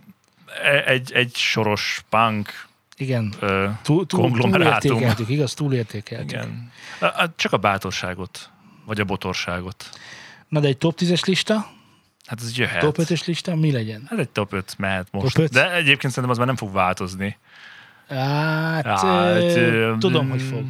e, 0.64 0.84
egy, 0.86 1.12
egy 1.14 1.36
soros 1.36 2.04
punk 2.10 2.68
igen. 3.00 3.34
Ö, 3.40 3.70
túl, 3.82 4.06
túl, 4.06 4.22
konglomerátum. 4.22 4.80
Túlértékeltük, 4.80 5.30
igaz? 5.30 5.54
Túlértékeltük. 5.54 6.30
Igen. 6.30 6.72
Csak 7.36 7.54
a 7.54 7.58
bátorságot, 7.58 8.50
vagy 8.86 9.00
a 9.00 9.04
botorságot. 9.04 9.90
Na 10.48 10.60
de 10.60 10.68
egy 10.68 10.78
top 10.78 10.98
10-es 11.00 11.26
lista? 11.26 11.72
Hát 12.26 12.42
ez 12.42 12.58
jöhet. 12.58 12.80
Top 12.80 12.98
5-ös 13.00 13.26
lista 13.26 13.56
mi 13.56 13.72
legyen? 13.72 14.06
Hát 14.10 14.20
egy 14.20 14.30
top 14.30 14.54
5 14.54 14.76
mehet 14.78 15.08
most. 15.12 15.36
Top 15.36 15.44
5? 15.44 15.52
De 15.52 15.74
egyébként 15.74 16.14
szerintem 16.14 16.30
az 16.30 16.38
már 16.38 16.48
nem 16.48 16.56
fog 16.56 16.74
változni. 16.74 17.38
Hát, 18.10 18.86
hát 18.86 19.42
ö, 19.42 19.94
tudom, 20.00 20.30
hogy 20.30 20.42
fog. 20.42 20.64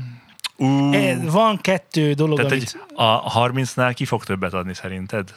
Uh, 0.58 1.32
Van 1.32 1.58
kettő 1.58 2.13
dolog, 2.13 2.38
tehát 2.38 2.52
amit... 2.52 2.63
Egy, 2.63 2.95
a 2.95 3.49
30-nál 3.49 3.91
ki 3.95 4.06
fog 4.06 4.23
többet 4.23 4.54
adni 4.54 4.73
szerinted? 4.73 5.34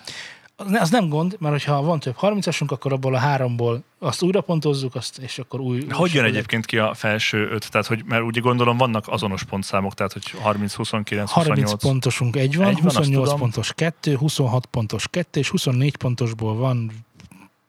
Az 0.57 0.91
nem 0.91 1.09
gond, 1.09 1.37
mert 1.39 1.65
ha 1.65 1.83
van 1.83 2.01
több 2.01 2.17
30-asunk, 2.21 2.69
akkor 2.69 2.93
abból 2.93 3.15
a 3.15 3.19
háromból 3.19 3.83
azt 3.99 4.23
újra 4.23 4.41
pontozzuk, 4.41 4.95
azt, 4.95 5.19
és 5.19 5.39
akkor 5.39 5.61
új... 5.61 5.87
Hogy 5.91 6.13
jön 6.13 6.25
egyébként 6.25 6.67
ki 6.67 6.79
a 6.79 6.95
felső 6.95 7.49
öt? 7.51 7.71
Tehát, 7.71 7.87
hogy, 7.87 8.05
mert 8.05 8.23
úgy 8.23 8.41
gondolom 8.41 8.77
vannak 8.77 9.09
azonos 9.09 9.45
pontszámok, 9.45 9.95
tehát 9.95 10.13
hogy 10.13 10.31
30, 10.31 10.75
29, 10.75 11.31
28... 11.31 11.59
30 11.59 11.83
pontosunk 11.83 12.37
egy 12.37 12.57
van, 12.57 12.67
egy 12.67 12.83
van 12.83 12.95
28 12.95 13.39
pontos 13.39 13.73
kettő, 13.73 14.17
26 14.17 14.67
pontos 14.67 15.09
kettő, 15.09 15.41
és 15.41 15.49
24 15.49 15.97
pontosból 15.97 16.55
van... 16.55 16.91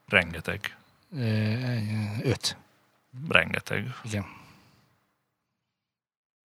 Rengeteg. 0.07 0.77
Öt. 2.23 2.57
Rengeteg. 3.27 3.95
Igen. 4.03 4.25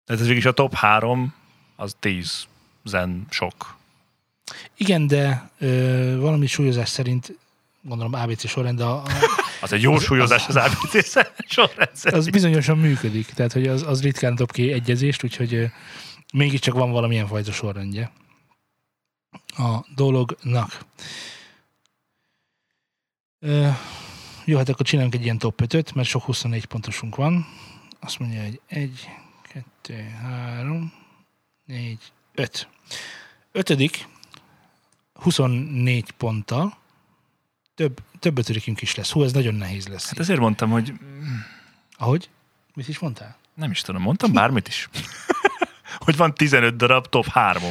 Tehát 0.05 0.23
ez 0.23 0.29
végig 0.29 0.47
a 0.47 0.53
top 0.53 0.75
három, 0.75 1.35
az 1.77 1.97
tíz 1.99 2.47
zen 2.85 3.27
sok. 3.31 3.77
Igen, 4.77 5.07
de 5.07 5.51
ö, 5.59 6.17
valami 6.21 6.47
súlyozás 6.47 6.89
szerint, 6.89 7.39
gondolom 7.81 8.15
ABC 8.15 8.49
sorrend, 8.49 8.79
de 8.79 8.85
a, 8.85 9.03
a, 9.03 9.09
az 9.61 9.73
egy 9.73 9.83
jó 9.83 9.93
az, 9.93 10.03
súlyozás 10.03 10.49
az, 10.49 10.57
az 10.57 10.73
ABC 10.73 11.13
sorrend 11.49 11.97
szerint. 11.97 12.21
Az 12.21 12.29
bizonyosan 12.29 12.79
működik, 12.79 13.27
tehát 13.27 13.53
hogy 13.53 13.67
az, 13.67 13.83
az 13.83 14.03
ritkán 14.03 14.35
dob 14.35 14.53
ki 14.53 14.73
egyezést, 14.73 15.25
úgyhogy 15.25 15.55
ö, 15.55 15.65
mégiscsak 16.33 16.75
van 16.75 16.91
valamilyen 16.91 17.27
fajta 17.27 17.53
sorrendje 17.53 18.13
a 19.57 19.85
dolognak. 19.95 20.85
Ö, 23.39 23.69
jó, 24.45 24.57
hát 24.57 24.69
akkor 24.69 24.87
csinálunk 24.87 25.15
egy 25.15 25.25
ilyen 25.25 25.39
top 25.39 25.61
5 25.61 25.95
mert 25.95 26.09
sok 26.09 26.23
24 26.23 26.65
pontosunk 26.65 27.17
van. 27.17 27.47
Azt 28.01 28.19
mondja, 28.19 28.43
hogy 28.43 28.61
1, 28.67 29.09
2, 29.83 29.95
3, 30.23 30.93
4, 31.65 31.99
5. 32.35 32.69
Ötödik, 33.53 34.07
24 35.15 36.11
ponttal, 36.11 36.77
több, 37.75 38.01
több 38.19 38.39
ötödikünk 38.39 38.83
is 38.83 38.95
lesz. 38.95 39.11
Hú, 39.11 39.23
ez 39.23 39.33
nagyon 39.33 39.55
nehéz 39.55 39.89
lesz. 39.89 40.09
Hát 40.09 40.19
ezért 40.19 40.41
mondtam, 40.41 40.71
hogy... 40.71 40.93
Ahogy? 41.97 42.31
Mit 42.75 42.89
is 42.89 42.99
mondtál? 42.99 43.37
Nem 43.55 43.71
is 43.71 43.81
tudom, 43.81 44.03
mondtam 44.03 44.33
bármit 44.33 44.69
is. 44.69 44.89
hogy 46.05 46.17
van 46.17 46.35
15 46.35 46.77
darab 46.77 47.09
top 47.09 47.27
3 47.27 47.63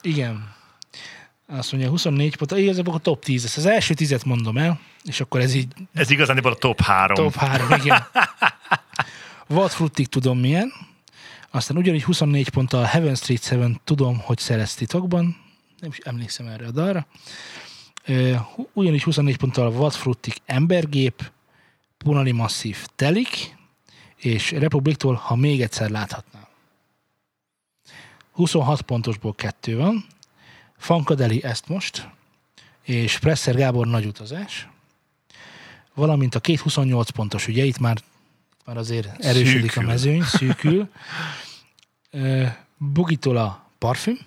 Igen. 0.00 0.54
Azt 1.46 1.72
mondja, 1.72 1.90
24 1.90 2.36
pont, 2.36 2.60
igazából 2.60 2.94
a 2.94 2.98
top 2.98 3.24
10 3.24 3.42
lesz. 3.42 3.56
Az 3.56 3.66
első 3.66 3.94
tizet 3.94 4.24
mondom 4.24 4.56
el, 4.56 4.80
és 5.04 5.20
akkor 5.20 5.40
ez 5.40 5.54
így... 5.54 5.72
Ez 5.92 6.10
igazán 6.10 6.38
a 6.38 6.54
top 6.54 6.80
3. 6.80 7.14
Top 7.14 7.34
3, 7.34 7.80
igen. 7.80 8.06
Vadfruttig 9.46 10.06
tudom 10.06 10.38
milyen. 10.38 10.72
Aztán 11.50 11.76
ugyanígy 11.76 12.04
24 12.04 12.48
ponttal 12.48 12.82
a 12.82 12.86
Heaven 12.86 13.14
Street 13.14 13.48
7 13.48 13.80
tudom, 13.84 14.18
hogy 14.18 14.38
szerez 14.38 14.74
titokban. 14.74 15.36
Nem 15.80 15.90
is 15.90 15.98
emlékszem 15.98 16.46
erre 16.46 16.66
a 16.66 16.70
dalra. 16.70 17.06
Ugyanígy 18.72 19.02
24 19.02 19.36
ponttal 19.36 19.66
a 19.66 19.70
Vadfruttig 19.70 20.34
Embergép, 20.46 21.30
Punali 21.98 22.32
Masszív 22.32 22.86
Telik, 22.96 23.56
és 24.16 24.50
Republiktól, 24.50 25.14
ha 25.14 25.36
még 25.36 25.62
egyszer 25.62 25.90
láthatnám. 25.90 26.46
26 28.32 28.82
pontosból 28.82 29.34
kettő 29.34 29.76
van, 29.76 30.06
Fankadeli 30.76 31.44
ezt 31.44 31.68
most, 31.68 32.08
és 32.82 33.18
Presser 33.18 33.54
Gábor 33.54 33.86
nagy 33.86 34.04
utazás, 34.04 34.68
valamint 35.94 36.34
a 36.34 36.40
két 36.40 36.60
28 36.60 37.10
pontos, 37.10 37.48
ugye 37.48 37.64
itt 37.64 37.78
már, 37.78 37.96
már 38.64 38.76
azért 38.76 39.24
erősödik 39.24 39.70
szűkül. 39.70 39.84
a 39.84 39.86
mezőny, 39.86 40.22
szűkül. 40.22 40.88
Bugitola 42.76 43.70
parfüm, 43.78 44.18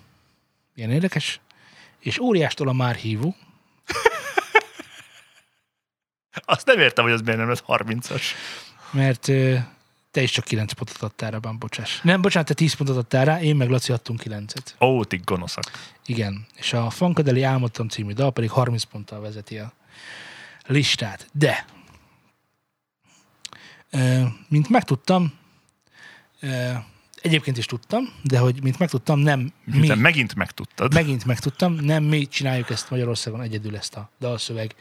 ilyen 0.74 0.90
érdekes, 0.90 1.40
és 1.98 2.18
óriástól 2.18 2.68
a 2.68 2.72
már 2.72 2.94
hívó. 2.94 3.34
Azt 6.32 6.66
nem 6.66 6.78
értem, 6.78 7.04
hogy 7.04 7.12
az 7.12 7.20
miért 7.20 7.38
nem 7.38 7.48
lesz 7.48 7.62
30-as. 7.66 8.22
Mert 8.90 9.28
te 10.10 10.22
is 10.22 10.30
csak 10.30 10.44
9 10.44 10.72
pontot 10.72 11.02
adtál 11.02 11.30
rá, 11.30 11.38
bocsáss. 11.38 12.00
Nem, 12.02 12.20
bocsánat, 12.20 12.48
te 12.48 12.54
10 12.54 12.74
pontot 12.74 12.96
adtál 12.96 13.24
rá, 13.24 13.40
én 13.40 13.56
meg 13.56 13.70
Laci 13.70 13.92
adtunk 13.92 14.22
9-et. 14.24 14.80
Ó, 14.80 15.04
ti 15.04 15.20
gonoszak. 15.24 15.64
Igen, 16.06 16.46
és 16.56 16.72
a 16.72 16.90
Funkadeli 16.90 17.42
Álmodtam 17.42 17.88
című 17.88 18.12
dal 18.12 18.32
pedig 18.32 18.50
30 18.50 18.82
ponttal 18.82 19.20
vezeti 19.20 19.58
a 19.58 19.72
listát. 20.66 21.28
De, 21.32 21.66
mint 24.48 24.68
megtudtam, 24.68 25.32
egyébként 27.22 27.58
is 27.58 27.66
tudtam, 27.66 28.12
de 28.22 28.38
hogy 28.38 28.62
mint 28.62 28.78
megtudtam, 28.78 29.18
nem 29.18 29.52
Miután 29.64 29.96
mi... 29.96 30.02
megint 30.02 30.34
megtudtad. 30.34 30.94
Megint 30.94 31.24
megtudtam, 31.24 31.74
nem 31.74 32.04
mi 32.04 32.26
csináljuk 32.26 32.70
ezt 32.70 32.90
Magyarországon 32.90 33.40
egyedül 33.40 33.76
ezt 33.76 33.94
a 33.94 34.10
dalszöveg, 34.20 34.74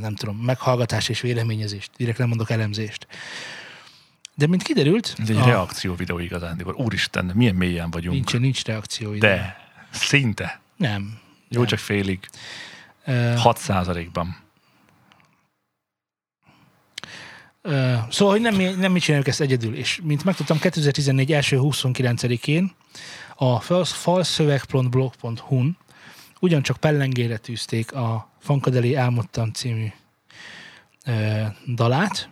nem 0.00 0.14
tudom, 0.14 0.36
meghallgatás 0.36 1.08
és 1.08 1.20
véleményezést, 1.20 1.90
direkt 1.96 2.18
nem 2.18 2.28
mondok 2.28 2.50
elemzést. 2.50 3.06
De 4.38 4.46
mint 4.46 4.62
kiderült... 4.62 5.14
Ez 5.18 5.30
egy 5.30 5.36
a... 5.36 5.44
reakció 5.44 5.94
videó 5.94 6.18
igazán, 6.18 6.62
úristen, 6.74 7.30
milyen 7.34 7.54
mélyen 7.54 7.90
vagyunk. 7.90 8.14
Nincs, 8.14 8.38
nincs 8.38 8.64
reakció 8.64 9.10
videó. 9.10 9.30
De, 9.30 9.56
szinte. 9.90 10.60
Nem. 10.76 11.18
Jó, 11.48 11.58
nem. 11.58 11.68
csak 11.68 11.78
félig. 11.78 12.28
Uh, 13.06 13.36
6 13.36 13.58
százalékban. 13.58 14.36
Uh, 17.62 17.72
szóval, 18.10 18.34
hogy 18.34 18.40
nem, 18.40 18.78
nem 18.78 18.92
mi 18.92 18.98
csináljuk 18.98 19.28
ezt 19.28 19.40
egyedül. 19.40 19.74
És 19.74 20.00
mint 20.02 20.24
megtudtam, 20.24 20.58
2014 20.58 21.32
első 21.32 21.58
29-én 21.60 22.72
a 23.36 23.60
falszövegblog.hu-n 23.84 25.76
ugyancsak 26.40 26.76
pellengére 26.76 27.36
tűzték 27.36 27.92
a 27.92 28.30
Fankadeli 28.40 28.94
Álmodtam 28.94 29.52
című 29.52 29.86
uh, 31.06 31.46
dalát, 31.74 32.28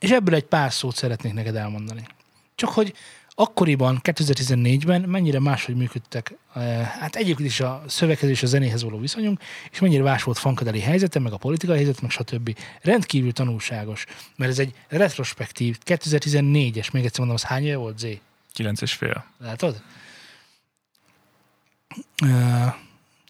és 0.00 0.10
ebből 0.10 0.34
egy 0.34 0.44
pár 0.44 0.72
szót 0.72 0.96
szeretnék 0.96 1.32
neked 1.32 1.56
elmondani. 1.56 2.06
Csak 2.54 2.70
hogy 2.70 2.94
akkoriban, 3.38 4.00
2014-ben 4.02 5.00
mennyire 5.00 5.40
máshogy 5.40 5.76
működtek, 5.76 6.34
eh, 6.54 6.86
hát 6.86 7.16
egyébként 7.16 7.48
is 7.48 7.60
a 7.60 7.82
szöveghez 7.86 8.30
és 8.30 8.42
a 8.42 8.46
zenéhez 8.46 8.82
való 8.82 8.98
viszonyunk, 8.98 9.40
és 9.70 9.78
mennyire 9.78 10.02
más 10.02 10.22
volt 10.22 10.38
Fankadeli 10.38 10.80
helyzete, 10.80 11.18
meg 11.18 11.32
a 11.32 11.36
politikai 11.36 11.76
helyzet, 11.76 12.00
meg 12.00 12.10
stb. 12.10 12.58
Rendkívül 12.82 13.32
tanulságos, 13.32 14.04
mert 14.36 14.50
ez 14.50 14.58
egy 14.58 14.74
retrospektív, 14.88 15.78
2014-es, 15.84 16.92
még 16.92 17.04
egyszer 17.04 17.18
mondom, 17.18 17.36
az 17.36 17.42
hány 17.42 17.64
éve 17.64 17.76
volt, 17.76 17.98
Z? 17.98 18.06
9 18.52 18.80
és 18.80 18.92
fél. 18.92 19.24
Látod? 19.38 19.82
Uh, 22.22 22.74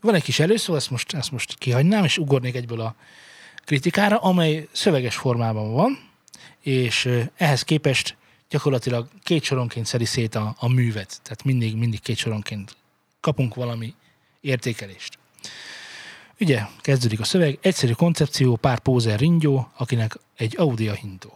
van 0.00 0.14
egy 0.14 0.22
kis 0.22 0.38
előszó, 0.38 0.74
ezt 0.74 0.90
most, 0.90 1.14
ezt 1.14 1.30
most 1.30 1.58
kihagynám, 1.58 2.04
és 2.04 2.18
ugornék 2.18 2.54
egyből 2.54 2.80
a 2.80 2.94
kritikára, 3.64 4.16
amely 4.16 4.68
szöveges 4.72 5.16
formában 5.16 5.72
van, 5.72 6.05
és 6.66 7.08
ehhez 7.36 7.62
képest 7.62 8.16
gyakorlatilag 8.48 9.08
két 9.22 9.42
soronként 9.42 9.86
szedi 9.86 10.04
szét 10.04 10.34
a, 10.34 10.54
a 10.58 10.68
művet, 10.68 11.20
tehát 11.22 11.44
mindig, 11.44 11.76
mindig 11.76 12.00
két 12.00 12.16
soronként 12.16 12.76
kapunk 13.20 13.54
valami 13.54 13.94
értékelést. 14.40 15.18
Ugye, 16.40 16.60
kezdődik 16.80 17.20
a 17.20 17.24
szöveg, 17.24 17.58
egyszerű 17.60 17.92
koncepció, 17.92 18.56
pár 18.56 18.78
pózer 18.78 19.18
ringyó, 19.18 19.70
akinek 19.76 20.18
egy 20.36 20.54
Audi 20.58 20.88
a 20.88 20.94
hintó. 20.94 21.32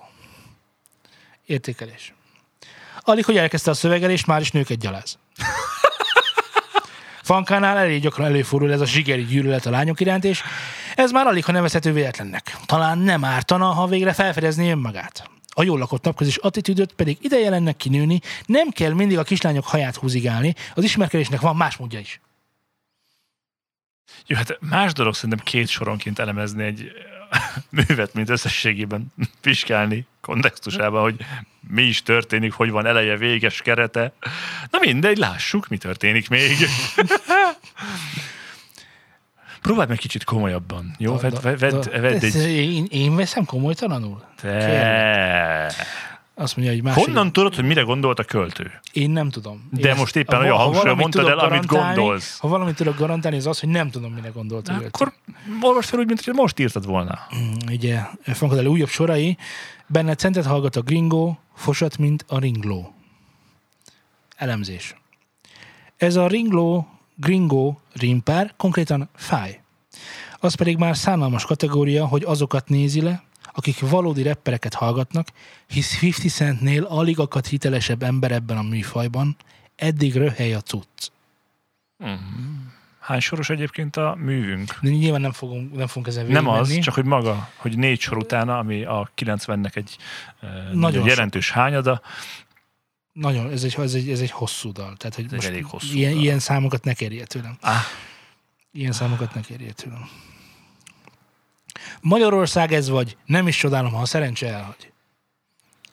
Értékelés. 1.47 2.15
Alig, 3.01 3.25
hogy 3.25 3.37
elkezdte 3.37 3.71
a 3.71 3.75
szövegelést, 3.75 4.27
már 4.27 4.41
is 4.41 4.51
nőket 4.51 4.79
gyaláz. 4.79 5.19
Fankánál 7.23 7.77
elég 7.77 8.01
gyakran 8.01 8.27
előfordul 8.27 8.73
ez 8.73 8.81
a 8.81 8.87
zsigeri 8.87 9.25
gyűlölet 9.25 9.67
a 9.67 9.71
lányok 9.71 10.01
iránt, 10.01 10.25
és 10.25 10.43
ez 10.95 11.11
már 11.11 11.27
alig, 11.27 11.45
ha 11.45 11.53
nevezhető 11.53 11.93
véletlennek. 11.93 12.57
Talán 12.67 12.99
nem 12.99 13.25
ártana, 13.25 13.67
ha 13.67 13.87
végre 13.87 14.13
felfedezné 14.13 14.71
önmagát. 14.71 15.31
A 15.49 15.63
jól 15.63 15.79
lakott 15.79 16.05
napközis 16.05 16.37
attitűdöt 16.37 16.93
pedig 16.93 17.19
ideje 17.21 17.51
lenne 17.51 17.73
kinőni, 17.73 18.21
nem 18.47 18.69
kell 18.69 18.93
mindig 18.93 19.19
a 19.19 19.23
kislányok 19.23 19.67
haját 19.67 19.97
húzigálni, 19.97 20.55
az 20.75 20.85
ismerkedésnek 20.85 21.41
van 21.41 21.57
más 21.57 21.77
módja 21.77 21.99
is. 21.99 22.21
Jó, 24.27 24.37
hát 24.37 24.59
más 24.61 24.93
dolog 24.93 25.15
szerintem 25.15 25.45
két 25.45 25.69
soronként 25.69 26.19
elemezni 26.19 26.65
egy 26.65 26.93
művet, 27.69 28.15
mint 28.15 28.31
összességében 28.31 29.13
vizsgálni 29.43 30.07
kontextusában, 30.21 31.03
hogy 31.03 31.17
mi 31.69 31.83
is 31.83 32.03
történik, 32.03 32.53
hogy 32.53 32.71
van 32.71 32.87
eleje, 32.87 33.17
véges 33.17 33.63
kerete. 33.63 34.13
Na 34.71 34.79
mindegy, 34.81 35.17
lássuk, 35.19 35.69
mi 35.69 35.77
történik 35.79 36.29
még. 36.29 36.57
Próbáld 39.63 39.89
meg 39.89 39.99
kicsit 39.99 40.25
komolyabban, 40.25 40.95
jó? 40.99 41.17
Da- 41.17 41.21
Vedd, 41.21 41.33
da- 41.33 41.41
vedd, 41.41 41.59
vedd, 41.59 41.71
da- 41.71 42.01
vedd 42.01 42.15
ez- 42.25 42.35
egy... 42.37 42.47
én, 42.75 42.87
én 42.91 43.17
veszem 43.17 43.45
komolytalanul? 43.45 44.25
Te. 44.41 45.73
Azt 46.41 46.57
mondja, 46.57 46.75
hogy 46.75 46.85
másik. 46.85 47.05
Honnan 47.05 47.33
tudod, 47.33 47.55
hogy 47.55 47.65
mire 47.65 47.83
gondolt 47.83 48.19
a 48.19 48.25
költő? 48.25 48.81
Én 48.93 49.11
nem 49.11 49.31
tudom. 49.31 49.69
De 49.71 49.89
Én 49.89 49.97
most 49.97 50.17
éppen 50.17 50.41
olyan 50.41 50.57
ha 50.57 50.63
hangsúlyan 50.63 50.97
valamit 50.97 51.15
mondtad 51.15 51.39
el, 51.39 51.39
amit 51.39 51.67
gondolsz. 51.67 52.39
Ha 52.39 52.49
valamit 52.49 52.75
tudok 52.75 52.97
garantálni, 52.97 53.37
az 53.37 53.47
az, 53.47 53.61
hogy 53.61 53.69
nem 53.69 53.91
tudom, 53.91 54.13
mire 54.13 54.29
gondolt 54.29 54.69
a 54.69 54.73
költő. 54.73 54.87
Akkor 54.87 55.13
olvasd 55.61 55.89
fel 55.89 55.99
úgy, 55.99 56.07
mint 56.07 56.25
hogy 56.25 56.35
most 56.35 56.59
írtad 56.59 56.87
volna. 56.87 57.19
ugye 57.71 58.01
Funkadeli 58.23 58.67
újabb 58.67 58.89
sorai, 58.89 59.37
benne 59.87 60.15
centet 60.15 60.47
hallgat 60.47 60.77
a 60.77 60.81
gringo, 60.81 61.37
fosat, 61.55 61.99
mint 61.99 62.25
a 62.29 62.39
ringló. 62.39 62.95
Elemzés. 64.37 64.95
Ez 65.97 66.17
a 66.17 66.27
ringló, 66.27 66.89
gringo 67.15 67.77
rímpár 67.93 68.55
konkrétan 68.57 69.09
fáj. 69.15 69.61
Az 70.39 70.55
pedig 70.55 70.77
már 70.77 70.97
szánalmas 70.97 71.45
kategória, 71.45 72.07
hogy 72.07 72.25
azokat 72.25 72.69
nézi 72.69 73.01
le, 73.01 73.23
akik 73.53 73.81
valódi 73.81 74.23
rappereket 74.23 74.75
hallgatnak, 74.75 75.29
hisz 75.67 76.03
50 76.03 76.13
Centnél 76.31 76.85
alig 76.85 77.19
akad 77.19 77.47
hitelesebb 77.47 78.03
ember 78.03 78.31
ebben 78.33 78.57
a 78.57 78.63
műfajban, 78.63 79.37
eddig 79.77 80.15
röhely 80.15 80.55
a 80.55 80.61
cucc. 80.61 81.09
Hány 82.99 83.21
soros 83.21 83.51
egyébként 83.51 83.97
a 83.97 84.15
művünk? 84.19 84.79
De 84.81 84.91
nyilván 84.91 85.21
nem 85.21 85.33
fogunk, 85.33 85.77
nem 85.77 85.87
fogunk 85.87 86.07
ezen 86.07 86.27
Nem 86.27 86.47
az, 86.49 86.55
végigmenni. 86.55 86.81
csak 86.83 86.95
hogy 86.95 87.05
maga, 87.05 87.49
hogy 87.57 87.79
négy 87.79 88.01
sor 88.01 88.17
utána, 88.17 88.59
ami 88.59 88.85
a 88.85 89.11
90-nek 89.17 89.77
egy 89.77 89.97
nagyon 90.41 90.79
Nagyon 90.79 91.07
jelentős 91.07 91.51
hányada, 91.51 92.03
Nagyon, 93.13 93.51
ez 93.51 93.65
egy, 93.65 93.75
ez 93.79 93.95
egy, 93.95 94.11
ez 94.11 94.21
egy 94.21 94.31
hosszú 94.31 94.73
dal. 94.73 94.97
Tehát, 94.97 95.15
hogy 95.15 95.25
egy 95.25 95.33
most 95.33 95.49
elég 95.49 95.65
hosszú 95.65 95.97
ilyen, 95.97 96.13
dal. 96.13 96.23
ilyen 96.23 96.39
számokat 96.39 96.85
ne 96.85 96.93
kérjél 96.93 97.27
tőlem. 97.27 97.57
Ah. 97.61 97.75
Ilyen 98.73 98.93
számokat 98.93 99.35
ne 99.35 99.41
kérjél 99.41 99.73
tőlem. 99.73 100.09
Magyarország 102.01 102.73
ez 102.73 102.89
vagy, 102.89 103.17
nem 103.27 103.49
is 103.49 103.57
csodálom, 103.57 103.93
ha 103.93 104.01
a 104.01 104.07
szerencse 104.07 104.47
elhagy. 104.47 104.91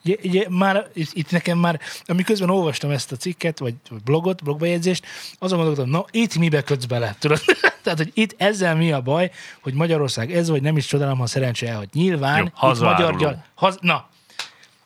Ugye, 0.04 0.16
ugye 0.22 0.46
már, 0.48 0.86
itt, 0.94 1.30
nekem 1.30 1.58
már, 1.58 1.80
amiközben 2.06 2.50
olvastam 2.50 2.90
ezt 2.90 3.12
a 3.12 3.16
cikket, 3.16 3.58
vagy 3.58 3.74
vagy 3.88 4.02
blogot, 4.02 4.42
blogbejegyzést, 4.42 5.06
azon 5.38 5.58
gondoltam, 5.58 5.90
na 5.90 6.04
itt 6.10 6.36
mibe 6.36 6.62
kötsz 6.62 6.84
bele, 6.84 7.16
tudod? 7.18 7.40
Tehát, 7.82 7.98
hogy 7.98 8.10
itt 8.14 8.34
ezzel 8.36 8.76
mi 8.76 8.92
a 8.92 9.00
baj, 9.00 9.30
hogy 9.60 9.74
Magyarország 9.74 10.32
ez 10.32 10.48
vagy, 10.48 10.62
nem 10.62 10.76
is 10.76 10.86
csodálom, 10.86 11.16
ha 11.16 11.22
a 11.22 11.26
szerencse 11.26 11.68
elhagy. 11.68 11.88
Nyilván, 11.92 12.38
Jó, 12.38 12.46
hazaáruló. 12.52 13.18
gyal, 13.18 13.44
haz, 13.54 13.78
na, 13.80 14.08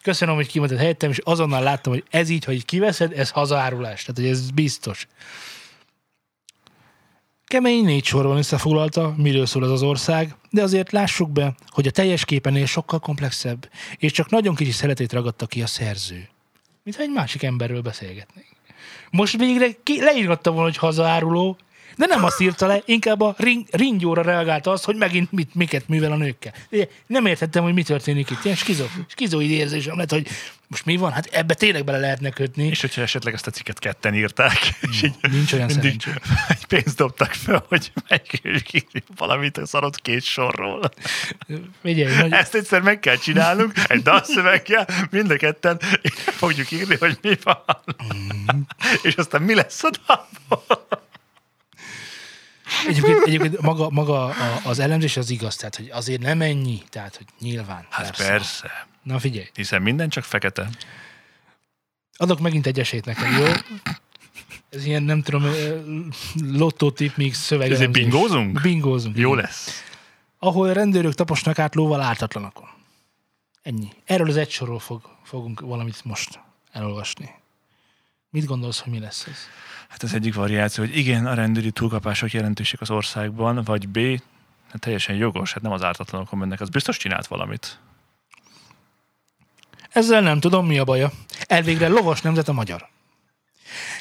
köszönöm, 0.02 0.34
hogy 0.34 0.46
kimondtad 0.46 0.78
helyettem, 0.78 1.10
és 1.10 1.18
azonnal 1.18 1.62
láttam, 1.62 1.92
hogy 1.92 2.04
ez 2.10 2.28
így, 2.28 2.44
hogy 2.44 2.64
kiveszed, 2.64 3.12
ez 3.18 3.30
hazaárulás. 3.30 4.00
Tehát, 4.00 4.20
hogy 4.20 4.26
ez 4.26 4.50
biztos. 4.50 5.06
Kemény 7.52 7.84
négy 7.84 8.04
sorban 8.04 8.36
összefoglalta, 8.36 9.14
miről 9.16 9.46
szól 9.46 9.64
ez 9.64 9.70
az 9.70 9.82
ország, 9.82 10.34
de 10.50 10.62
azért 10.62 10.92
lássuk 10.92 11.30
be, 11.30 11.54
hogy 11.68 11.86
a 11.86 11.90
teljes 11.90 12.24
képenél 12.24 12.66
sokkal 12.66 12.98
komplexebb, 12.98 13.68
és 13.96 14.12
csak 14.12 14.30
nagyon 14.30 14.54
kicsi 14.54 14.70
szeretét 14.70 15.12
ragadta 15.12 15.46
ki 15.46 15.62
a 15.62 15.66
szerző. 15.66 16.28
Mintha 16.82 17.02
egy 17.02 17.10
másik 17.10 17.42
emberről 17.42 17.80
beszélgetnénk. 17.80 18.46
Most 19.10 19.36
végre 19.36 19.66
ki, 19.82 20.00
leírhatta 20.00 20.50
volna, 20.50 20.66
hogy 20.66 20.76
hazaáruló, 20.76 21.56
de 21.96 22.06
nem 22.06 22.24
azt 22.24 22.40
írta 22.40 22.66
le, 22.66 22.82
inkább 22.84 23.20
a 23.20 23.34
ring, 23.38 23.66
ringyóra 23.70 24.22
reagálta 24.22 24.70
azt, 24.70 24.84
hogy 24.84 24.96
megint 24.96 25.32
mit, 25.32 25.54
miket 25.54 25.88
művel 25.88 26.12
a 26.12 26.16
nőkkel. 26.16 26.52
Nem 27.06 27.26
értettem, 27.26 27.62
hogy 27.62 27.74
mi 27.74 27.82
történik 27.82 28.30
itt. 28.30 28.44
Ilyen 28.44 28.56
skizo, 28.56 28.84
skizoid 29.06 29.50
érzésem 29.50 29.98
lett, 29.98 30.10
hogy 30.10 30.28
most 30.72 30.84
mi 30.84 30.96
van? 30.96 31.12
Hát 31.12 31.26
ebbe 31.26 31.54
tényleg 31.54 31.84
bele 31.84 31.98
lehetne 31.98 32.30
kötni. 32.30 32.66
és 32.66 32.80
hogyha 32.80 33.02
esetleg 33.02 33.34
ezt 33.34 33.46
a 33.46 33.50
cikket 33.50 33.78
ketten 33.78 34.14
írták, 34.14 34.58
és 34.90 35.02
így 35.02 35.14
Nincs 35.30 35.52
olyan 35.52 35.66
mindig 35.66 36.02
egy 36.48 36.66
pénzt 36.66 36.96
dobtak 36.96 37.32
fel, 37.32 37.64
hogy 37.68 37.92
melyik 38.08 39.04
valamit 39.16 39.58
a 39.58 39.66
szarott 39.66 40.00
két 40.00 40.22
sorról. 40.22 40.90
Figyelj, 41.82 42.16
nagy, 42.16 42.32
Ezt 42.32 42.54
egyszer 42.54 42.80
meg 42.80 43.00
kell 43.00 43.16
csinálnunk, 43.16 43.72
egy 43.86 44.02
dalszöveggel, 44.02 44.86
mind 45.10 45.30
a 45.30 45.36
ketten 45.36 45.78
fogjuk 46.40 46.70
írni, 46.70 46.96
hogy 46.96 47.18
mi 47.22 47.38
van. 47.42 47.64
Mm. 48.14 48.60
És 49.02 49.14
aztán 49.14 49.42
mi 49.42 49.54
lesz 49.54 49.84
a 49.84 49.90
dalból. 50.06 50.91
Egyébként, 52.88 53.22
egyébként 53.26 53.60
maga, 53.60 53.90
maga 53.90 54.24
a- 54.24 54.60
az 54.64 54.78
elemzés 54.78 55.16
az 55.16 55.30
igaz, 55.30 55.56
tehát 55.56 55.76
hogy 55.76 55.90
azért 55.90 56.20
nem 56.20 56.40
ennyi, 56.40 56.82
tehát 56.88 57.16
hogy 57.16 57.26
nyilván. 57.40 57.86
Hát 57.90 58.06
persze. 58.06 58.26
persze. 58.26 58.86
Na 59.02 59.18
figyelj, 59.18 59.46
Hiszen 59.54 59.82
minden 59.82 60.08
csak 60.08 60.24
fekete. 60.24 60.68
adok 62.16 62.40
megint 62.40 62.66
egy 62.66 62.78
esélyt 62.80 63.04
nekem, 63.04 63.32
jó? 63.32 63.44
Ez 64.70 64.84
ilyen, 64.84 65.02
nem 65.02 65.22
tudom, 65.22 65.50
lottótip 66.50 67.16
még 67.16 67.34
szöveg. 67.34 67.70
Ezért 67.72 67.90
bingózunk? 67.90 68.60
Bingózunk. 68.60 69.16
Jó 69.16 69.32
igen. 69.32 69.44
lesz. 69.44 69.82
Ahol 70.38 70.72
rendőrök 70.72 71.14
taposnak 71.14 71.58
át 71.58 71.74
lóval 71.74 72.00
ártatlanokon. 72.00 72.68
Ennyi. 73.62 73.88
Erről 74.04 74.28
az 74.28 74.36
egy 74.36 74.50
sorról 74.50 74.78
fog, 74.78 75.00
fogunk 75.24 75.60
valamit 75.60 76.04
most 76.04 76.40
elolvasni. 76.72 77.30
Mit 78.32 78.44
gondolsz, 78.44 78.80
hogy 78.80 78.92
mi 78.92 78.98
lesz 78.98 79.26
ez? 79.26 79.36
Hát 79.88 80.02
az 80.02 80.14
egyik 80.14 80.34
variáció, 80.34 80.84
hogy 80.84 80.96
igen, 80.96 81.26
a 81.26 81.34
rendőri 81.34 81.70
túlkapások 81.70 82.32
jelentősek 82.32 82.80
az 82.80 82.90
országban, 82.90 83.62
vagy 83.64 83.88
B, 83.88 83.98
hát 84.70 84.80
teljesen 84.80 85.14
jogos, 85.14 85.52
hát 85.52 85.62
nem 85.62 85.72
az 85.72 85.82
ártatlanokon 85.82 86.38
mennek, 86.38 86.60
az 86.60 86.68
biztos 86.68 86.96
csinált 86.96 87.26
valamit. 87.26 87.78
Ezzel 89.90 90.20
nem 90.20 90.40
tudom, 90.40 90.66
mi 90.66 90.78
a 90.78 90.84
baja. 90.84 91.10
Elvégre 91.46 91.88
lovas 91.88 92.20
nemzet 92.20 92.48
a 92.48 92.52
magyar. 92.52 92.88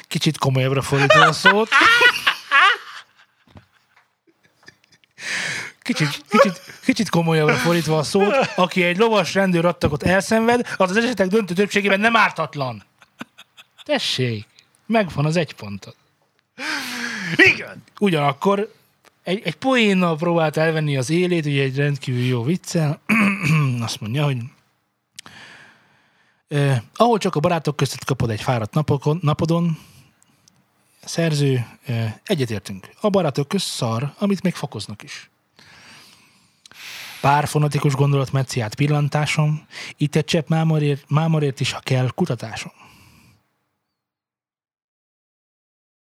Kicsit 0.08 0.38
komolyabbra 0.38 0.82
fordítva 0.82 1.26
a 1.26 1.34
szót. 1.34 1.70
Kicsit, 5.82 6.22
kicsit, 6.30 6.62
kicsit 6.86 7.10
komolyabbra 7.10 7.56
fordítva 7.56 7.98
a 7.98 8.04
szót, 8.04 8.36
aki 8.56 8.84
egy 8.84 8.98
lovas 8.98 9.34
rendőr 9.34 9.66
attakot 9.66 10.04
elszenved, 10.04 10.76
az 10.78 10.90
az 10.90 10.98
esetek 10.98 11.28
döntő 11.28 11.54
többségében 11.54 12.00
nem 12.00 12.16
ártatlan. 12.16 12.84
Tessék, 13.92 14.48
megvan 14.86 15.26
az 15.26 15.36
egy 15.36 15.54
pontod. 15.54 15.96
Igen! 17.36 17.84
Ugyanakkor 18.00 18.74
egy, 19.24 19.42
egy 19.44 19.56
poénnal 19.56 20.18
próbált 20.18 20.58
elvenni 20.58 20.98
az 20.98 21.10
élét, 21.10 21.46
ugye 21.46 21.64
egy 21.64 21.76
rendkívül 21.76 22.24
jó 22.24 22.44
viccel. 22.44 23.02
Azt 23.82 24.02
mondja, 24.02 24.24
hogy 24.24 24.38
eh, 26.48 26.82
ahol 26.96 27.18
csak 27.18 27.36
a 27.36 27.40
barátok 27.40 27.76
között 27.76 28.04
kapod 28.04 28.30
egy 28.30 28.42
fáradt 28.42 28.74
napokon, 28.74 29.20
napodon, 29.22 29.78
szerző, 31.04 31.66
eh, 31.86 32.14
egyetértünk. 32.24 32.90
A 33.02 33.10
barátok 33.10 33.48
közt 33.48 33.68
szar, 33.68 34.14
amit 34.18 34.44
még 34.44 34.54
fokoznak 34.54 35.04
is. 35.04 35.30
Pár 37.22 37.48
fonetikus 37.48 37.96
gondolat 37.96 38.32
metsziát 38.32 38.76
pillantásom, 38.76 39.66
itt 39.98 40.16
egy 40.16 40.26
csepp 40.26 40.48
mámorért, 40.48 41.04
mámorért 41.10 41.60
is, 41.60 41.72
ha 41.72 41.80
kell, 41.80 42.10
kutatásom. 42.16 42.81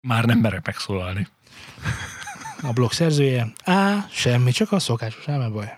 Már 0.02 0.26
nem 0.26 0.40
merek 0.40 0.66
megszólalni. 0.66 1.28
A 2.62 2.72
blog 2.74 2.92
szerzője. 2.92 3.52
Á, 3.64 4.08
semmi, 4.12 4.52
csak 4.52 4.72
a 4.72 4.80
szokásos 4.80 5.28
elmebaj. 5.28 5.78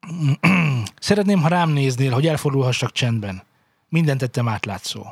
Szeretném, 1.00 1.40
ha 1.40 1.48
rám 1.48 1.70
néznél, 1.70 2.12
hogy 2.12 2.26
elfordulhassak 2.26 2.92
csendben. 2.92 3.42
Mindent 3.88 4.20
tettem 4.20 4.48
átlátszó. 4.48 5.06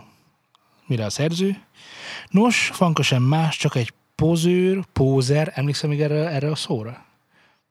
Mire 0.86 1.04
a 1.04 1.10
szerző? 1.10 1.62
Nos, 2.28 2.70
Fanka 2.72 3.02
sem 3.02 3.22
más, 3.22 3.56
csak 3.56 3.74
egy 3.76 3.92
pozőr, 4.14 4.84
pózer, 4.92 5.52
emlékszem 5.54 5.90
még 5.90 6.00
erre, 6.00 6.28
erre 6.28 6.50
a 6.50 6.54
szóra? 6.54 7.04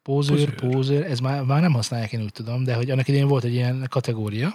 Pózőr, 0.04 0.36
Pozőr. 0.38 0.56
pózer, 0.56 1.04
ez 1.12 1.20
már, 1.20 1.42
már 1.42 1.62
nem 1.62 1.74
használják, 1.74 2.12
én 2.12 2.22
úgy 2.22 2.32
tudom, 2.32 2.64
de 2.64 2.76
hogy 2.76 2.90
annak 2.92 3.08
idején 3.08 3.28
volt 3.28 3.44
egy 3.44 3.54
ilyen 3.54 3.88
kategória. 3.90 4.54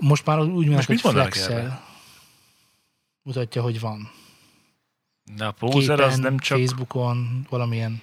Most 0.00 0.26
már 0.26 0.38
úgy 0.38 0.48
mondják, 0.48 0.86
hogy 0.86 1.00
flexel. 1.00 1.58
erre? 1.58 1.80
Mutatja, 3.24 3.62
hogy 3.62 3.80
van. 3.80 4.10
De 5.36 5.44
a 5.44 5.52
pózer 5.52 6.00
az 6.00 6.18
nem 6.18 6.38
csak... 6.38 6.58
Facebookon, 6.58 7.46
valamilyen 7.48 8.02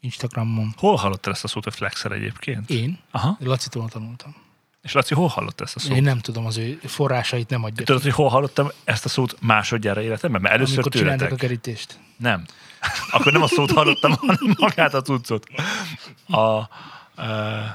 Instagramon. 0.00 0.74
Hol 0.76 0.96
hallottál 0.96 1.32
ezt 1.32 1.44
a 1.44 1.48
szót, 1.48 1.64
hogy 1.64 1.74
flexer 1.74 2.12
egyébként? 2.12 2.70
Én? 2.70 2.98
Aha. 3.10 3.36
Lacitól 3.40 3.88
tanultam. 3.88 4.34
És 4.82 4.92
Laci, 4.92 5.14
hol 5.14 5.28
hallott 5.28 5.60
ezt 5.60 5.76
a 5.76 5.78
szót? 5.78 5.96
Én 5.96 6.02
nem 6.02 6.18
tudom, 6.18 6.46
az 6.46 6.56
ő 6.56 6.80
forrásait 6.84 7.48
nem 7.48 7.64
adja. 7.64 7.84
Tudod, 7.84 8.02
hogy 8.02 8.12
hol 8.12 8.28
hallottam 8.28 8.68
ezt 8.84 9.04
a 9.04 9.08
szót 9.08 9.36
másodjára 9.40 10.02
életemben? 10.02 10.40
Mert 10.40 10.54
először 10.54 10.78
Amikor 10.78 11.00
tőletek. 11.00 11.32
a 11.32 11.34
kerítést. 11.34 11.98
Nem. 12.16 12.44
Akkor 13.10 13.32
nem 13.32 13.42
a 13.42 13.46
szót 13.46 13.70
hallottam, 13.70 14.12
hanem 14.12 14.54
magát 14.58 14.94
a 14.94 15.02
cuccot. 15.02 15.46
A, 16.28 16.68
uh, 17.16 17.66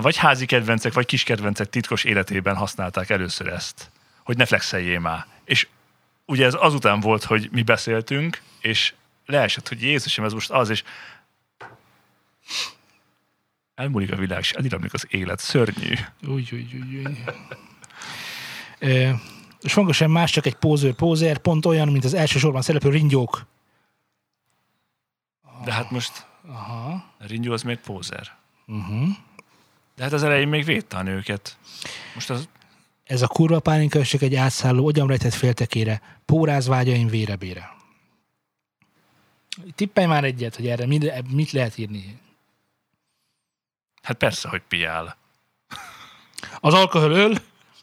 vagy 0.00 0.16
házi 0.16 0.46
kedvencek, 0.46 0.92
vagy 0.92 1.06
kis 1.06 1.22
kedvencek 1.22 1.68
titkos 1.68 2.04
életében 2.04 2.56
használták 2.56 3.10
először 3.10 3.46
ezt, 3.46 3.90
hogy 4.28 4.36
ne 4.36 4.44
flexeljél 4.44 4.98
már. 4.98 5.26
És 5.44 5.68
ugye 6.24 6.44
ez 6.44 6.54
azután 6.54 7.00
volt, 7.00 7.24
hogy 7.24 7.48
mi 7.52 7.62
beszéltünk, 7.62 8.42
és 8.60 8.94
leesett, 9.26 9.68
hogy 9.68 9.82
Jézusom, 9.82 10.24
ez 10.24 10.32
most 10.32 10.50
az, 10.50 10.68
és 10.68 10.82
elmúlik 13.74 14.12
a 14.12 14.16
világ, 14.16 14.38
és 14.38 14.52
eliromlik 14.52 14.92
az 14.92 15.06
élet. 15.08 15.38
Szörnyű. 15.38 15.94
Úgy, 16.26 16.54
úgy, 16.54 16.74
úgy, 16.74 16.96
úgy. 16.96 17.18
És 19.60 19.76
sem 19.90 20.10
más, 20.10 20.30
csak 20.30 20.46
egy 20.46 20.54
pózőr 20.54 20.94
pózer, 20.94 21.38
pont 21.38 21.66
olyan, 21.66 21.88
mint 21.88 22.04
az 22.04 22.14
első 22.14 22.38
sorban 22.38 22.62
szereplő 22.62 22.90
ringyók. 22.90 23.46
De 25.64 25.72
hát 25.72 25.90
most 25.90 26.26
Aha. 26.48 27.04
Ringyó 27.18 27.52
az 27.52 27.62
még 27.62 27.78
pózer. 27.78 28.36
Uh-huh. 28.66 29.08
De 29.96 30.02
hát 30.02 30.12
az 30.12 30.22
elején 30.22 30.48
még 30.48 30.64
védte 30.64 30.96
a 30.96 31.02
nőket. 31.02 31.58
Most 32.14 32.30
az 32.30 32.48
Ez 33.08 33.22
a 33.22 33.26
kurva 33.26 33.60
pálinka 33.60 34.04
csak 34.04 34.22
egy 34.22 34.34
átszálló, 34.34 34.84
ogyam 34.84 35.08
rejtett 35.08 35.32
féltekére, 35.32 36.02
póráz 36.24 36.66
vágyaim 36.66 37.08
vérebére. 37.08 37.76
Tippelj 39.74 40.06
már 40.06 40.24
egyet, 40.24 40.56
hogy 40.56 40.66
erre 40.66 40.86
mit, 40.86 41.32
mit 41.32 41.50
lehet 41.50 41.78
írni. 41.78 42.18
Hát 44.02 44.16
persze, 44.16 44.48
hogy 44.48 44.62
piál. 44.68 45.16
Az 46.60 46.74
alkohol 46.74 47.10
öl, 47.10 47.36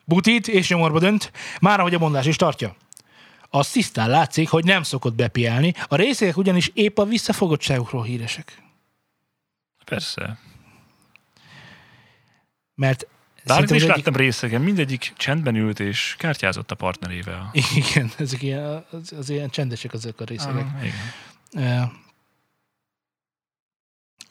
butít 0.03 0.47
és 0.47 0.69
nyomorba 0.69 0.99
dönt, 0.99 1.31
már 1.61 1.79
ahogy 1.79 1.93
a 1.93 1.99
mondás 1.99 2.25
is 2.25 2.35
tartja. 2.35 2.75
Az 3.49 3.71
tisztán 3.71 4.09
látszik, 4.09 4.49
hogy 4.49 4.63
nem 4.63 4.83
szokott 4.83 5.13
bepiálni, 5.13 5.73
a 5.87 5.95
részek 5.95 6.37
ugyanis 6.37 6.71
épp 6.73 6.97
a 6.97 7.05
visszafogottságukról 7.05 8.03
híresek. 8.03 8.61
Persze. 9.85 10.39
Mert 12.75 13.07
Bármit 13.45 13.67
szerintem 13.67 13.75
is 13.75 13.83
egyik- 13.83 13.95
láttam 13.95 14.15
részegen, 14.25 14.61
mindegyik 14.61 15.13
csendben 15.17 15.55
ült 15.55 15.79
és 15.79 16.15
kártyázott 16.17 16.71
a 16.71 16.75
partnerével. 16.75 17.51
Igen, 17.75 18.11
ezek 18.17 18.41
ilyen, 18.41 18.85
az, 18.91 19.13
az 19.17 19.29
ilyen 19.29 19.49
csendesek 19.49 19.93
azok 19.93 20.19
a 20.19 20.23
részegek. 20.23 20.65
Ah, 20.75 20.85
igen. 20.85 21.91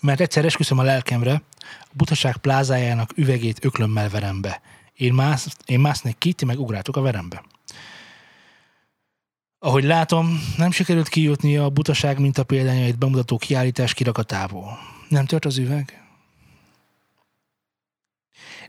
Mert 0.00 0.20
egyszer 0.20 0.44
esküszöm 0.44 0.78
a 0.78 0.82
lelkemre, 0.82 1.42
a 1.80 1.92
butaság 1.92 2.36
plázájának 2.36 3.10
üvegét 3.16 3.64
öklömmel 3.64 4.08
verem 4.08 4.40
be. 4.40 4.60
Én, 4.94 5.12
mász, 5.12 5.56
én 5.66 5.80
másznék 5.80 6.18
ki, 6.18 6.32
ti 6.32 6.44
meg 6.44 6.58
ugrátok 6.60 6.96
a 6.96 7.00
verembe. 7.00 7.42
Ahogy 9.58 9.84
látom, 9.84 10.40
nem 10.56 10.70
sikerült 10.70 11.08
kijutni 11.08 11.56
a 11.56 11.70
butaság 11.70 12.18
minta 12.18 12.44
példányait 12.44 12.98
bemutató 12.98 13.36
kiállítás 13.36 13.94
kirakatából. 13.94 14.78
Nem 15.08 15.26
tört 15.26 15.44
az 15.44 15.58
üveg? 15.58 16.03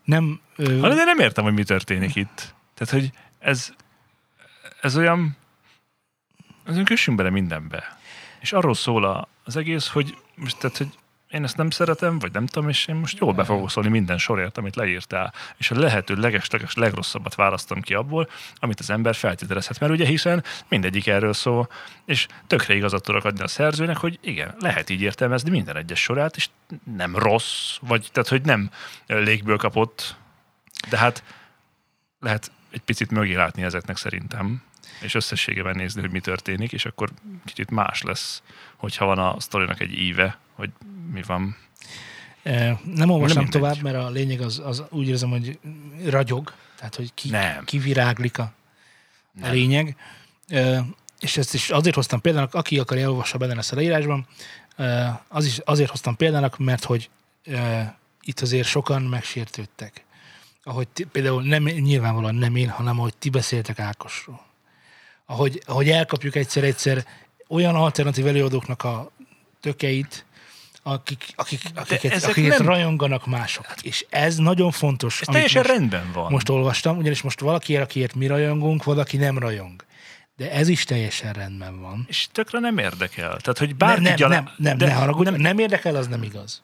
Nem... 0.05 0.39
Ö, 0.55 0.79
Hát, 0.79 0.93
de 0.93 1.03
nem 1.03 1.19
értem, 1.19 1.43
hogy 1.43 1.53
mi 1.53 1.63
történik 1.63 2.15
itt. 2.15 2.53
Tehát, 2.73 2.93
hogy 2.93 3.11
ez, 3.39 3.73
ez 4.81 4.97
olyan, 4.97 5.37
ez 6.65 6.73
olyan 6.73 6.85
kössünk 6.85 7.17
bele 7.17 7.29
mindenbe. 7.29 7.97
És 8.39 8.53
arról 8.53 8.73
szól 8.73 9.27
az 9.43 9.55
egész, 9.55 9.87
hogy 9.87 10.17
tehát, 10.59 10.77
hogy 10.77 10.89
én 11.35 11.43
ezt 11.43 11.57
nem 11.57 11.69
szeretem, 11.69 12.19
vagy 12.19 12.31
nem 12.31 12.45
tudom, 12.45 12.69
és 12.69 12.87
én 12.87 12.95
most 12.95 13.17
jól 13.17 13.33
be 13.33 13.43
fogok 13.43 13.69
szólni 13.69 13.89
minden 13.89 14.17
sorért, 14.17 14.57
amit 14.57 14.75
leírtál, 14.75 15.33
és 15.57 15.71
a 15.71 15.79
lehető 15.79 16.15
legesleges 16.15 16.73
legrosszabbat 16.73 17.35
választom 17.35 17.81
ki 17.81 17.93
abból, 17.93 18.29
amit 18.55 18.79
az 18.79 18.89
ember 18.89 19.15
feltételezhet. 19.15 19.79
Mert 19.79 19.91
ugye 19.91 20.05
hiszen 20.05 20.43
mindegyik 20.67 21.07
erről 21.07 21.33
szól, 21.33 21.69
és 22.05 22.27
tökre 22.47 22.75
igazat 22.75 23.03
tudok 23.03 23.25
adni 23.25 23.43
a 23.43 23.47
szerzőnek, 23.47 23.97
hogy 23.97 24.19
igen, 24.21 24.55
lehet 24.59 24.89
így 24.89 25.01
értelmezni 25.01 25.49
minden 25.49 25.77
egyes 25.77 26.01
sorát, 26.01 26.35
és 26.35 26.49
nem 26.95 27.15
rossz, 27.15 27.77
vagy 27.81 28.09
tehát, 28.11 28.29
hogy 28.29 28.41
nem 28.41 28.69
légből 29.07 29.57
kapott, 29.57 30.15
de 30.89 30.97
hát 30.97 31.23
lehet 32.19 32.51
egy 32.71 32.81
picit 32.81 33.11
mögé 33.11 33.33
látni 33.33 33.63
ezeknek 33.63 33.97
szerintem, 33.97 34.63
és 35.01 35.13
összességében 35.13 35.75
nézni, 35.75 36.01
hogy 36.01 36.11
mi 36.11 36.19
történik, 36.19 36.71
és 36.71 36.85
akkor 36.85 37.09
kicsit 37.45 37.71
más 37.71 38.01
lesz, 38.01 38.43
hogyha 38.75 39.05
van 39.05 39.19
a 39.19 39.39
sztorinak 39.39 39.79
egy 39.79 39.93
íve, 39.93 40.37
hogy 40.53 40.69
mi 41.11 41.21
van. 41.21 41.55
Nem 42.83 43.09
olvastam 43.09 43.43
mindegy. 43.43 43.61
tovább, 43.61 43.81
mert 43.81 43.95
a 43.95 44.09
lényeg 44.09 44.41
az, 44.41 44.61
az 44.65 44.83
úgy 44.89 45.07
érzem, 45.07 45.29
hogy 45.29 45.59
ragyog, 46.05 46.53
tehát 46.77 46.95
hogy 46.95 47.13
ki, 47.13 47.29
Nem. 47.29 47.63
kiviráglik 47.63 48.37
a, 48.37 48.43
a 48.43 48.51
Nem. 49.33 49.51
lényeg. 49.51 49.95
És 51.19 51.37
ezt 51.37 51.53
is 51.53 51.69
azért 51.69 51.95
hoztam 51.95 52.21
példának, 52.21 52.53
aki 52.53 52.79
akar 52.79 52.97
elolvassa 52.97 53.37
benne 53.37 53.57
ezt 53.57 53.71
a 53.71 53.75
leírásban, 53.75 54.27
az 55.27 55.45
is 55.45 55.57
azért 55.57 55.89
hoztam 55.89 56.15
példának, 56.15 56.57
mert 56.57 56.83
hogy 56.83 57.09
itt 58.21 58.39
azért 58.39 58.67
sokan 58.67 59.01
megsértődtek. 59.01 60.03
Ahogy 60.63 60.87
ti, 60.87 61.03
például 61.03 61.43
nem, 61.43 61.63
nyilvánvalóan 61.63 62.35
nem 62.35 62.55
én, 62.55 62.69
hanem 62.69 62.99
ahogy 62.99 63.17
ti 63.17 63.29
beszéltek 63.29 63.79
Ákosról. 63.79 64.45
Ahogy, 65.25 65.61
ahogy 65.65 65.89
elkapjuk 65.89 66.35
egyszer-egyszer 66.35 67.05
olyan 67.47 67.75
alternatív 67.75 68.27
előadóknak 68.27 68.83
a 68.83 69.11
tökeit, 69.61 70.25
akik, 70.87 71.25
akik, 71.35 71.61
akiket, 71.75 72.11
ezek 72.11 72.29
akiket 72.29 72.57
nem- 72.57 72.67
rajonganak 72.67 73.25
mások. 73.25 73.65
És 73.81 74.05
ez 74.09 74.35
nagyon 74.35 74.71
fontos. 74.71 75.21
Ez 75.21 75.27
teljesen 75.27 75.61
most, 75.61 75.73
rendben 75.77 76.11
van. 76.13 76.31
most 76.31 76.49
olvastam, 76.49 76.97
ugyanis 76.97 77.21
most 77.21 77.39
valaki, 77.39 77.77
akiért 77.77 78.15
mi 78.15 78.27
rajongunk, 78.27 78.83
valaki 78.83 79.17
nem 79.17 79.37
rajong. 79.39 79.83
De 80.37 80.51
ez 80.51 80.67
is 80.67 80.83
teljesen 80.83 81.33
rendben 81.33 81.81
van. 81.81 82.05
És 82.09 82.27
tökre 82.31 82.59
nem 82.59 82.77
érdekel. 82.77 83.37
Tehát, 83.37 83.57
hogy 83.57 83.67
Nem, 83.67 83.77
bárki 83.77 84.03
nem, 84.03 84.15
gyalá- 84.15 84.43
nem, 84.43 84.53
nem, 84.57 84.77
de 84.77 84.85
ne 84.85 84.93
haragudj, 84.93 85.23
nem, 85.23 85.33
nem, 85.33 85.41
nem 85.41 85.59
érdekel, 85.59 85.95
az 85.95 86.07
nem 86.07 86.23
igaz. 86.23 86.61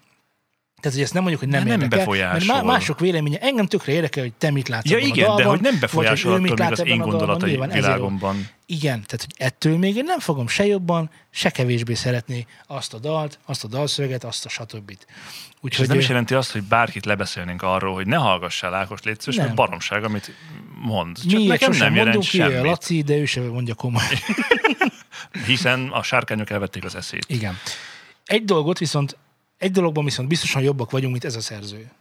Tehát, 0.81 0.97
hogy 0.97 1.05
ezt 1.05 1.13
nem 1.13 1.21
mondjuk, 1.23 1.43
hogy 1.43 1.51
nem, 1.51 1.63
nem 1.63 1.71
érdekel, 1.81 1.97
befolyásol. 1.97 2.31
mert 2.53 2.63
má- 2.63 2.63
mások 2.63 2.99
véleménye, 2.99 3.37
engem 3.39 3.65
tökre 3.65 3.91
érdekel, 3.91 4.23
hogy 4.23 4.33
te 4.33 4.51
mit 4.51 4.67
látsz 4.67 4.89
Ja 4.89 4.97
igen, 4.97 5.25
a 5.25 5.27
dalban, 5.27 5.43
de 5.43 5.49
hogy 5.49 5.61
nem 5.61 5.79
befolyásol 5.79 6.31
attól 6.31 6.41
még 6.41 6.51
az 6.51 6.79
én 6.79 6.85
a 6.85 6.87
dalban, 6.95 7.09
gondolatai 7.09 7.53
ezért- 7.53 7.73
világomban. 7.73 8.47
Igen, 8.65 9.03
tehát 9.05 9.25
hogy 9.25 9.33
ettől 9.37 9.77
még 9.77 9.95
én 9.95 10.03
nem 10.03 10.19
fogom 10.19 10.47
se 10.47 10.65
jobban, 10.65 11.09
se 11.29 11.49
kevésbé 11.49 11.93
szeretni 11.93 12.47
azt 12.67 12.93
a 12.93 12.99
dalt, 12.99 13.39
azt 13.45 13.63
a 13.63 13.67
dalszöveget, 13.67 14.23
azt 14.23 14.45
a 14.45 14.49
stb. 14.49 14.89
És 14.89 14.97
Úgyhogy 15.61 15.81
ez 15.83 15.89
nem 15.89 15.99
is 15.99 16.07
jelenti 16.07 16.33
azt, 16.33 16.51
hogy 16.51 16.63
bárkit 16.63 17.05
lebeszélnénk 17.05 17.61
arról, 17.61 17.93
hogy 17.93 18.07
ne 18.07 18.15
hallgassál 18.15 18.73
Ákos 18.73 19.01
létszős, 19.03 19.35
mert 19.35 19.53
baromság, 19.55 20.03
amit 20.03 20.31
mond. 20.81 21.17
Csak 21.29 21.39
mi 21.39 21.45
nekem 21.47 21.71
nem 21.71 21.95
jelent 21.95 22.19
ki, 22.19 22.37
semmit, 22.37 22.61
Laci, 22.61 23.01
de 23.01 23.15
ő 23.15 23.25
sem 23.25 23.43
mondja 23.43 23.73
komoly. 23.73 24.03
hiszen 25.47 25.87
a 25.87 26.03
sárkányok 26.03 26.49
elvették 26.49 26.83
az 26.83 26.95
eszét. 26.95 27.25
Igen. 27.27 27.57
Egy 28.25 28.45
dolgot 28.45 28.77
viszont, 28.79 29.17
egy 29.61 29.71
dologban 29.71 30.03
viszont 30.03 30.27
biztosan 30.27 30.61
jobbak 30.61 30.91
vagyunk, 30.91 31.11
mint 31.11 31.25
ez 31.25 31.35
a 31.35 31.41
szerző. 31.41 31.91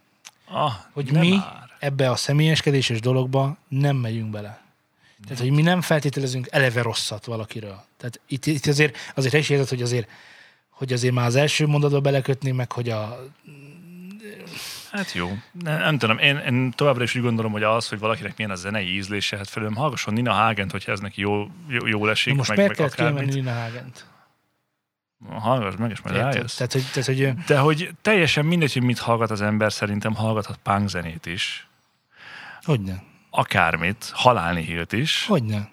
Ah, 0.45 0.73
Hogy 0.93 1.11
mi 1.11 1.29
már. 1.29 1.69
ebbe 1.79 2.09
a 2.09 2.15
személyeskedéses 2.15 2.99
dologba 2.99 3.57
nem 3.67 3.95
megyünk 3.95 4.29
bele. 4.29 4.61
Tehát, 5.23 5.39
hogy 5.39 5.51
mi 5.51 5.61
nem 5.61 5.81
feltételezünk 5.81 6.47
eleve 6.51 6.81
rosszat 6.81 7.25
valakiről. 7.25 7.83
Tehát 7.97 8.19
itt, 8.27 8.45
itt 8.45 8.65
azért, 8.65 8.97
azért 9.15 9.33
is 9.33 9.49
érzed, 9.49 9.67
hogy 9.67 9.81
azért, 9.81 10.09
hogy 10.69 10.93
azért 10.93 11.13
már 11.13 11.25
az 11.25 11.35
első 11.35 11.67
mondatba 11.67 11.99
belekötni, 11.99 12.51
meg 12.51 12.71
hogy 12.71 12.89
a... 12.89 13.25
Hát 14.91 15.13
jó. 15.13 15.37
Nem, 15.51 15.79
nem 15.79 15.97
tudom, 15.97 16.17
én, 16.17 16.37
én 16.37 16.71
továbbra 16.71 17.03
is 17.03 17.15
úgy 17.15 17.21
gondolom, 17.21 17.51
hogy 17.51 17.63
az, 17.63 17.87
hogy 17.87 17.99
valakinek 17.99 18.37
milyen 18.37 18.51
a 18.51 18.55
zenei 18.55 18.95
ízlése, 18.95 19.37
hát 19.37 19.49
felőlem 19.49 19.75
hallgasson 19.75 20.13
Nina 20.13 20.31
Hagent, 20.33 20.71
hogyha 20.71 20.91
ez 20.91 20.99
neki 20.99 21.21
jó, 21.21 21.47
jó, 21.67 21.87
jól 21.87 22.09
esik, 22.09 22.31
Na 22.31 22.37
most 22.37 22.49
meg, 22.49 22.57
miért 22.57 22.77
meg 22.79 22.89
kellett 22.89 23.11
akármit. 23.13 23.33
Nina 23.33 23.53
Hagent? 23.61 24.05
Hallgass 25.29 25.75
meg, 25.75 25.91
és 25.91 26.01
majd 26.01 26.15
Érted? 26.15 26.33
rájössz. 26.33 26.55
Tehát, 26.55 26.71
hogy, 26.71 26.85
tehát, 26.93 27.05
hogy 27.05 27.43
De 27.45 27.59
hogy 27.59 27.89
teljesen 28.01 28.45
mindegy, 28.45 28.73
hogy 28.73 28.83
mit 28.83 28.99
hallgat 28.99 29.31
az 29.31 29.41
ember, 29.41 29.73
szerintem 29.73 30.15
hallgathat 30.15 30.59
punk 30.63 30.89
zenét 30.89 31.25
is. 31.25 31.67
hogyne? 32.63 33.03
Akármit, 33.29 34.11
halálni 34.13 34.61
hírt 34.61 34.93
is. 34.93 35.25
Hogyne? 35.27 35.69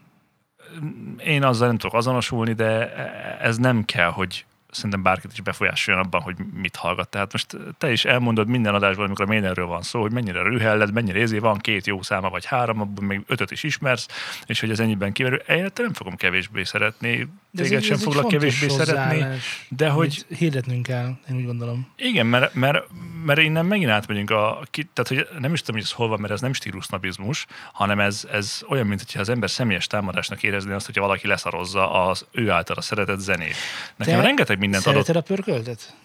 Én 1.25 1.45
azzal 1.45 1.67
nem 1.67 1.79
tudok 1.79 1.97
azonosulni, 1.97 2.53
de 2.53 2.95
ez 3.41 3.57
nem 3.57 3.85
kell, 3.85 4.11
hogy 4.11 4.45
szerintem 4.71 5.03
bárkit 5.03 5.33
is 5.33 5.41
befolyásoljon 5.41 6.05
abban, 6.05 6.21
hogy 6.21 6.37
mit 6.55 6.77
hallgat. 6.77 7.09
Tehát 7.09 7.33
most 7.33 7.57
te 7.79 7.93
is 7.93 8.05
elmondod 8.05 8.49
minden 8.49 8.75
adásban, 8.75 9.05
amikor 9.05 9.25
a 9.25 9.29
Ménerről 9.29 9.67
van 9.67 9.83
szó, 9.83 10.01
hogy 10.01 10.13
mennyire 10.13 10.43
rühelled, 10.43 10.93
mennyire 10.93 11.19
ézé 11.19 11.39
van 11.39 11.59
két 11.59 11.87
jó 11.87 12.03
száma, 12.03 12.31
vagy 12.31 12.45
három, 12.45 12.81
abban 12.81 13.05
még 13.05 13.21
ötöt 13.27 13.51
is 13.51 13.63
ismersz, 13.63 14.07
és 14.47 14.61
hogy 14.61 14.71
ez 14.71 14.81
ennyiben 14.81 15.13
kimerül. 15.13 15.39
Én 15.39 15.71
nem 15.75 15.93
fogom 15.93 16.17
kevésbé 16.17 16.65
szeretni, 16.65 17.29
De 17.51 17.63
téged 17.63 17.83
sem 17.83 17.95
ez 17.95 18.03
foglak 18.03 18.29
kevésbé 18.29 18.69
szeretni, 18.69 19.27
de 19.69 19.89
hogy 19.89 20.27
Hirdetnünk 20.29 20.83
kell, 20.83 21.17
én 21.31 21.37
úgy 21.37 21.45
gondolom. 21.45 21.93
igen, 21.97 22.27
mert, 22.27 22.55
mert, 22.55 22.85
mert 23.25 23.41
innen 23.41 23.67
megint 23.67 23.91
átmegyünk 23.91 24.31
a, 24.31 24.63
tehát 24.71 25.09
hogy 25.09 25.39
nem 25.41 25.53
is 25.53 25.61
tudom, 25.61 25.77
hogy 25.77 25.85
ez 25.85 25.93
hol 25.93 26.09
van, 26.09 26.21
mert 26.21 26.33
ez 26.33 26.41
nem 26.41 26.53
stílusnabizmus, 26.53 27.47
hanem 27.73 28.01
ez, 28.01 28.29
ez 28.33 28.63
olyan, 28.69 28.87
mint 28.87 29.01
hogyha 29.01 29.21
az 29.21 29.29
ember 29.29 29.51
személyes 29.51 29.87
támadásnak 29.87 30.43
érezni 30.43 30.73
azt, 30.73 30.87
hogyha 30.87 31.01
valaki 31.01 31.27
leszarozza 31.27 32.07
az 32.07 32.27
ő 32.31 32.51
általa 32.51 32.81
szeretett 32.81 33.19
zenét. 33.19 33.55
Nekem 33.97 34.17
Te 34.17 34.23
rengeteg 34.23 34.58
mindent 34.59 34.87
adott. 34.87 35.05
Szereted 35.05 35.17
a 35.17 35.35
pörköltet? 35.35 35.97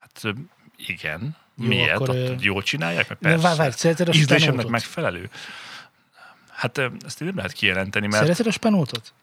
Hát 0.00 0.22
igen. 0.76 1.36
Jó, 1.56 1.66
Miért? 1.66 1.94
akkor, 1.94 2.08
Ott 2.08 2.42
jól 2.42 2.62
csinálják? 2.62 3.08
Ne, 3.08 3.14
persze. 3.14 3.42
várj, 3.42 3.58
várj, 3.58 3.72
szereted 3.72 4.08
a 4.08 4.12
Ízlésemnek 4.12 4.66
megfelelő. 4.66 5.30
Hát 6.50 6.78
ezt 7.04 7.20
nem 7.20 7.36
lehet 7.36 7.52
kijelenteni, 7.52 8.06
mert 8.06 8.22
Szereted 8.22 8.46
a 8.46 8.50
spenótot? 8.50 9.14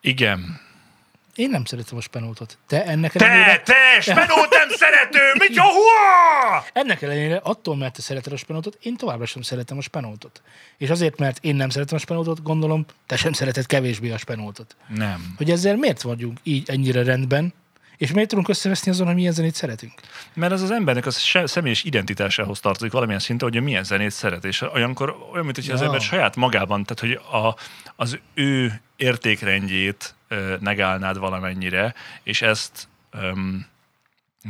igen. 0.00 0.60
Én 1.38 1.50
nem 1.50 1.64
szeretem 1.64 1.96
a 1.96 2.00
spenótot. 2.00 2.58
Te 2.66 2.84
ennek 2.84 3.12
Te, 3.12 3.24
ellenére, 3.24 3.60
te, 3.60 4.00
spenót 4.00 4.50
nem 4.50 4.68
szerető! 4.68 5.18
Mit 5.38 5.54
jó, 5.56 5.62
hua! 5.62 6.64
ennek 6.72 7.02
ellenére 7.02 7.40
attól, 7.42 7.76
mert 7.76 7.94
te 7.94 8.02
szereted 8.02 8.32
a 8.32 8.36
spenótot, 8.36 8.78
én 8.82 8.96
továbbra 8.96 9.26
sem 9.26 9.42
szeretem 9.42 9.78
a 9.78 9.80
spenótot. 9.80 10.42
És 10.78 10.90
azért, 10.90 11.18
mert 11.18 11.38
én 11.40 11.54
nem 11.54 11.68
szeretem 11.68 11.96
a 11.96 12.00
spenótot, 12.00 12.42
gondolom, 12.42 12.84
te 13.06 13.16
sem 13.16 13.32
szereted 13.32 13.66
kevésbé 13.66 14.10
a 14.10 14.18
spenótot. 14.18 14.76
Nem. 14.88 15.34
Hogy 15.36 15.50
ezzel 15.50 15.76
miért 15.76 16.02
vagyunk 16.02 16.38
így 16.42 16.70
ennyire 16.70 17.02
rendben, 17.02 17.54
és 17.98 18.12
miért 18.12 18.28
tudunk 18.28 18.48
összeveszni 18.48 18.90
azon, 18.90 19.06
hogy 19.06 19.14
milyen 19.14 19.32
zenét 19.32 19.54
szeretünk? 19.54 19.92
Mert 20.34 20.52
ez 20.52 20.62
az 20.62 20.70
embernek 20.70 21.06
a 21.06 21.10
személyes 21.44 21.84
identitásához 21.84 22.60
tartozik 22.60 22.92
valamilyen 22.92 23.20
szinten, 23.20 23.50
hogy 23.50 23.62
milyen 23.62 23.84
zenét 23.84 24.10
szeret. 24.10 24.44
És 24.44 24.60
olyankor 24.62 25.16
olyan, 25.32 25.44
mint 25.44 25.56
hogy 25.56 25.70
az 25.70 25.80
Ja. 25.80 25.86
ember 25.86 26.00
saját 26.00 26.36
magában, 26.36 26.84
tehát 26.84 27.00
hogy 27.00 27.40
a, 27.40 27.56
az 27.96 28.18
ő 28.34 28.80
értékrendjét 28.96 30.14
ö, 30.28 30.56
negálnád 30.60 31.18
valamennyire, 31.18 31.94
és 32.22 32.42
ezt 32.42 32.88
öm, 33.10 33.66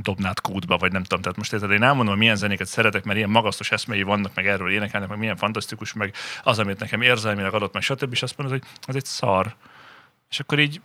dobnád 0.02 0.40
kútba, 0.40 0.76
vagy 0.76 0.92
nem 0.92 1.02
tudom. 1.02 1.22
Tehát 1.22 1.36
most 1.36 1.52
érted, 1.52 1.70
én 1.70 1.82
elmondom, 1.82 2.08
hogy 2.08 2.18
milyen 2.18 2.36
zenéket 2.36 2.66
szeretek, 2.66 3.04
mert 3.04 3.18
ilyen 3.18 3.30
magasztos 3.30 3.70
eszmei 3.70 4.02
vannak, 4.02 4.34
meg 4.34 4.46
erről 4.46 4.70
énekelnek, 4.70 5.08
meg 5.08 5.18
milyen 5.18 5.36
fantasztikus, 5.36 5.92
meg 5.92 6.14
az, 6.42 6.58
amit 6.58 6.78
nekem 6.78 7.02
érzelmileg 7.02 7.54
adott, 7.54 7.72
meg 7.72 7.82
stb. 7.82 8.12
És 8.12 8.22
azt 8.22 8.36
mondod, 8.36 8.58
hogy 8.58 8.68
az 8.86 8.96
egy 8.96 9.04
szar. 9.04 9.54
És 10.30 10.40
akkor 10.40 10.58
így 10.58 10.80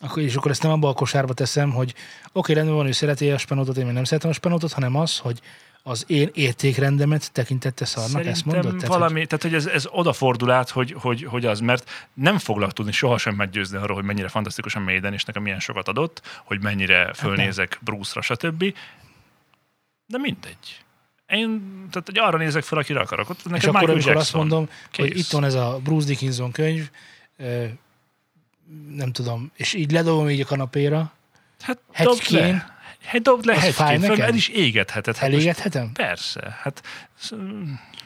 Akkor, 0.00 0.22
és 0.22 0.34
akkor 0.34 0.50
ezt 0.50 0.62
nem 0.62 0.72
abba 0.72 0.88
a 0.88 0.92
kosárba 0.92 1.32
teszem, 1.32 1.70
hogy 1.70 1.94
oké, 2.32 2.52
rendben 2.52 2.74
van, 2.74 2.86
ő 2.86 2.92
szereti 2.92 3.30
a 3.30 3.38
spenótot, 3.38 3.76
én 3.76 3.84
még 3.84 3.94
nem 3.94 4.04
szeretem 4.04 4.30
a 4.30 4.32
spenótot, 4.32 4.72
hanem 4.72 4.96
az, 4.96 5.18
hogy 5.18 5.40
az 5.82 6.04
én 6.06 6.30
értékrendemet 6.32 7.32
tekintette 7.32 7.84
szarnak, 7.84 8.26
ezt 8.26 8.44
Szerintem 8.44 8.70
mondod? 8.70 8.88
valami, 8.88 9.18
hogy, 9.18 9.26
tehát 9.26 9.42
hogy 9.42 9.54
ez, 9.54 9.66
ez 9.66 9.86
odafordul 9.90 10.50
át, 10.50 10.70
hogy, 10.70 10.96
hogy, 10.98 11.24
hogy 11.24 11.46
az, 11.46 11.60
mert 11.60 11.90
nem 12.14 12.38
foglak 12.38 12.72
tudni 12.72 12.92
sohasem 12.92 13.34
meggyőzni 13.34 13.76
arról, 13.76 13.96
hogy 13.96 14.04
mennyire 14.04 14.28
fantasztikus 14.28 14.74
a 14.74 14.80
Maiden, 14.80 15.12
és 15.12 15.24
nekem 15.24 15.42
milyen 15.42 15.60
sokat 15.60 15.88
adott, 15.88 16.42
hogy 16.44 16.62
mennyire 16.62 17.12
fölnézek 17.12 17.78
Bruce-ra, 17.80 18.20
stb. 18.20 18.74
De 20.06 20.18
mindegy. 20.18 20.84
Én 21.26 21.60
tehát, 21.90 22.06
hogy 22.06 22.18
arra 22.18 22.38
nézek 22.38 22.62
fel, 22.62 22.78
akire 22.78 23.00
akarok. 23.00 23.30
Ott 23.30 23.40
és 23.54 23.64
akkor, 23.64 23.90
amikor 23.90 24.16
azt 24.16 24.32
mondom, 24.32 24.68
hogy 24.94 25.12
Kész. 25.12 25.18
itt 25.18 25.30
van 25.30 25.44
ez 25.44 25.54
a 25.54 25.80
Bruce 25.82 26.06
Dickinson 26.06 26.50
könyv, 26.50 26.90
nem 28.96 29.12
tudom, 29.12 29.50
és 29.56 29.72
így 29.74 29.90
ledobom 29.90 30.28
így 30.28 30.40
a 30.40 30.44
kanapéra, 30.44 31.12
Hát 31.60 31.78
dobd 32.02 32.18
hegykén, 32.20 32.52
le. 32.52 32.78
Hát 33.04 33.22
dobd 33.22 33.44
le 33.44 33.52
az 33.54 33.74
fáj 33.74 33.90
hegykén, 33.98 34.14
föl, 34.14 34.22
el 34.24 34.34
is 34.34 34.48
égetheted. 34.48 35.16
Hát 35.16 35.30
most- 35.30 35.34
elégethetem? 35.44 35.92
Persze. 35.92 36.58
Hát 36.62 36.82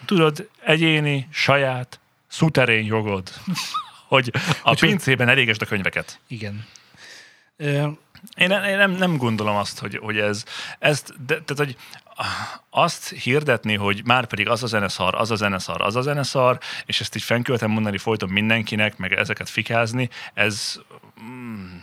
tudod, 0.04 0.48
egyéni, 0.64 1.28
saját, 1.32 2.00
szuterén 2.28 2.84
jogod, 2.84 3.28
hogy 4.08 4.30
a 4.34 4.68
Hogy- 4.68 4.78
pincében 4.78 5.28
elégesd 5.28 5.62
a 5.62 5.66
könyveket. 5.66 6.20
Igen. 6.28 6.66
Ö, 7.56 7.86
Én, 8.36 8.50
én 8.50 8.76
nem, 8.76 8.90
nem 8.90 9.16
gondolom 9.16 9.56
azt, 9.56 9.78
hogy, 9.78 9.96
hogy 10.02 10.18
ez, 10.18 10.44
ezt, 10.78 11.26
de, 11.26 11.40
tehát, 11.40 11.56
hogy 11.56 11.76
azt 12.70 13.08
hirdetni, 13.08 13.76
hogy 13.76 14.02
már 14.04 14.26
pedig 14.26 14.48
az 14.48 14.62
a 14.62 14.66
zeneszar, 14.66 15.14
az 15.14 15.30
a 15.30 15.34
zeneszar, 15.34 15.82
az 15.82 15.96
a 15.96 16.00
zeneszar, 16.00 16.58
és 16.86 17.00
ezt 17.00 17.16
így 17.16 17.22
fennköltem 17.22 17.70
mondani 17.70 17.98
folyton 17.98 18.28
mindenkinek, 18.28 18.96
meg 18.96 19.12
ezeket 19.12 19.48
fikázni, 19.48 20.08
ez 20.34 20.80
mm, 21.22 21.76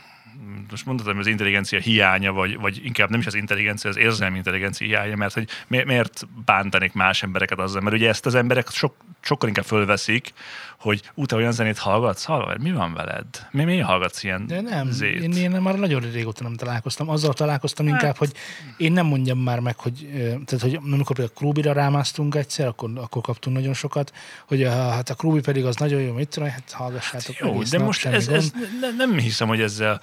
most 0.69 0.85
mondhatom, 0.85 1.13
hogy 1.13 1.21
az 1.21 1.29
intelligencia 1.29 1.79
hiánya, 1.79 2.31
vagy, 2.31 2.57
vagy 2.59 2.81
inkább 2.85 3.09
nem 3.09 3.19
is 3.19 3.25
az 3.25 3.35
intelligencia, 3.35 3.89
az 3.89 3.97
érzelmi 3.97 4.37
intelligencia 4.37 4.87
hiánya, 4.87 5.15
mert 5.15 5.33
hogy 5.33 5.47
mi- 5.67 5.83
miért 5.83 6.27
bántanék 6.45 6.93
más 6.93 7.23
embereket 7.23 7.59
azzal, 7.59 7.81
mert 7.81 7.95
ugye 7.95 8.09
ezt 8.09 8.25
az 8.25 8.35
emberek 8.35 8.69
sok, 8.69 8.95
sokkal 9.21 9.47
inkább 9.47 9.65
fölveszik, 9.65 10.33
hogy 10.79 11.01
te 11.25 11.35
olyan 11.35 11.51
zenét 11.51 11.77
hallgatsz, 11.77 12.23
hallgat, 12.23 12.57
mi 12.57 12.71
van 12.71 12.93
veled? 12.93 13.25
Mi, 13.51 13.63
mi 13.63 13.77
hallgatsz 13.79 14.23
ilyen 14.23 14.47
De 14.47 14.61
nem, 14.61 14.91
zét? 14.91 15.21
én, 15.21 15.31
én 15.31 15.51
már 15.51 15.75
nagyon 15.75 16.01
régóta 16.11 16.43
nem 16.43 16.55
találkoztam. 16.55 17.09
Azzal 17.09 17.33
találkoztam 17.33 17.85
Hát. 17.85 17.93
inkább, 18.01 18.17
hogy 18.17 18.31
én 18.77 18.91
nem 18.91 19.05
mondjam 19.05 19.37
már 19.39 19.59
meg, 19.59 19.79
hogy, 19.79 20.07
tehát, 20.45 20.61
hogy 20.61 20.79
amikor 20.91 21.15
például 21.15 21.35
Krúbira 21.37 21.73
rámásztunk 21.73 22.35
egyszer, 22.35 22.67
akkor, 22.67 22.89
akkor 22.95 23.21
kaptunk 23.21 23.55
nagyon 23.55 23.73
sokat, 23.73 24.13
hogy 24.47 24.63
a, 24.63 24.71
hát 24.89 25.09
a 25.09 25.13
Krúbi 25.15 25.39
pedig 25.39 25.65
az 25.65 25.75
nagyon 25.75 26.01
jó, 26.01 26.13
mit 26.13 26.27
tudom, 26.27 26.49
hát 26.49 26.71
hallgassátok 26.71 27.37
Jó, 27.37 27.53
egész 27.53 27.69
de 27.69 27.77
nap, 27.77 27.85
most 27.85 28.05
ez, 28.05 28.27
ez 28.27 28.51
ne, 28.81 28.91
nem 28.97 29.17
hiszem, 29.17 29.47
hogy 29.47 29.61
ezzel 29.61 30.01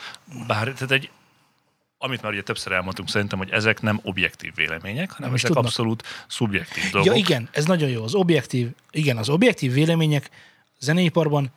bár, 0.49 0.65
tehát 0.73 0.91
egy, 0.91 1.11
amit 1.99 2.23
már 2.23 2.33
ugye 2.33 2.43
többször 2.43 2.73
elmondtunk, 2.73 3.09
szerintem, 3.09 3.39
hogy 3.39 3.51
ezek 3.51 3.81
nem 3.81 4.01
objektív 4.03 4.55
vélemények, 4.55 5.11
hanem 5.11 5.27
Nem 5.31 5.35
ezek 5.35 5.47
tudnak. 5.47 5.65
abszolút 5.65 6.03
szubjektív 6.29 6.91
dolgok. 6.91 7.13
Ja 7.13 7.19
igen, 7.19 7.49
ez 7.53 7.65
nagyon 7.65 7.89
jó. 7.89 8.03
Az 8.05 8.15
objektív, 8.15 8.69
igen, 8.91 9.17
az 9.17 9.29
objektív 9.29 9.73
vélemények 9.73 10.31
zeneiparban 10.79 11.51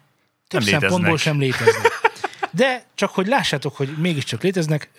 több 0.48 0.64
Nem 0.64 0.80
szempontból 0.80 1.18
sem 1.18 1.40
léteznek. 1.40 2.00
De 2.54 2.86
csak 2.96 3.10
hogy 3.10 3.28
lássátok, 3.28 3.76
hogy 3.76 3.98
mégiscsak 3.98 4.42
léteznek, 4.44 4.90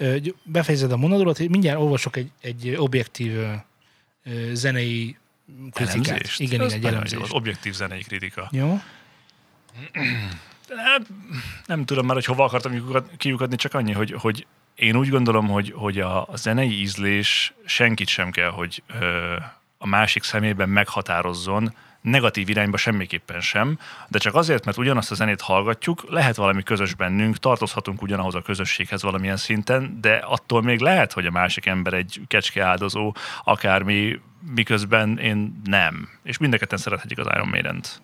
befejezed 0.42 0.92
a 0.92 0.96
mondatot, 0.96 1.36
hogy 1.36 1.50
mindjárt 1.50 1.78
olvasok 1.78 2.16
egy, 2.16 2.30
egy 2.40 2.74
objektív 2.76 3.38
zenei 4.52 5.16
kritikát. 5.72 6.06
elemzést. 6.08 6.40
Igen, 6.40 6.60
igen, 6.60 6.72
egy 6.72 6.84
elemzést. 6.84 7.12
jó, 7.12 7.22
az 7.22 7.30
objektív 7.30 7.74
zenei 7.74 8.02
kritika. 8.02 8.48
Jó? 8.52 8.80
Nem, 10.74 11.06
nem 11.66 11.84
tudom 11.84 12.06
már, 12.06 12.14
hogy 12.14 12.24
hova 12.24 12.44
akartam 12.44 12.72
kiukad- 12.72 13.16
kiukadni, 13.16 13.56
csak 13.56 13.74
annyi, 13.74 13.92
hogy, 13.92 14.14
hogy 14.18 14.46
én 14.74 14.96
úgy 14.96 15.08
gondolom, 15.08 15.48
hogy, 15.48 15.72
hogy 15.76 16.00
a, 16.00 16.22
a 16.22 16.36
zenei 16.36 16.80
ízlés 16.80 17.54
senkit 17.64 18.08
sem 18.08 18.30
kell, 18.30 18.50
hogy 18.50 18.82
ö, 19.00 19.36
a 19.78 19.86
másik 19.86 20.22
szemében 20.22 20.68
meghatározzon, 20.68 21.74
negatív 22.00 22.48
irányba 22.48 22.76
semmiképpen 22.76 23.40
sem, 23.40 23.78
de 24.08 24.18
csak 24.18 24.34
azért, 24.34 24.64
mert 24.64 24.78
ugyanazt 24.78 25.10
a 25.10 25.14
zenét 25.14 25.40
hallgatjuk, 25.40 26.04
lehet 26.08 26.36
valami 26.36 26.62
közös 26.62 26.94
bennünk, 26.94 27.36
tartozhatunk 27.36 28.02
ugyanahoz 28.02 28.34
a 28.34 28.42
közösséghez 28.42 29.02
valamilyen 29.02 29.36
szinten, 29.36 29.98
de 30.00 30.14
attól 30.14 30.62
még 30.62 30.80
lehet, 30.80 31.12
hogy 31.12 31.26
a 31.26 31.30
másik 31.30 31.66
ember 31.66 31.92
egy 31.92 32.20
kecske 32.26 32.64
áldozó, 32.64 33.14
akármi, 33.44 34.20
miközben 34.54 35.18
én 35.18 35.60
nem. 35.64 36.08
És 36.22 36.38
mind 36.38 36.54
a 36.54 36.58
ketten 36.58 36.78
szerethetjük 36.78 37.18
az 37.18 37.32
Iron 37.34 37.48
Maiden-t. 37.48 38.02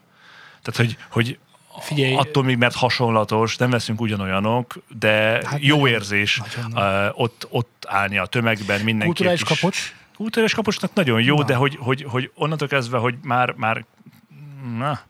Tehát, 0.62 0.76
hogy, 0.80 0.96
hogy 1.10 1.38
Figyelj- 1.80 2.14
attól 2.16 2.42
még, 2.42 2.56
mert 2.56 2.74
hasonlatos, 2.74 3.56
nem 3.56 3.70
veszünk 3.70 4.00
ugyanolyanok, 4.00 4.74
de 4.98 5.10
Hát 5.44 5.58
jó 5.60 5.76
nagyon- 5.76 5.88
érzés 5.94 6.40
uh, 6.74 7.20
ott, 7.20 7.46
ott 7.50 7.84
állni 7.88 8.18
a 8.18 8.26
tömegben 8.26 8.76
mindenki. 8.80 9.04
Kulturális 9.06 9.42
kapocs? 9.42 9.94
Kulturális 10.16 10.54
kapocsnak 10.54 10.94
nagyon 10.94 11.22
jó, 11.22 11.36
Na. 11.36 11.44
de 11.44 11.54
hogy, 11.54 11.76
hogy, 11.80 12.02
hogy 12.08 12.30
onnantól 12.34 12.68
kezdve, 12.68 12.98
hogy 12.98 13.14
már, 13.22 13.52
már 13.56 13.84
na, 14.78 15.00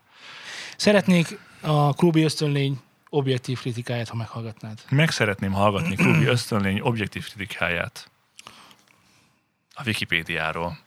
Szeretnék 0.76 1.38
a 1.60 1.92
Klubi 1.94 2.22
ösztönlény 2.22 2.80
objektív 3.08 3.60
kritikáját, 3.60 4.08
ha 4.08 4.16
meghallgatnád. 4.16 4.78
meg 4.90 5.10
szeretném 5.10 5.52
hallgatni 5.52 5.94
Klubi 5.94 6.24
ösztönlény 6.26 6.80
objektív 6.80 7.28
kritikáját 7.28 8.10
a 9.74 9.82
Wikipédiáról. 9.86 10.78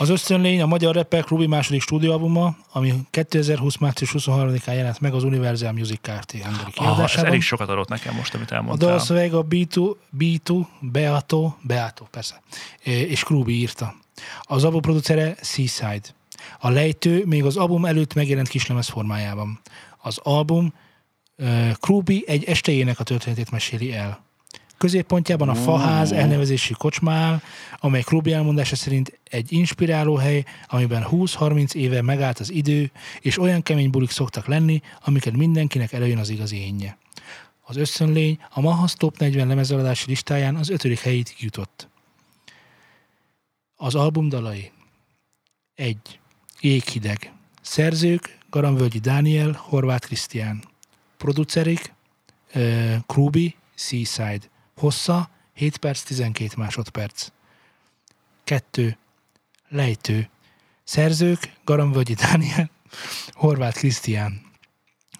Az 0.00 0.08
ösztönlény 0.08 0.60
a 0.60 0.66
magyar 0.66 0.94
rapper 0.94 1.24
Klubi 1.24 1.46
második 1.46 1.80
stúdióalbuma, 1.80 2.56
ami 2.72 2.94
2020. 3.10 3.76
március 3.76 4.14
23-án 4.18 4.74
jelent 4.74 5.00
meg 5.00 5.14
az 5.14 5.24
Universal 5.24 5.72
Music 5.72 6.00
Kft. 6.00 6.32
hangari 6.42 6.62
Ah, 6.62 6.66
ez 6.66 6.72
kiadásában. 6.74 7.26
elég 7.30 7.42
sokat 7.42 7.68
adott 7.68 7.88
nekem 7.88 8.14
most, 8.14 8.34
amit 8.34 8.50
A 8.50 8.54
elmondtál. 8.54 8.88
dalszöveg 8.88 9.34
a 9.34 9.44
B2, 9.44 9.94
B2, 10.18 10.66
Beato, 10.80 11.52
Beato, 11.62 12.04
persze, 12.04 12.42
és 12.82 13.22
Krubi 13.24 13.52
írta. 13.58 13.94
Az 14.42 14.64
album 14.64 14.80
producere 14.80 15.34
Seaside. 15.42 16.08
A 16.60 16.68
lejtő 16.70 17.22
még 17.26 17.44
az 17.44 17.56
album 17.56 17.84
előtt 17.84 18.14
megjelent 18.14 18.48
kislemez 18.48 18.88
formájában. 18.88 19.60
Az 19.98 20.18
album 20.22 20.74
Krubi 21.80 22.24
egy 22.26 22.44
estejének 22.44 22.98
a 23.00 23.04
történetét 23.04 23.50
meséli 23.50 23.92
el. 23.94 24.24
Középpontjában 24.80 25.48
a 25.48 25.54
Faház 25.54 26.12
elnevezésű 26.12 26.74
kocsma 26.74 27.12
áll, 27.12 27.40
amely 27.78 28.00
Krubi 28.00 28.32
elmondása 28.32 28.76
szerint 28.76 29.20
egy 29.24 29.52
inspiráló 29.52 30.16
hely, 30.16 30.44
amiben 30.66 31.06
20-30 31.10 31.74
éve 31.74 32.02
megállt 32.02 32.38
az 32.38 32.50
idő, 32.50 32.90
és 33.20 33.38
olyan 33.38 33.62
kemény 33.62 33.90
bulik 33.90 34.10
szoktak 34.10 34.46
lenni, 34.46 34.80
amiket 35.04 35.36
mindenkinek 35.36 35.92
előjön 35.92 36.18
az 36.18 36.28
igazi 36.28 36.56
énje. 36.56 36.98
Az 37.60 37.76
összönlény 37.76 38.38
a 38.50 38.60
Mahas 38.60 38.94
Top 38.94 39.18
40 39.18 39.46
lemezeladási 39.46 40.08
listáján 40.08 40.56
az 40.56 40.68
ötödik 40.68 41.00
helyig 41.00 41.26
jutott. 41.38 41.88
Az 43.76 43.94
album 43.94 44.28
dalai. 44.28 44.70
1. 45.74 45.96
Jéghideg. 46.60 47.32
Szerzők 47.62 48.38
Garamvölgyi 48.50 48.98
Dániel, 48.98 49.52
Horváth 49.62 50.06
Krisztián. 50.06 50.64
Producerik 51.16 51.94
Krubi, 53.06 53.54
Seaside. 53.74 54.48
Hossza 54.80 55.28
7 55.54 55.76
perc 55.76 56.02
12 56.02 56.54
másodperc. 56.56 57.28
2. 58.44 58.96
Lejtő. 59.68 60.28
Szerzők 60.84 61.52
Garamvölgyi 61.64 62.14
Dániel, 62.14 62.70
Horváth 63.42 63.78
Krisztián. 63.78 64.40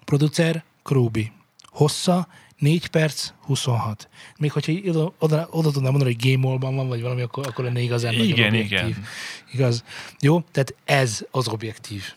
Producer 0.05 0.63
Krubi. 0.83 1.31
Hossza 1.63 2.27
4 2.57 2.87
perc 2.87 3.31
26. 3.41 4.09
Még 4.37 4.51
hogyha 4.51 4.73
oda, 4.89 5.13
oda, 5.19 5.47
oda 5.51 5.71
tudnám 5.71 5.91
mondani, 5.91 6.15
hogy 6.15 6.31
game 6.31 6.57
van, 6.57 6.87
vagy 6.87 7.01
valami, 7.01 7.21
akkor, 7.21 7.47
akkor 7.47 7.63
lenne 7.63 7.79
igazán 7.79 8.13
nagyon 8.13 8.27
Igen, 8.27 8.47
objektív. 8.47 8.79
igen. 8.79 9.05
Igaz? 9.51 9.83
Jó, 10.19 10.41
tehát 10.51 10.75
ez 10.83 11.25
az 11.31 11.47
objektív. 11.47 12.13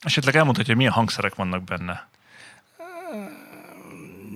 Esetleg 0.00 0.36
elmondhatja, 0.36 0.68
hogy 0.68 0.76
milyen 0.82 0.96
hangszerek 0.96 1.34
vannak 1.34 1.64
benne. 1.64 2.08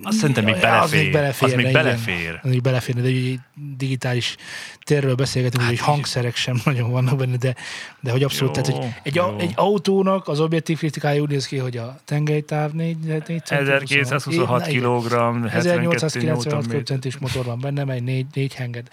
Azt 0.03 0.17
szerintem 0.17 0.43
még 0.43 0.55
Ja, 0.61 0.79
az 0.79 0.91
még 0.91 1.11
belefér. 1.11 1.49
Az 1.49 1.53
még 1.53 1.71
belefér. 1.71 2.39
Az 2.43 2.49
még 2.49 2.61
beleférne, 2.61 3.01
de 3.01 3.07
egy 3.07 3.39
digitális 3.77 4.35
térről 4.79 5.15
beszélgetünk, 5.15 5.61
hát, 5.63 5.71
hogy 5.71 5.79
hangszerek 5.79 6.35
sem 6.35 6.61
nagyon 6.65 6.91
vannak 6.91 7.17
benne, 7.17 7.37
de, 7.37 7.55
de 7.99 8.11
hogy 8.11 8.23
abszolút, 8.23 8.55
Jó, 8.55 8.61
tehát, 8.61 8.79
hogy 8.79 8.93
egy, 9.03 9.15
jó. 9.15 9.35
egy 9.37 9.51
autónak 9.55 10.27
az 10.27 10.39
objektív 10.39 10.77
kritikája 10.77 11.21
úgy 11.21 11.29
néz 11.29 11.45
ki, 11.45 11.57
hogy 11.57 11.77
a 11.77 11.99
tengelytáv 12.05 12.71
4, 12.71 12.97
4 12.97 13.41
1226 13.47 14.67
kg, 14.67 15.11
72 15.49 15.55
1896 15.55 16.65
Nm. 16.65 16.69
köbcentis 16.69 17.17
motor 17.17 17.45
van 17.45 17.59
benne, 17.59 17.83
mely 17.83 17.99
4, 17.99 18.25
4 18.33 18.53
henged. 18.53 18.87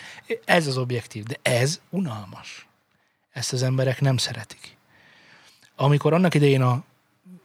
Ez 0.45 0.67
az 0.67 0.79
objektív, 0.79 1.25
de 1.25 1.37
ez 1.43 1.81
unalmas. 1.91 2.67
Ezt 3.33 3.53
az 3.53 3.63
emberek 3.63 4.01
nem 4.01 4.17
szeretik. 4.17 4.77
Amikor 5.77 6.13
annak 6.13 6.35
idején 6.35 6.63
a 6.63 6.85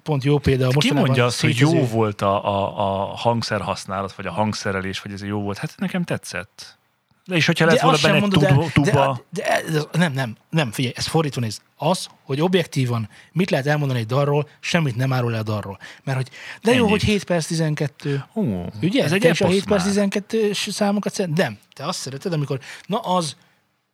pont 0.04 0.24
jó 0.24 0.38
példa, 0.38 0.68
a 0.68 0.70
Ki 0.70 0.94
mondja 0.94 1.26
azt, 1.26 1.42
hogy 1.42 1.58
jó 1.58 1.86
volt 1.86 2.22
a, 2.22 2.46
a, 2.46 3.12
a 3.12 3.16
hangszer 3.16 3.62
használat, 3.62 4.14
vagy 4.14 4.26
a 4.26 4.32
hangszerelés, 4.32 5.00
vagy 5.00 5.12
ez 5.12 5.24
jó 5.24 5.42
volt? 5.42 5.58
Hát 5.58 5.74
nekem 5.78 6.04
tetszett. 6.04 6.80
De 7.26 7.36
és 7.36 7.46
hogyha 7.46 7.66
lett 7.66 7.80
volna 7.80 7.98
benne 8.02 8.20
mondod 8.20 8.48
tuba, 8.48 8.70
tuba 8.74 9.22
De, 9.30 9.62
de, 9.66 9.72
de, 9.72 9.98
nem, 9.98 10.14
nem, 10.14 10.36
nem, 10.50 10.72
figyelj, 10.72 10.94
ez 10.98 11.06
fordítva 11.08 11.42
néz. 11.42 11.62
Az, 11.78 12.08
hogy 12.24 12.42
objektívan 12.42 13.10
mit 13.32 13.50
lehet 13.50 13.68
elmondani 13.68 14.00
egy 14.00 14.06
dalról, 14.06 14.50
semmit 14.60 14.96
nem 14.96 15.14
árul 15.14 15.34
el 15.34 15.40
a 15.40 15.44
dalról. 15.44 15.80
Mert 16.04 16.18
hogy, 16.18 16.30
de 16.62 16.72
jó, 16.72 16.78
Ennyit. 16.78 16.90
hogy 16.90 17.04
7 17.04 17.24
perc 17.24 17.46
12. 17.46 18.26
Ó, 18.34 18.66
Ugye? 18.82 19.04
ez 19.04 19.12
egy 19.12 19.24
is 19.24 19.42
a 19.42 19.44
eposz 19.44 19.56
7 19.56 19.66
perc 19.66 19.80
már. 19.80 19.88
12 19.90 20.54
számokat 20.54 21.14
szeret? 21.14 21.38
Nem. 21.38 21.58
Te 21.74 21.86
azt 21.86 22.00
szereted, 22.00 22.34
amikor, 22.34 22.60
na 22.86 22.98
az, 22.98 23.36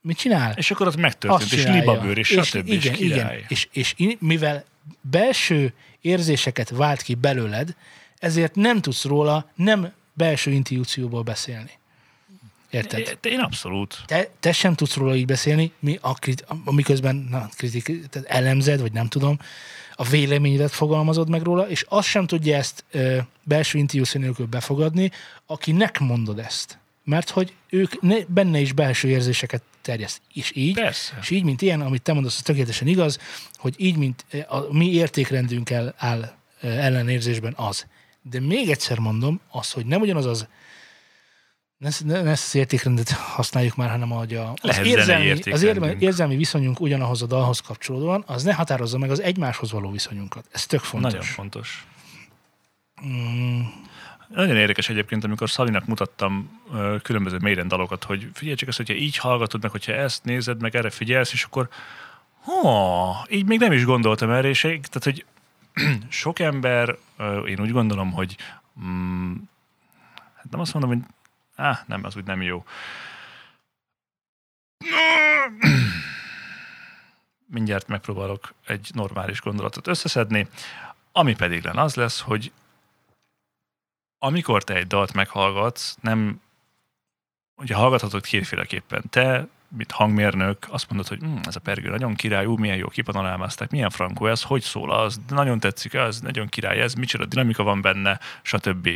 mit 0.01 0.17
csinál? 0.17 0.53
És 0.57 0.71
akkor 0.71 0.87
az 0.87 0.95
megtörtént, 0.95 1.41
azt 1.41 1.53
és 1.53 1.63
libabőr, 1.63 2.17
és, 2.17 2.27
stb. 2.27 2.67
igen, 2.67 2.93
és 2.93 2.99
igen. 2.99 3.31
És, 3.47 3.67
és 3.71 3.93
in- 3.97 4.17
mivel 4.19 4.63
belső 5.01 5.73
érzéseket 6.07 6.69
vált 6.69 7.01
ki 7.01 7.15
belőled, 7.15 7.75
ezért 8.19 8.55
nem 8.55 8.81
tudsz 8.81 9.03
róla 9.03 9.49
nem 9.55 9.93
belső 10.13 10.51
intuícióból 10.51 11.21
beszélni. 11.21 11.71
Érted? 12.69 13.17
Én 13.21 13.39
abszolút. 13.39 14.03
te, 14.05 14.29
te 14.39 14.51
sem 14.51 14.73
tudsz 14.73 14.95
róla 14.95 15.15
így 15.15 15.25
beszélni, 15.25 15.71
mi 15.79 15.97
a, 16.01 16.13
krit, 16.13 16.45
a 16.65 16.73
miközben 16.73 17.27
na, 17.29 17.49
kritik, 17.55 18.09
tehát 18.09 18.27
elemzed, 18.27 18.81
vagy 18.81 18.91
nem 18.91 19.07
tudom, 19.07 19.39
a 19.93 20.03
véleményedet 20.03 20.71
fogalmazod 20.71 21.29
meg 21.29 21.41
róla, 21.41 21.69
és 21.69 21.85
azt 21.89 22.07
sem 22.07 22.27
tudja 22.27 22.55
ezt 22.55 22.83
ö, 22.91 23.17
belső 23.43 23.77
intuíció 23.77 24.21
nélkül 24.21 24.45
befogadni, 24.45 25.11
akinek 25.45 25.99
mondod 25.99 26.39
ezt. 26.39 26.77
Mert 27.03 27.29
hogy 27.29 27.53
ők 27.69 28.01
ne, 28.01 28.15
benne 28.27 28.59
is 28.59 28.73
belső 28.73 29.07
érzéseket 29.07 29.61
terjeszt. 29.87 30.21
És 30.33 30.51
így, 30.55 30.73
Persze. 30.73 31.17
és 31.21 31.29
így, 31.29 31.43
mint 31.43 31.61
ilyen, 31.61 31.81
amit 31.81 32.01
te 32.01 32.13
mondasz, 32.13 32.35
az 32.35 32.41
tökéletesen 32.41 32.87
igaz, 32.87 33.19
hogy 33.55 33.75
így, 33.77 33.97
mint 33.97 34.25
ö, 34.31 34.39
a 34.47 34.67
mi 34.71 34.91
értékrendünkkel 34.91 35.93
áll 35.97 36.31
ö, 36.61 36.67
ellenérzésben 36.67 37.53
az. 37.55 37.85
De 38.21 38.39
még 38.39 38.69
egyszer 38.69 38.99
mondom, 38.99 39.39
az, 39.49 39.71
hogy 39.71 39.85
nem 39.85 40.01
ugyanaz 40.01 40.25
az 40.25 40.47
ne, 41.77 41.89
ne, 42.05 42.21
ne 42.21 42.29
ezt 42.29 42.45
az 42.45 42.55
értékrendet 42.55 43.09
használjuk 43.11 43.75
már, 43.75 43.89
hanem 43.89 44.09
hogy 44.09 44.35
a, 44.35 44.53
az, 44.61 44.77
érzelmi, 44.83 45.31
az 45.31 45.63
értékrendünk. 45.63 46.01
érzelmi 46.01 46.35
viszonyunk 46.35 46.79
ugyanahoz 46.79 47.21
a 47.21 47.25
dalhoz 47.25 47.59
kapcsolódóan, 47.59 48.23
az 48.27 48.43
ne 48.43 48.53
határozza 48.53 48.97
meg 48.97 49.11
az 49.11 49.21
egymáshoz 49.21 49.71
való 49.71 49.91
viszonyunkat. 49.91 50.45
Ez 50.51 50.65
tök 50.65 50.79
fontos. 50.79 51.11
Nagyon 51.11 51.27
fontos. 51.27 51.87
Mm, 53.05 53.61
Nagyon 54.27 54.55
érdekes 54.55 54.89
egyébként, 54.89 55.23
amikor 55.23 55.49
Szalinak 55.49 55.85
mutattam 55.85 56.61
ö, 56.73 56.95
különböző 57.01 57.37
Maiden 57.41 57.67
dalokat, 57.67 58.03
hogy 58.03 58.29
figyelj 58.33 58.55
csak 58.55 58.67
ezt, 58.67 58.77
hogyha 58.77 58.93
így 58.93 59.17
hallgatod 59.17 59.61
meg, 59.61 59.71
hogyha 59.71 59.91
ezt 59.91 60.23
nézed, 60.23 60.61
meg 60.61 60.75
erre 60.75 60.89
figyelsz, 60.89 61.33
és 61.33 61.43
akkor 61.43 61.69
ha, 62.43 63.25
így 63.29 63.45
még 63.45 63.59
nem 63.59 63.71
is 63.71 63.85
gondoltam 63.85 64.29
erre, 64.29 64.47
és 64.47 64.61
tehát, 64.61 65.03
hogy 65.03 65.25
sok 66.09 66.39
ember, 66.39 66.97
ö, 67.17 67.45
én 67.45 67.61
úgy 67.61 67.71
gondolom, 67.71 68.11
hogy 68.11 68.35
mm, 68.83 69.33
hát 70.35 70.49
nem 70.51 70.59
azt 70.59 70.73
mondom, 70.73 70.91
hogy 70.91 71.01
á, 71.55 71.83
nem, 71.87 72.03
az 72.03 72.15
úgy 72.15 72.25
nem 72.25 72.41
jó. 72.41 72.63
Mindjárt 77.45 77.87
megpróbálok 77.87 78.53
egy 78.65 78.89
normális 78.93 79.41
gondolatot 79.41 79.87
összeszedni, 79.87 80.47
ami 81.11 81.35
pedig 81.35 81.63
len 81.63 81.77
az 81.77 81.95
lesz, 81.95 82.19
hogy 82.19 82.51
amikor 84.19 84.63
te 84.63 84.73
egy 84.73 84.87
dalt 84.87 85.13
meghallgatsz, 85.13 85.97
nem, 86.01 86.41
ugye 87.55 87.75
hallgathatod 87.75 88.25
kétféleképpen. 88.25 89.03
Te, 89.09 89.47
mint 89.67 89.91
hangmérnök, 89.91 90.65
azt 90.69 90.89
mondod, 90.89 91.07
hogy 91.07 91.19
hm, 91.19 91.37
ez 91.47 91.55
a 91.55 91.59
pergő 91.59 91.89
nagyon 91.89 92.13
király, 92.13 92.45
ú, 92.45 92.57
milyen 92.57 92.77
jó 92.77 92.87
kipanorámázták, 92.87 93.69
milyen 93.69 93.89
frankó 93.89 94.27
ez, 94.27 94.41
hogy 94.41 94.61
szól 94.61 94.91
az, 94.91 95.19
nagyon 95.27 95.59
tetszik 95.59 95.93
az, 95.93 96.19
nagyon 96.19 96.47
király 96.47 96.79
ez, 96.81 96.93
micsoda 96.93 97.25
dinamika 97.25 97.63
van 97.63 97.81
benne, 97.81 98.19
stb. 98.41 98.89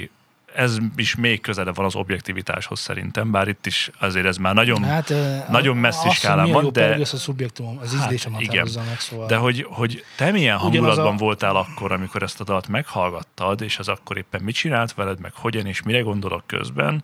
Ez 0.55 0.77
is 0.95 1.15
még 1.15 1.41
közelebb 1.41 1.75
van 1.75 1.85
az 1.85 1.95
objektivitáshoz 1.95 2.79
szerintem, 2.79 3.31
bár 3.31 3.47
itt 3.47 3.65
is 3.65 3.91
azért 3.99 4.25
ez 4.25 4.37
már 4.37 4.53
nagyon, 4.53 4.83
hát, 4.83 5.13
nagyon 5.49 5.77
messzi 5.77 6.07
azt, 6.07 6.17
skálán 6.17 6.51
van, 6.51 6.63
jó 6.63 6.69
de- 6.69 6.95
az 6.95 7.13
a 7.13 7.17
szubjektumom, 7.17 7.77
az 7.77 7.93
Hát, 7.95 8.03
ízlésem 8.05 8.35
igen. 8.39 8.67
meg, 8.75 8.99
szóval. 8.99 9.27
de 9.27 9.35
hogy, 9.35 9.65
hogy 9.69 10.03
te 10.15 10.31
milyen 10.31 10.57
hangulatban 10.57 11.13
a- 11.13 11.17
voltál 11.17 11.55
akkor, 11.55 11.91
amikor 11.91 12.23
ezt 12.23 12.39
a 12.39 12.43
dalt 12.43 12.67
meghallgattad, 12.67 13.61
és 13.61 13.79
az 13.79 13.87
akkor 13.87 14.17
éppen 14.17 14.41
mit 14.43 14.55
csinált 14.55 14.93
veled, 14.93 15.19
meg 15.19 15.33
hogyan 15.33 15.65
és 15.65 15.81
mire 15.81 15.99
gondolok 15.99 16.47
közben, 16.47 17.03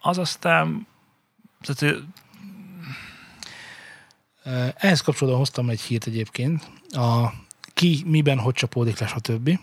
az 0.00 0.18
aztán 0.18 0.86
tehát, 1.60 1.96
Ehhez 4.76 5.00
kapcsolódóan 5.00 5.40
hoztam 5.40 5.68
egy 5.68 5.80
hírt 5.80 6.06
egyébként. 6.06 6.70
A 6.90 7.32
ki, 7.74 8.02
miben, 8.06 8.38
hogy 8.38 8.54
csapódik 8.54 8.98
le, 8.98 9.06
stb. 9.06 9.58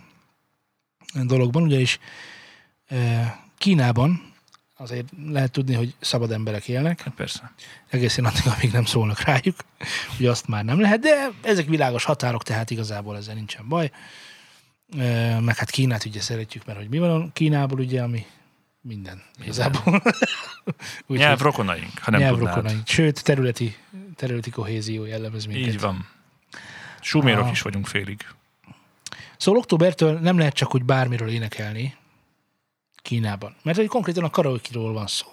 dologban, 1.14 1.64
ugyanis 1.64 2.00
Kínában 3.58 4.34
azért 4.78 5.08
lehet 5.26 5.52
tudni, 5.52 5.74
hogy 5.74 5.94
szabad 6.00 6.32
emberek 6.32 6.68
élnek, 6.68 7.02
hát 7.02 7.14
persze. 7.14 7.52
egészen 7.90 8.26
addig, 8.26 8.44
amíg 8.58 8.72
nem 8.72 8.86
szólnak 8.86 9.22
rájuk, 9.22 9.56
ugye 10.20 10.30
azt 10.30 10.48
már 10.48 10.66
nem 10.66 10.80
lehet, 10.80 11.00
de 11.00 11.30
ezek 11.42 11.68
világos 11.68 12.04
határok, 12.04 12.44
tehát 12.44 12.70
igazából 12.70 13.18
ezzel 13.18 13.36
nincsen 13.36 13.68
baj. 13.68 13.92
Meg 15.40 15.56
hát 15.56 15.70
Kínát 15.70 16.06
ugye 16.06 16.22
szeretjük, 16.22 16.66
mert 16.66 16.78
hogy 16.78 16.90
mi 16.90 17.00
van 17.00 17.32
Kínából, 17.34 17.80
ugye, 17.80 18.02
ami 18.02 18.26
minden 18.82 19.22
igazából. 19.44 19.84
Úgyhogy 21.02 21.18
Nyelv 21.18 21.40
rokonaink, 21.40 22.00
ha 22.02 22.12
nem 22.12 22.20
nyelvrokonaink. 22.20 22.88
Sőt, 22.88 23.24
területi, 23.24 23.76
területi 24.16 24.50
kohézió 24.50 25.06
jellemez 25.06 25.46
minket. 25.46 25.74
Így 25.74 25.80
van. 25.80 26.08
Sumérok 27.02 27.46
Ah. 27.46 27.52
is 27.52 27.62
vagyunk 27.62 27.88
félig. 27.88 28.26
Szóval 29.38 29.60
októbertől 29.60 30.20
nem 30.20 30.38
lehet 30.38 30.54
csak 30.54 30.76
úgy 30.76 30.84
bármiről 30.84 31.30
énekelni 31.30 31.98
Kínában. 33.02 33.56
Mert 33.64 33.78
hogy 33.78 33.88
konkrétan 33.88 34.24
a 34.24 34.30
karaoke-ról 34.30 34.93
van 34.93 35.08
szó. 35.08 35.28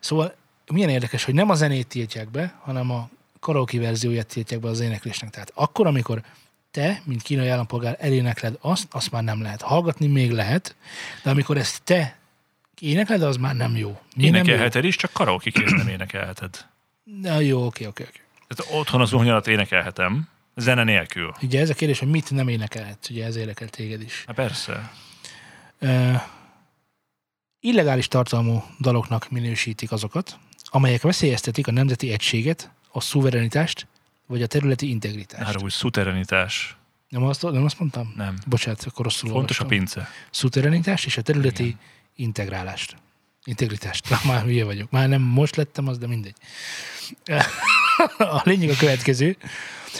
Szóval 0.00 0.34
milyen 0.72 0.88
érdekes, 0.88 1.24
hogy 1.24 1.34
nem 1.34 1.50
a 1.50 1.54
zenét 1.54 1.86
tiltják 1.86 2.30
be, 2.30 2.54
hanem 2.62 2.90
a 2.90 3.08
karaoke 3.40 3.78
verzióját 3.78 4.26
tiltják 4.26 4.60
be 4.60 4.68
az 4.68 4.80
éneklésnek. 4.80 5.30
Tehát 5.30 5.52
akkor, 5.54 5.86
amikor 5.86 6.22
te, 6.70 7.02
mint 7.04 7.22
kínai 7.22 7.48
állampolgár 7.48 7.96
elénekled 8.00 8.58
azt, 8.60 8.86
azt 8.90 9.10
már 9.10 9.22
nem 9.22 9.42
lehet. 9.42 9.62
Hallgatni 9.62 10.06
még 10.06 10.30
lehet, 10.30 10.76
de 11.22 11.30
amikor 11.30 11.56
ezt 11.56 11.82
te 11.82 12.18
énekled, 12.80 13.22
az 13.22 13.36
már 13.36 13.56
nem 13.56 13.76
jó. 13.76 14.00
Mi 14.16 14.30
nem 14.30 14.34
jó? 14.34 14.40
Énekelheted 14.40 14.84
is, 14.84 14.96
csak 14.96 15.12
karaoke 15.12 15.50
nem 15.54 15.88
énekelheted. 15.88 16.66
Na, 17.22 17.40
jó, 17.40 17.66
oké, 17.66 17.86
oké, 17.86 18.02
oké. 18.02 18.20
Tehát 18.48 18.80
otthon 18.80 19.00
az 19.00 19.08
zuhanyalat 19.08 19.46
énekelhetem, 19.46 20.28
zene 20.56 20.84
nélkül. 20.84 21.34
Ugye 21.42 21.60
ez 21.60 21.70
a 21.70 21.74
kérdés, 21.74 21.98
hogy 21.98 22.08
mit 22.08 22.30
nem 22.30 22.48
énekelhetsz, 22.48 23.10
ugye 23.10 23.24
ez 23.24 23.36
érdekel 23.36 23.68
téged 23.68 24.02
is. 24.02 24.24
Hát 24.26 24.36
persze. 24.36 24.92
Ö, 25.78 26.12
illegális 27.60 28.08
tartalmú 28.08 28.62
daloknak 28.80 29.30
minősítik 29.30 29.92
azokat, 29.92 30.38
amelyek 30.64 31.02
veszélyeztetik 31.02 31.66
a 31.66 31.72
nemzeti 31.72 32.12
egységet, 32.12 32.70
a 32.92 33.00
szuverenitást, 33.00 33.86
vagy 34.26 34.42
a 34.42 34.46
területi 34.46 34.88
integritást. 34.88 35.48
Arra 35.48 35.60
úgy 35.62 35.70
szuterenitás. 35.70 36.76
Nem 37.08 37.22
azt, 37.22 37.42
nem 37.42 37.64
azt 37.64 37.78
mondtam? 37.78 38.12
Nem. 38.16 38.38
Bocsánat, 38.46 38.84
akkor 38.84 39.04
rosszul 39.04 39.30
Fontos 39.30 39.58
a 39.58 39.62
olvastam. 39.62 39.86
pince. 39.86 40.08
Szuverenitás 40.30 41.04
és 41.06 41.16
a 41.16 41.22
területi 41.22 41.64
Igen. 41.64 41.78
integrálást. 42.16 42.96
Integritást. 43.44 44.06
Már 44.24 44.42
hülye 44.42 44.64
vagyok. 44.64 44.90
Már 44.90 45.08
nem 45.08 45.22
most 45.22 45.56
lettem 45.56 45.88
az, 45.88 45.98
de 45.98 46.06
mindegy. 46.06 46.34
A 48.18 48.40
lényeg 48.44 48.70
a 48.70 48.76
következő. 48.78 49.36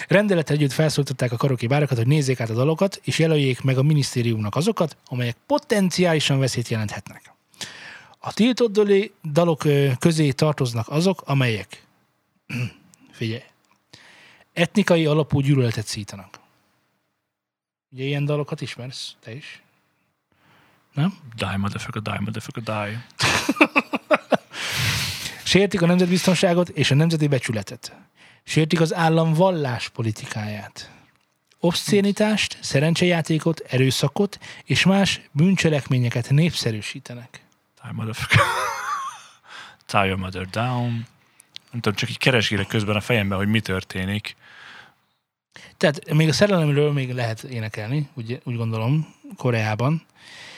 Rendelet 0.08 0.50
együtt 0.50 0.72
felszólították 0.72 1.32
a 1.32 1.36
karoki 1.36 1.66
bárokat, 1.66 1.96
hogy 1.96 2.06
nézzék 2.06 2.40
át 2.40 2.50
a 2.50 2.54
dalokat, 2.54 3.00
és 3.04 3.18
jelöljék 3.18 3.60
meg 3.62 3.78
a 3.78 3.82
minisztériumnak 3.82 4.56
azokat, 4.56 4.96
amelyek 5.06 5.36
potenciálisan 5.46 6.38
veszélyt 6.38 6.68
jelenthetnek. 6.68 7.35
A 8.26 8.32
tiltott 8.32 8.80
dalok 9.32 9.62
közé 9.98 10.30
tartoznak 10.30 10.88
azok, 10.88 11.22
amelyek, 11.24 11.86
figyelj, 13.12 13.42
etnikai 14.52 15.06
alapú 15.06 15.40
gyűlöletet 15.40 15.86
szítanak. 15.86 16.38
Ugye 17.90 18.04
ilyen 18.04 18.24
dalokat 18.24 18.60
ismersz, 18.60 19.14
te 19.20 19.34
is? 19.34 19.62
Nem? 20.92 21.18
Die, 21.36 21.56
motherfucker, 21.56 22.02
die, 22.02 22.20
motherfucker, 22.20 22.62
die. 22.62 23.06
Sértik 25.44 25.82
a 25.82 25.86
nemzetbiztonságot 25.86 26.68
és 26.68 26.90
a 26.90 26.94
nemzeti 26.94 27.26
becsületet. 27.26 27.96
Sértik 28.44 28.80
az 28.80 28.94
állam 28.94 29.32
vallás 29.32 29.88
politikáját. 29.88 30.90
Obszcénitást, 31.60 32.58
szerencsejátékot, 32.60 33.60
erőszakot 33.60 34.38
és 34.64 34.84
más 34.84 35.20
bűncselekményeket 35.32 36.30
népszerűsítenek. 36.30 37.45
Die, 37.86 37.92
motherfucker. 37.94 38.40
Tie 39.86 40.06
your 40.06 40.16
mother 40.18 40.46
down. 40.50 40.90
Nem 41.70 41.80
tudom, 41.80 41.94
csak 41.94 42.08
így 42.10 42.18
keresgélek 42.18 42.66
közben 42.66 42.96
a 42.96 43.00
fejemben, 43.00 43.38
hogy 43.38 43.48
mi 43.48 43.60
történik. 43.60 44.36
Tehát 45.76 46.12
még 46.12 46.28
a 46.28 46.32
szerelemről 46.32 46.92
még 46.92 47.12
lehet 47.12 47.42
énekelni, 47.42 48.08
úgy, 48.14 48.40
úgy 48.44 48.56
gondolom, 48.56 49.14
Koreában. 49.36 50.02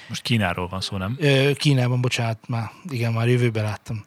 Most 0.08 0.22
Kínáról 0.22 0.68
van 0.68 0.80
szó, 0.80 0.96
nem? 0.96 1.16
Ö, 1.20 1.50
Kínában, 1.54 2.00
bocsánat, 2.00 2.38
már, 2.48 2.70
igen, 2.88 3.12
már 3.12 3.28
jövőben 3.28 3.64
láttam. 3.64 4.04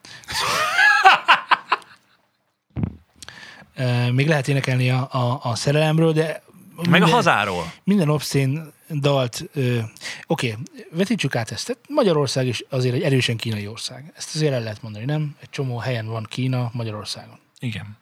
Ö, 3.76 4.10
még 4.10 4.28
lehet 4.28 4.48
énekelni 4.48 4.90
a, 4.90 5.08
a, 5.10 5.40
a 5.42 5.54
szerelemről, 5.54 6.12
de 6.12 6.42
Meg 6.76 6.86
a 6.86 6.90
minden- 6.90 7.10
hazáról. 7.10 7.72
minden 7.84 8.08
obszén 8.08 8.72
dalt, 9.00 9.44
ö, 9.52 9.78
oké, 10.26 10.56
vetítsük 10.90 11.36
át 11.36 11.50
ezt. 11.50 11.66
Tehát 11.66 11.82
Magyarország 11.88 12.46
is 12.46 12.64
azért 12.68 12.94
egy 12.94 13.02
erősen 13.02 13.36
kínai 13.36 13.66
ország. 13.66 14.12
Ezt 14.16 14.34
azért 14.34 14.52
el 14.52 14.62
lehet 14.62 14.82
mondani, 14.82 15.04
nem? 15.04 15.36
Egy 15.40 15.50
csomó 15.50 15.78
helyen 15.78 16.06
van 16.06 16.26
Kína 16.30 16.70
Magyarországon. 16.72 17.38
Igen. 17.58 17.96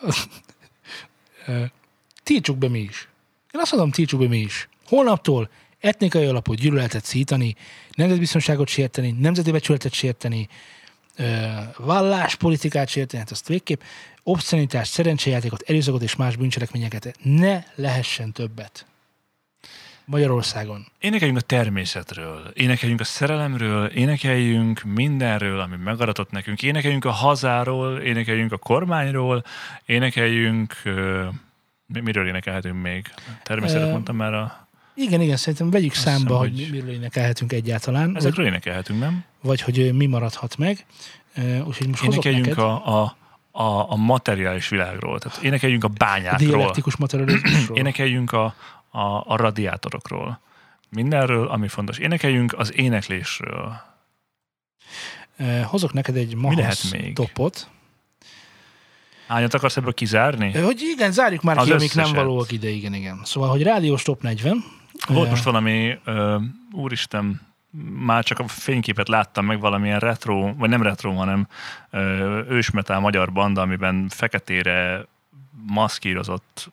Tiltsuk 2.22 2.58
be 2.58 2.68
mi 2.68 2.78
is. 2.78 3.08
Én 3.52 3.60
azt 3.60 3.70
mondom, 3.72 3.90
tiltsuk 3.90 4.20
be 4.20 4.28
mi 4.28 4.38
is. 4.38 4.68
Holnaptól 4.86 5.50
etnikai 5.80 6.26
alapú 6.26 6.52
gyűlöletet 6.52 7.04
szítani, 7.04 7.56
nemzetbiztonságot 7.94 8.68
sérteni, 8.68 9.10
nemzeti 9.10 9.50
becsületet 9.50 9.92
sérteni, 9.92 10.48
valláspolitikát 11.76 12.88
sérteni, 12.88 13.22
hát 13.22 13.30
azt 13.30 13.48
végképp, 13.48 13.80
obszenitást, 14.22 14.92
szerencsejátékot, 14.92 15.60
erőszakot 15.60 16.02
és 16.02 16.16
más 16.16 16.36
bűncselekményeket 16.36 17.16
ne 17.22 17.62
lehessen 17.74 18.32
többet. 18.32 18.86
Magyarországon. 20.10 20.86
Énekeljünk 21.00 21.38
a 21.38 21.42
természetről, 21.42 22.50
énekeljünk 22.54 23.00
a 23.00 23.04
szerelemről, 23.04 23.86
énekeljünk 23.86 24.82
mindenről, 24.82 25.60
ami 25.60 25.76
megadatott 25.84 26.30
nekünk. 26.30 26.62
Énekeljünk 26.62 27.04
a 27.04 27.10
hazáról, 27.10 27.98
énekeljünk 27.98 28.52
a 28.52 28.56
kormányról, 28.56 29.44
énekeljünk... 29.86 30.74
ö, 30.84 31.26
mi- 31.86 32.00
Miről 32.00 32.26
énekelhetünk 32.26 32.82
még? 32.82 33.12
Természetet 33.42 33.88
Ö, 33.88 33.90
mondtam 33.90 34.16
már 34.16 34.34
a... 34.34 34.68
Igen, 34.94 35.20
igen, 35.20 35.36
szerintem 35.36 35.70
vegyük 35.70 35.90
Azt 35.90 36.00
számba, 36.00 36.18
hiszem, 36.18 36.36
hogy, 36.38 36.60
hogy- 36.60 36.70
miről 36.70 36.90
énekelhetünk 36.94 37.52
egyáltalán, 37.52 38.06
vagy, 38.06 38.16
Ezekről 38.16 38.46
énekelhetünk, 38.46 39.00
nem? 39.00 39.24
vagy 39.42 39.60
hogy 39.60 39.94
mi 39.94 40.06
maradhat 40.06 40.56
meg. 40.56 40.86
Úgyhogy 41.66 41.88
most 41.88 42.02
Énekeljünk 42.02 42.44
neked 42.46 42.58
a, 42.64 43.02
a, 43.02 43.16
a, 43.50 43.90
a 43.92 43.96
materiális 43.96 44.68
világról, 44.68 45.18
tehát 45.18 45.42
énekeljünk 45.42 45.84
a 45.84 45.86
a 45.86 45.90
bányákról, 45.96 46.48
dialektikus 46.48 46.96
materializmusról. 46.96 47.76
énekeljünk 47.82 48.32
a, 48.32 48.54
a, 48.90 49.32
a 49.32 49.36
radiátorokról, 49.36 50.40
mindenről, 50.88 51.48
ami 51.48 51.68
fontos. 51.68 51.98
Énekeljünk 51.98 52.58
az 52.58 52.74
éneklésről. 52.74 53.88
Hozok 55.64 55.92
neked 55.92 56.16
egy 56.16 56.34
mahasz 56.34 56.90
még? 56.90 57.14
topot. 57.14 57.68
Hányat 59.26 59.54
akarsz 59.54 59.76
ebből 59.76 59.94
kizárni? 59.94 60.52
Hogy 60.52 60.80
igen, 60.80 61.12
zárjuk 61.12 61.42
már 61.42 61.58
Az 61.58 61.64
ki, 61.64 61.72
amik 61.72 61.94
nem 61.94 62.12
valóak 62.12 62.52
ide, 62.52 62.68
igen, 62.68 62.94
igen. 62.94 63.20
Szóval, 63.24 63.48
hogy 63.48 63.62
rádiós 63.62 64.02
top 64.02 64.22
40. 64.22 64.64
Volt 65.08 65.30
most 65.30 65.44
valami, 65.44 65.98
ö, 66.04 66.36
úristen, 66.72 67.40
már 67.98 68.24
csak 68.24 68.38
a 68.38 68.48
fényképet 68.48 69.08
láttam 69.08 69.44
meg 69.44 69.60
valamilyen 69.60 69.98
retro, 69.98 70.54
vagy 70.54 70.68
nem 70.68 70.82
retro, 70.82 71.12
hanem 71.12 71.46
ö, 71.90 72.40
ősmetál 72.48 73.00
magyar 73.00 73.32
banda, 73.32 73.60
amiben 73.60 74.08
feketére 74.08 75.06
maszkírozott 75.66 76.70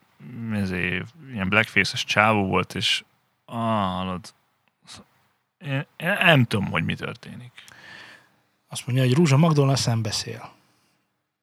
ezért, 0.52 1.14
ilyen 1.32 1.48
blackface-es 1.48 2.04
csávó 2.04 2.46
volt, 2.46 2.74
és 2.74 3.04
ah, 3.44 3.56
hallod, 3.56 4.34
én, 5.58 5.86
én 5.96 6.16
nem 6.22 6.44
tudom, 6.44 6.70
hogy 6.70 6.84
mi 6.84 6.94
történik. 6.94 7.52
Azt 8.68 8.86
mondja, 8.86 9.04
hogy 9.04 9.14
Rúzsa 9.14 9.36
Magdolna 9.36 9.76
szembeszél. 9.76 10.52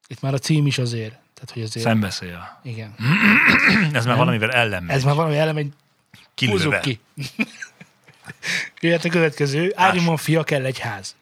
Itt 0.06 0.20
már 0.20 0.34
a 0.34 0.38
cím 0.38 0.66
is 0.66 0.78
azért. 0.78 1.18
Tehát, 1.34 1.50
hogy 1.52 1.62
azért... 1.62 1.86
Szembeszél. 1.86 2.60
Igen. 2.62 2.94
Ez 3.92 4.06
már 4.06 4.16
valamivel 4.16 4.50
ellen 4.50 4.90
Ez 4.90 5.04
már 5.04 5.14
valami 5.14 5.36
elem, 5.36 5.56
egy 5.56 5.72
húzzuk 6.36 6.54
kilőve. 6.54 6.80
ki. 6.80 7.00
Jöhet 8.80 9.04
a 9.04 9.08
következő. 9.08 9.72
Árimon 9.74 10.16
fia 10.16 10.44
kell 10.44 10.64
egy 10.64 10.78
ház. 10.78 11.16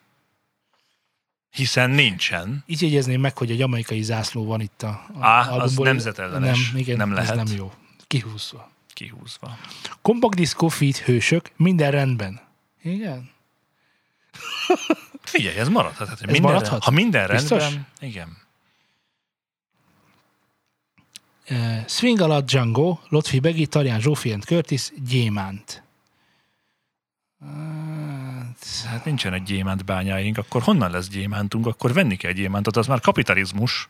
Hiszen 1.54 1.90
nincsen. 1.90 2.62
Így 2.66 2.82
jegyezném 2.82 3.20
meg, 3.20 3.38
hogy 3.38 3.50
a 3.50 3.54
jamaikai 3.54 4.02
zászló 4.02 4.44
van 4.44 4.60
itt 4.60 4.82
a, 4.82 4.88
a 4.88 5.26
Á, 5.26 5.40
az 5.40 5.48
albumból. 5.48 5.84
nemzetellenes. 5.86 6.70
Nem, 6.70 6.80
igen, 6.80 6.96
Nem 6.96 7.10
ez 7.16 7.28
lehet. 7.28 7.44
nem 7.48 7.56
jó. 7.56 7.72
Kihúzva. 8.06 8.70
Kihúzva. 8.88 9.58
Compact 10.02 10.34
Disco 10.36 10.68
Feed 10.68 10.96
hősök, 10.96 11.50
minden 11.56 11.90
rendben. 11.90 12.40
Igen? 12.82 13.30
Figyelj, 15.22 15.56
ez 15.56 15.68
maradhat. 15.68 16.08
Hát, 16.08 16.20
Ez 16.20 16.30
minden, 16.30 16.42
maradhat? 16.52 16.82
Ha 16.84 16.90
minden 16.90 17.28
Biztos? 17.30 17.62
rendben, 17.62 17.86
igen. 18.00 18.36
Uh, 21.50 21.86
Swing 21.86 22.20
alatt 22.20 22.46
Django, 22.46 22.98
Lotfi 23.08 23.38
Begi, 23.40 23.66
Tarján 23.66 24.00
Zsófi 24.00 24.32
and 24.32 24.44
Curtis, 24.44 24.90
Gyémánt. 25.08 25.82
Hát, 27.40 28.03
Hát 28.82 29.04
nincsen 29.04 29.32
egy 29.32 29.42
gyémánt 29.42 29.84
bányáink, 29.84 30.38
akkor 30.38 30.62
honnan 30.62 30.90
lesz 30.90 31.08
gyémántunk? 31.08 31.66
Akkor 31.66 31.92
venni 31.92 32.16
kell 32.16 32.32
gyémántot, 32.32 32.76
az 32.76 32.86
már 32.86 33.00
kapitalizmus. 33.00 33.88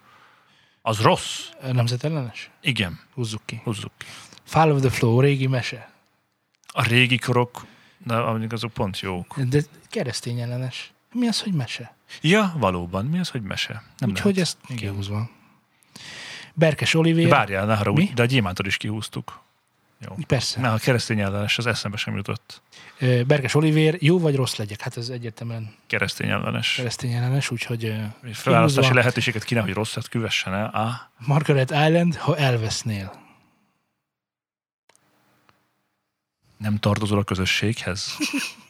Az 0.83 1.01
rossz. 1.01 1.49
nemzetellenes? 1.73 2.51
Igen, 2.61 3.01
Húzzuk 3.15 3.43
ki. 3.45 3.61
húzzuk 3.65 3.93
ki. 3.97 4.07
Fall 4.45 4.71
of 4.71 4.81
the 4.81 4.91
Flow, 4.91 5.21
régi 5.21 5.47
mese. 5.47 5.91
A 6.67 6.83
régi 6.83 7.19
korok, 7.19 7.67
de 7.99 8.15
azok 8.49 8.73
pont 8.73 9.01
jók. 9.01 9.41
De 9.41 9.61
keresztény 9.89 10.41
ellenes. 10.41 10.93
Mi 11.13 11.27
az, 11.27 11.41
hogy 11.41 11.53
mese? 11.53 11.97
Ja, 12.21 12.55
valóban. 12.59 13.05
Mi 13.05 13.19
az, 13.19 13.29
hogy 13.29 13.43
mese? 13.43 13.83
Nem 13.99 14.11
Úgyhogy 14.11 14.39
ezt 14.39 14.59
kihúzva. 14.77 15.31
Berkes 16.55 16.95
Olivér. 16.95 17.29
Várjál, 17.29 17.67
ne 17.67 17.77
haragudj, 17.77 18.13
de 18.15 18.23
a 18.23 18.27
gyémántot 18.27 18.67
is 18.67 18.77
kihúztuk. 18.77 19.44
Jó. 20.01 20.15
Persze. 20.27 20.61
Na, 20.61 20.73
a 20.73 20.79
keresztény 20.79 21.21
ellenes, 21.21 21.59
az 21.59 21.67
eszembe 21.67 21.97
sem 21.97 22.17
jutott. 22.17 22.63
Berkes 23.27 23.55
Olivér, 23.55 23.97
jó 24.01 24.19
vagy 24.19 24.35
rossz 24.37 24.55
legyek? 24.57 24.81
Hát 24.81 24.97
ez 24.97 25.09
egyértelműen 25.09 25.75
Keresztény 25.87 26.29
ellenes. 26.31 26.75
keresztény 26.75 27.13
ellenes, 27.13 27.51
úgyhogy 27.51 27.85
ö, 27.85 27.95
Felválasztási 28.33 28.81
kihúzva. 28.81 28.95
lehetőséget 28.95 29.45
kéne, 29.45 29.61
hogy 29.61 29.73
rosszat 29.73 30.09
küvessen 30.09 30.55
el. 30.55 30.71
Ah, 30.73 30.93
Margaret 31.27 31.71
Island, 31.71 32.17
ha 32.17 32.37
elvesznél. 32.37 33.23
nem 36.57 36.79
tartozol 36.79 37.19
a 37.19 37.25
közösséghez? 37.25 38.17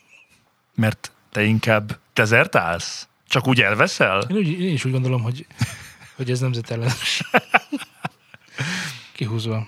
Mert 0.75 1.13
te 1.31 1.43
inkább 1.43 1.99
dezertálsz? 2.13 3.09
Csak 3.29 3.47
úgy 3.49 3.61
elveszel? 3.61 4.21
Én, 4.29 4.37
úgy, 4.37 4.49
én 4.61 4.73
is 4.73 4.85
úgy 4.85 4.93
gondolom, 4.93 5.23
hogy, 5.23 5.47
hogy 6.17 6.31
ez 6.31 6.41
nemzetellenes. 6.41 7.23
Kihúzva. 9.13 9.67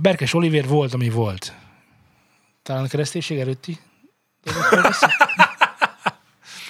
Berkes 0.00 0.34
Olivér 0.34 0.66
volt, 0.68 0.94
ami 0.94 1.10
volt. 1.10 1.52
Talán 2.62 2.84
a 2.84 2.88
kereszténység 2.88 3.38
előtti? 3.38 3.78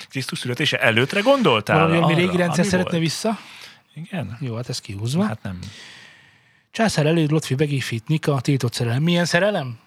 Krisztus 0.09 0.39
születése 0.39 0.81
előttre 0.81 1.21
gondoltál? 1.21 1.79
Valami, 1.79 1.97
ami 1.97 2.15
régi 2.15 2.37
rendszer 2.37 2.59
ami 2.61 2.69
szeretne 2.69 2.91
volt? 2.91 3.03
vissza? 3.03 3.39
Igen? 3.95 4.37
Jó, 4.41 4.55
hát 4.57 4.69
ez 4.69 4.81
kihúzva. 4.81 5.25
Hát. 5.25 5.43
Nem. 5.43 5.59
Császár 6.71 7.07
előtt 7.07 7.31
Lotfi 7.31 7.55
Begifit, 7.55 8.09
Nika, 8.09 8.41
tiltott 8.41 8.73
szerelem. 8.73 9.03
Milyen 9.03 9.25
szerelem? 9.25 9.79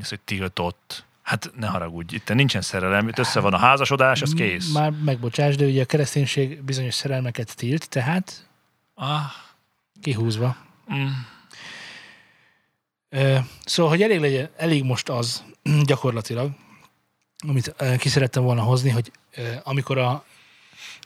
Ez, 0.00 0.08
hogy 0.08 0.20
tiltott. 0.20 1.04
Hát 1.22 1.50
ne 1.56 1.66
haragudj, 1.66 2.14
itt 2.14 2.34
nincsen 2.34 2.60
szerelem, 2.60 3.08
itt 3.08 3.18
össze 3.18 3.40
van 3.40 3.54
a 3.54 3.58
házasodás, 3.58 4.22
az 4.22 4.32
kész. 4.34 4.72
Már 4.72 4.90
megbocsáss, 5.04 5.54
de 5.54 5.64
ugye 5.64 5.82
a 5.82 5.84
kereszténység 5.84 6.62
bizonyos 6.62 6.94
szerelmeket 6.94 7.56
tilt, 7.56 7.88
tehát 7.88 8.48
Ah, 8.94 9.20
kihúzva. 10.02 10.56
mm, 10.94 11.06
Szóval, 13.64 13.90
hogy 13.90 14.02
elég, 14.02 14.20
legyen, 14.20 14.50
elég 14.56 14.84
most 14.84 15.08
az 15.08 15.44
gyakorlatilag, 15.84 16.50
amit 17.48 17.74
ki 17.98 18.08
szerettem 18.08 18.42
volna 18.42 18.62
hozni, 18.62 18.90
hogy 18.90 19.12
amikor 19.62 19.98
a, 19.98 20.24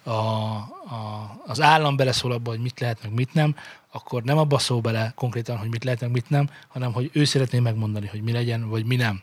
a, 0.03 0.11
a, 0.11 1.43
az 1.47 1.61
állam 1.61 1.97
beleszól 1.97 2.33
abba, 2.33 2.51
hogy 2.51 2.61
mit 2.61 2.81
lehet, 2.81 3.03
meg 3.03 3.13
mit 3.13 3.35
nem, 3.35 3.57
akkor 3.93 4.23
nem 4.23 4.39
abba 4.39 4.59
szól 4.59 4.81
bele 4.81 5.13
konkrétan, 5.15 5.57
hogy 5.57 5.69
mit 5.69 5.85
lehet, 5.85 6.01
meg 6.01 6.11
mit 6.11 6.31
nem, 6.31 6.51
hanem 6.69 6.93
hogy 6.93 7.11
ő 7.13 7.25
szeretné 7.25 7.59
megmondani, 7.59 8.07
hogy 8.07 8.23
mi 8.23 8.33
legyen, 8.33 8.69
vagy 8.69 8.85
mi 8.85 8.97
nem. 8.97 9.23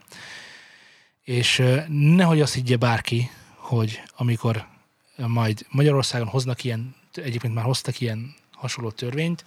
És 1.24 1.64
nehogy 1.88 2.42
azt 2.42 2.54
higgye 2.54 2.78
bárki, 2.78 3.32
hogy 3.56 4.02
amikor 4.16 4.68
majd 5.16 5.66
Magyarországon 5.70 6.28
hoznak 6.28 6.64
ilyen, 6.64 6.96
egyébként 7.14 7.54
már 7.54 7.64
hoztak 7.64 8.00
ilyen 8.00 8.36
hasonló 8.52 8.92
törvényt, 8.92 9.46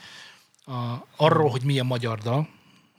a, 0.66 1.07
arról, 1.16 1.51
hogy 1.51 1.62
milyen 1.62 1.87
magyar 1.87 2.18
dal, 2.18 2.49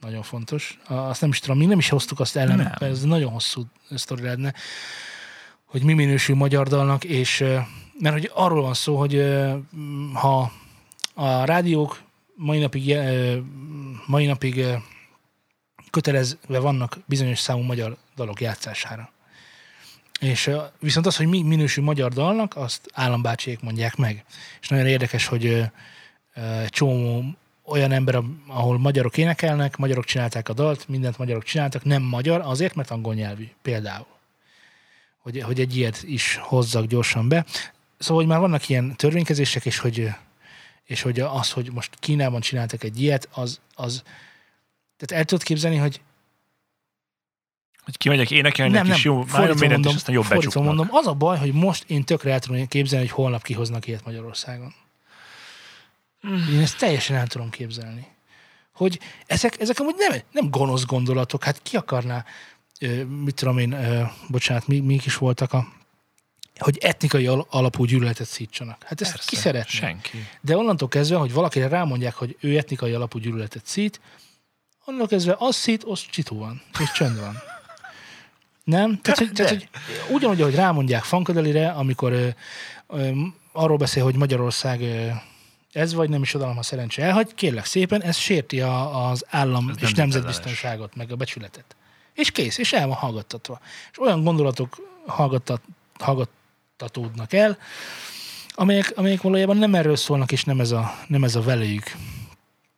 nagyon 0.00 0.22
fontos. 0.22 0.78
Azt 0.86 1.20
nem 1.20 1.30
is 1.30 1.38
tudom, 1.38 1.58
még 1.58 1.68
nem 1.68 1.78
is 1.78 1.88
hoztuk 1.88 2.20
azt 2.20 2.36
ellen, 2.36 2.56
Nem. 2.56 2.66
mert 2.66 2.82
ez 2.82 3.02
nagyon 3.02 3.32
hosszú 3.32 3.62
sztori 3.90 4.22
lenne, 4.22 4.54
hogy 5.64 5.82
mi 5.82 5.92
minősül 5.92 6.36
magyar 6.36 6.68
dalnak, 6.68 7.04
és 7.04 7.44
mert 8.00 8.14
hogy 8.14 8.30
arról 8.34 8.62
van 8.62 8.74
szó, 8.74 8.96
hogy 8.98 9.24
ha 10.12 10.52
a 11.14 11.44
rádiók 11.44 12.02
mai 12.34 12.58
napig, 12.58 12.96
mai 14.06 14.26
napig 14.26 14.64
kötelezve 15.90 16.58
vannak 16.58 16.98
bizonyos 17.06 17.38
számú 17.38 17.62
magyar 17.62 17.96
dalok 18.16 18.40
játszására. 18.40 19.10
És 20.20 20.50
viszont 20.80 21.06
az, 21.06 21.16
hogy 21.16 21.26
mi 21.26 21.42
minősül 21.42 21.84
magyar 21.84 22.12
dalnak, 22.12 22.56
azt 22.56 22.90
állambácsiék 22.92 23.60
mondják 23.60 23.96
meg. 23.96 24.24
És 24.60 24.68
nagyon 24.68 24.86
érdekes, 24.86 25.26
hogy 25.26 25.64
csomó 26.68 27.24
olyan 27.66 27.92
ember, 27.92 28.22
ahol 28.46 28.78
magyarok 28.78 29.16
énekelnek, 29.16 29.76
magyarok 29.76 30.04
csinálták 30.04 30.48
a 30.48 30.52
dalt, 30.52 30.88
mindent 30.88 31.18
magyarok 31.18 31.44
csináltak, 31.44 31.84
nem 31.84 32.02
magyar, 32.02 32.40
azért, 32.40 32.74
mert 32.74 32.90
angol 32.90 33.14
nyelvű 33.14 33.48
például. 33.62 34.06
Hogy, 35.18 35.42
hogy 35.42 35.60
egy 35.60 35.76
ilyet 35.76 36.02
is 36.02 36.38
hozzak 36.42 36.86
gyorsan 36.86 37.28
be. 37.28 37.44
Szóval, 37.98 38.22
hogy 38.22 38.32
már 38.32 38.40
vannak 38.40 38.68
ilyen 38.68 38.96
törvénykezések, 38.96 39.66
és 39.66 39.78
hogy, 39.78 40.08
és 40.84 41.02
hogy 41.02 41.20
az, 41.20 41.50
hogy 41.50 41.72
most 41.72 41.90
Kínában 41.98 42.40
csináltak 42.40 42.84
egy 42.84 43.00
ilyet, 43.00 43.28
az, 43.32 43.60
az 43.74 44.02
tehát 44.96 45.22
el 45.22 45.24
tudod 45.24 45.44
képzelni, 45.44 45.76
hogy 45.76 46.00
Hogy 47.84 47.96
kimegyek 47.96 48.30
énekelni, 48.30 48.72
nem, 48.72 48.86
nem, 48.86 48.98
jó, 49.02 49.16
mindent, 49.16 49.58
mondom, 49.58 49.90
és 49.90 49.94
aztán 49.94 50.14
jobb 50.14 50.28
becsuknak. 50.28 50.64
mondom, 50.64 50.88
az 50.90 51.06
a 51.06 51.14
baj, 51.14 51.38
hogy 51.38 51.52
most 51.52 51.84
én 51.86 52.04
tökre 52.04 52.32
el 52.32 52.40
tudom 52.40 52.66
képzelni, 52.66 53.06
hogy 53.06 53.14
holnap 53.14 53.42
kihoznak 53.42 53.86
ilyet 53.86 54.04
Magyarországon. 54.04 54.74
Én 56.52 56.60
ezt 56.60 56.78
teljesen 56.78 57.16
el 57.16 57.26
tudom 57.26 57.50
képzelni. 57.50 58.06
Hogy 58.72 59.00
ezek, 59.26 59.60
ezek 59.60 59.80
amúgy 59.80 59.94
nem, 59.96 60.20
nem 60.32 60.50
gonosz 60.50 60.84
gondolatok, 60.84 61.44
hát 61.44 61.62
ki 61.62 61.76
akarná, 61.76 62.24
ö, 62.80 63.04
mit 63.04 63.34
tudom 63.34 63.58
én, 63.58 63.72
ö, 63.72 64.02
bocsánat, 64.28 64.66
mi, 64.66 64.80
mik 64.80 65.04
is 65.04 65.16
voltak 65.16 65.52
a 65.52 65.74
hogy 66.58 66.78
etnikai 66.78 67.26
al- 67.26 67.46
alapú 67.50 67.84
gyűlöletet 67.84 68.26
szítsanak. 68.26 68.82
Hát 68.82 69.00
ezt 69.00 69.10
Persze, 69.10 69.28
ki 69.30 69.36
szeretné? 69.36 69.76
Senki. 69.76 70.26
De 70.40 70.56
onnantól 70.56 70.88
kezdve, 70.88 71.16
hogy 71.16 71.32
valakire 71.32 71.68
rámondják, 71.68 72.14
hogy 72.14 72.36
ő 72.40 72.56
etnikai 72.56 72.92
alapú 72.92 73.18
gyűlöletet 73.18 73.66
szít, 73.66 74.00
onnantól 74.84 75.08
kezdve 75.08 75.36
az 75.38 75.56
szít, 75.56 75.84
az 75.84 76.06
csitó 76.10 76.38
van, 76.38 76.62
és 76.80 76.92
csönd 76.92 77.20
van. 77.20 77.36
Nem? 78.64 79.00
Tehát, 79.00 79.18
hogy, 79.18 79.32
tehát, 79.32 79.50
hogy 79.50 79.68
ugyanúgy, 80.10 80.40
ahogy 80.40 80.54
rámondják 80.54 81.02
Fankadelire, 81.02 81.70
amikor 81.70 82.12
ö, 82.12 82.28
ö, 82.88 83.10
arról 83.52 83.76
beszél, 83.76 84.02
hogy 84.02 84.14
Magyarország 84.14 84.80
ö, 84.80 85.08
ez 85.76 85.94
vagy 85.94 86.08
nem 86.08 86.22
is 86.22 86.34
odalom, 86.34 86.56
ha 86.56 86.62
szerencsé 86.62 87.02
elhagy, 87.02 87.34
kérlek 87.34 87.64
szépen, 87.64 88.02
ez 88.02 88.16
sérti 88.16 88.60
a, 88.60 89.08
az 89.08 89.24
állam 89.28 89.68
Ez 89.68 89.76
és 89.80 89.92
nem 89.92 90.08
nemzetbiztonságot, 90.08 90.96
meg 90.96 91.12
a 91.12 91.16
becsületet. 91.16 91.76
És 92.14 92.30
kész, 92.30 92.58
és 92.58 92.72
el 92.72 92.86
van 92.86 92.96
hallgattatva. 92.96 93.60
És 93.90 94.00
olyan 94.00 94.24
gondolatok 94.24 94.76
hallgattat, 95.06 95.62
hallgattatódnak 95.98 97.32
el, 97.32 97.58
amelyek, 98.50 98.92
amelyek 98.96 99.22
valójában 99.22 99.56
nem 99.56 99.74
erről 99.74 99.96
szólnak, 99.96 100.32
és 100.32 100.44
nem 100.44 100.60
ez 100.60 100.70
a, 100.70 100.94
nem 101.08 101.24
ez 101.24 101.34
a 101.34 101.42
velejük. 101.42 101.96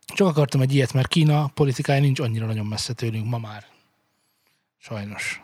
Csak 0.06 0.26
akartam 0.26 0.60
egy 0.60 0.74
ilyet, 0.74 0.92
mert 0.92 1.08
Kína 1.08 1.46
politikája 1.54 2.00
nincs 2.00 2.20
annyira 2.20 2.46
nagyon 2.46 2.66
messze 2.66 2.92
tőlünk 2.92 3.26
ma 3.26 3.38
már. 3.38 3.66
Sajnos. 4.78 5.42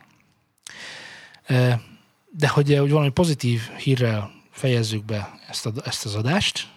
De 2.30 2.48
hogy, 2.48 2.76
hogy 2.78 2.90
valami 2.90 3.10
pozitív 3.10 3.60
hírrel 3.60 4.30
fejezzük 4.50 5.04
be 5.04 5.38
ezt, 5.48 5.66
a, 5.66 5.72
ezt 5.84 6.04
az 6.04 6.14
adást. 6.14 6.72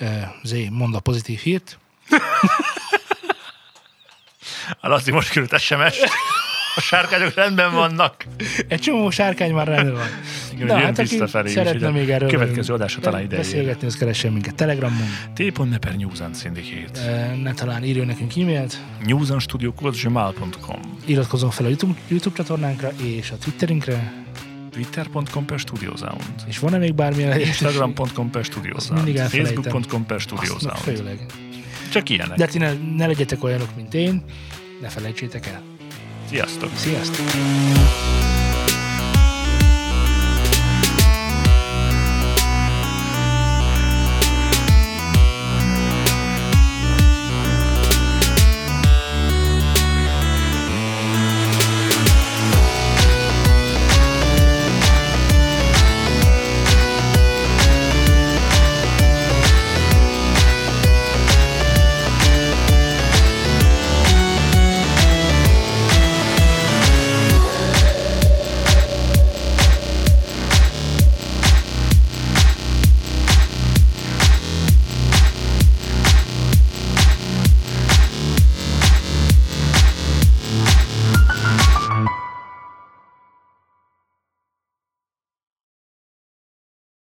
E, 0.00 0.34
Zé, 0.42 0.68
mondd 0.70 0.94
a 0.94 1.00
pozitív 1.00 1.38
hírt. 1.38 1.78
A 4.80 4.88
Laci 4.88 5.10
most 5.10 5.30
küldött 5.30 5.60
sms 5.60 5.96
A 6.76 6.80
sárkányok 6.80 7.34
rendben 7.34 7.72
vannak. 7.72 8.24
Egy 8.68 8.80
csomó 8.80 9.10
sárkány 9.10 9.52
már 9.52 9.66
rendben 9.66 9.94
van. 9.94 10.06
Igen, 10.54 10.66
Na, 10.66 10.78
hát 10.78 10.98
aki 10.98 11.14
is 11.22 11.30
szeretne 11.30 11.74
ide. 11.74 11.90
még 11.90 12.10
erről 12.10 12.28
Következő 12.28 12.72
adásra 12.74 13.00
talán 13.00 13.22
ide 13.22 13.36
Beszélgetni, 13.36 13.86
az 13.86 13.96
keressen 13.96 14.32
minket 14.32 14.54
Telegramon. 14.54 15.06
T.ne 15.34 15.78
per 15.78 15.96
News 15.96 16.20
and 16.20 16.36
Syndicate. 16.36 17.00
E, 17.00 17.34
Ne 17.36 17.52
talán 17.54 17.84
írjon 17.84 18.06
nekünk 18.06 18.36
e-mailt. 18.36 18.78
newsandstudio.gmail.com 19.04 20.98
Iratkozzon 21.04 21.50
fel 21.50 21.64
a 21.66 21.68
YouTube, 21.68 21.98
YouTube 22.08 22.36
csatornánkra 22.36 22.90
és 23.02 23.30
a 23.30 23.36
Twitterünkre. 23.36 24.12
twitter.com 24.70 25.44
per 25.44 25.60
studiosound 25.60 26.24
És 26.46 26.58
van-e 26.58 26.78
még 26.78 26.94
bármilyen? 26.94 27.40
Instagram.com 27.40 28.30
per 28.30 28.44
studiosound. 28.44 29.18
Facebook.com 29.18 30.06
per 30.06 30.20
studiosound 30.20 30.76
főleg. 30.76 31.26
Csak 31.90 32.08
ilyenek. 32.08 32.36
De 32.36 32.46
ti 32.46 32.58
ne, 32.58 32.72
ne 32.96 33.06
legyetek 33.06 33.44
olyanok, 33.44 33.76
mint 33.76 33.94
én, 33.94 34.24
ne 34.80 34.88
felejtsétek 34.88 35.46
el. 35.46 35.62
Sziasztok! 36.28 36.70
Sziasztok! 36.76 38.19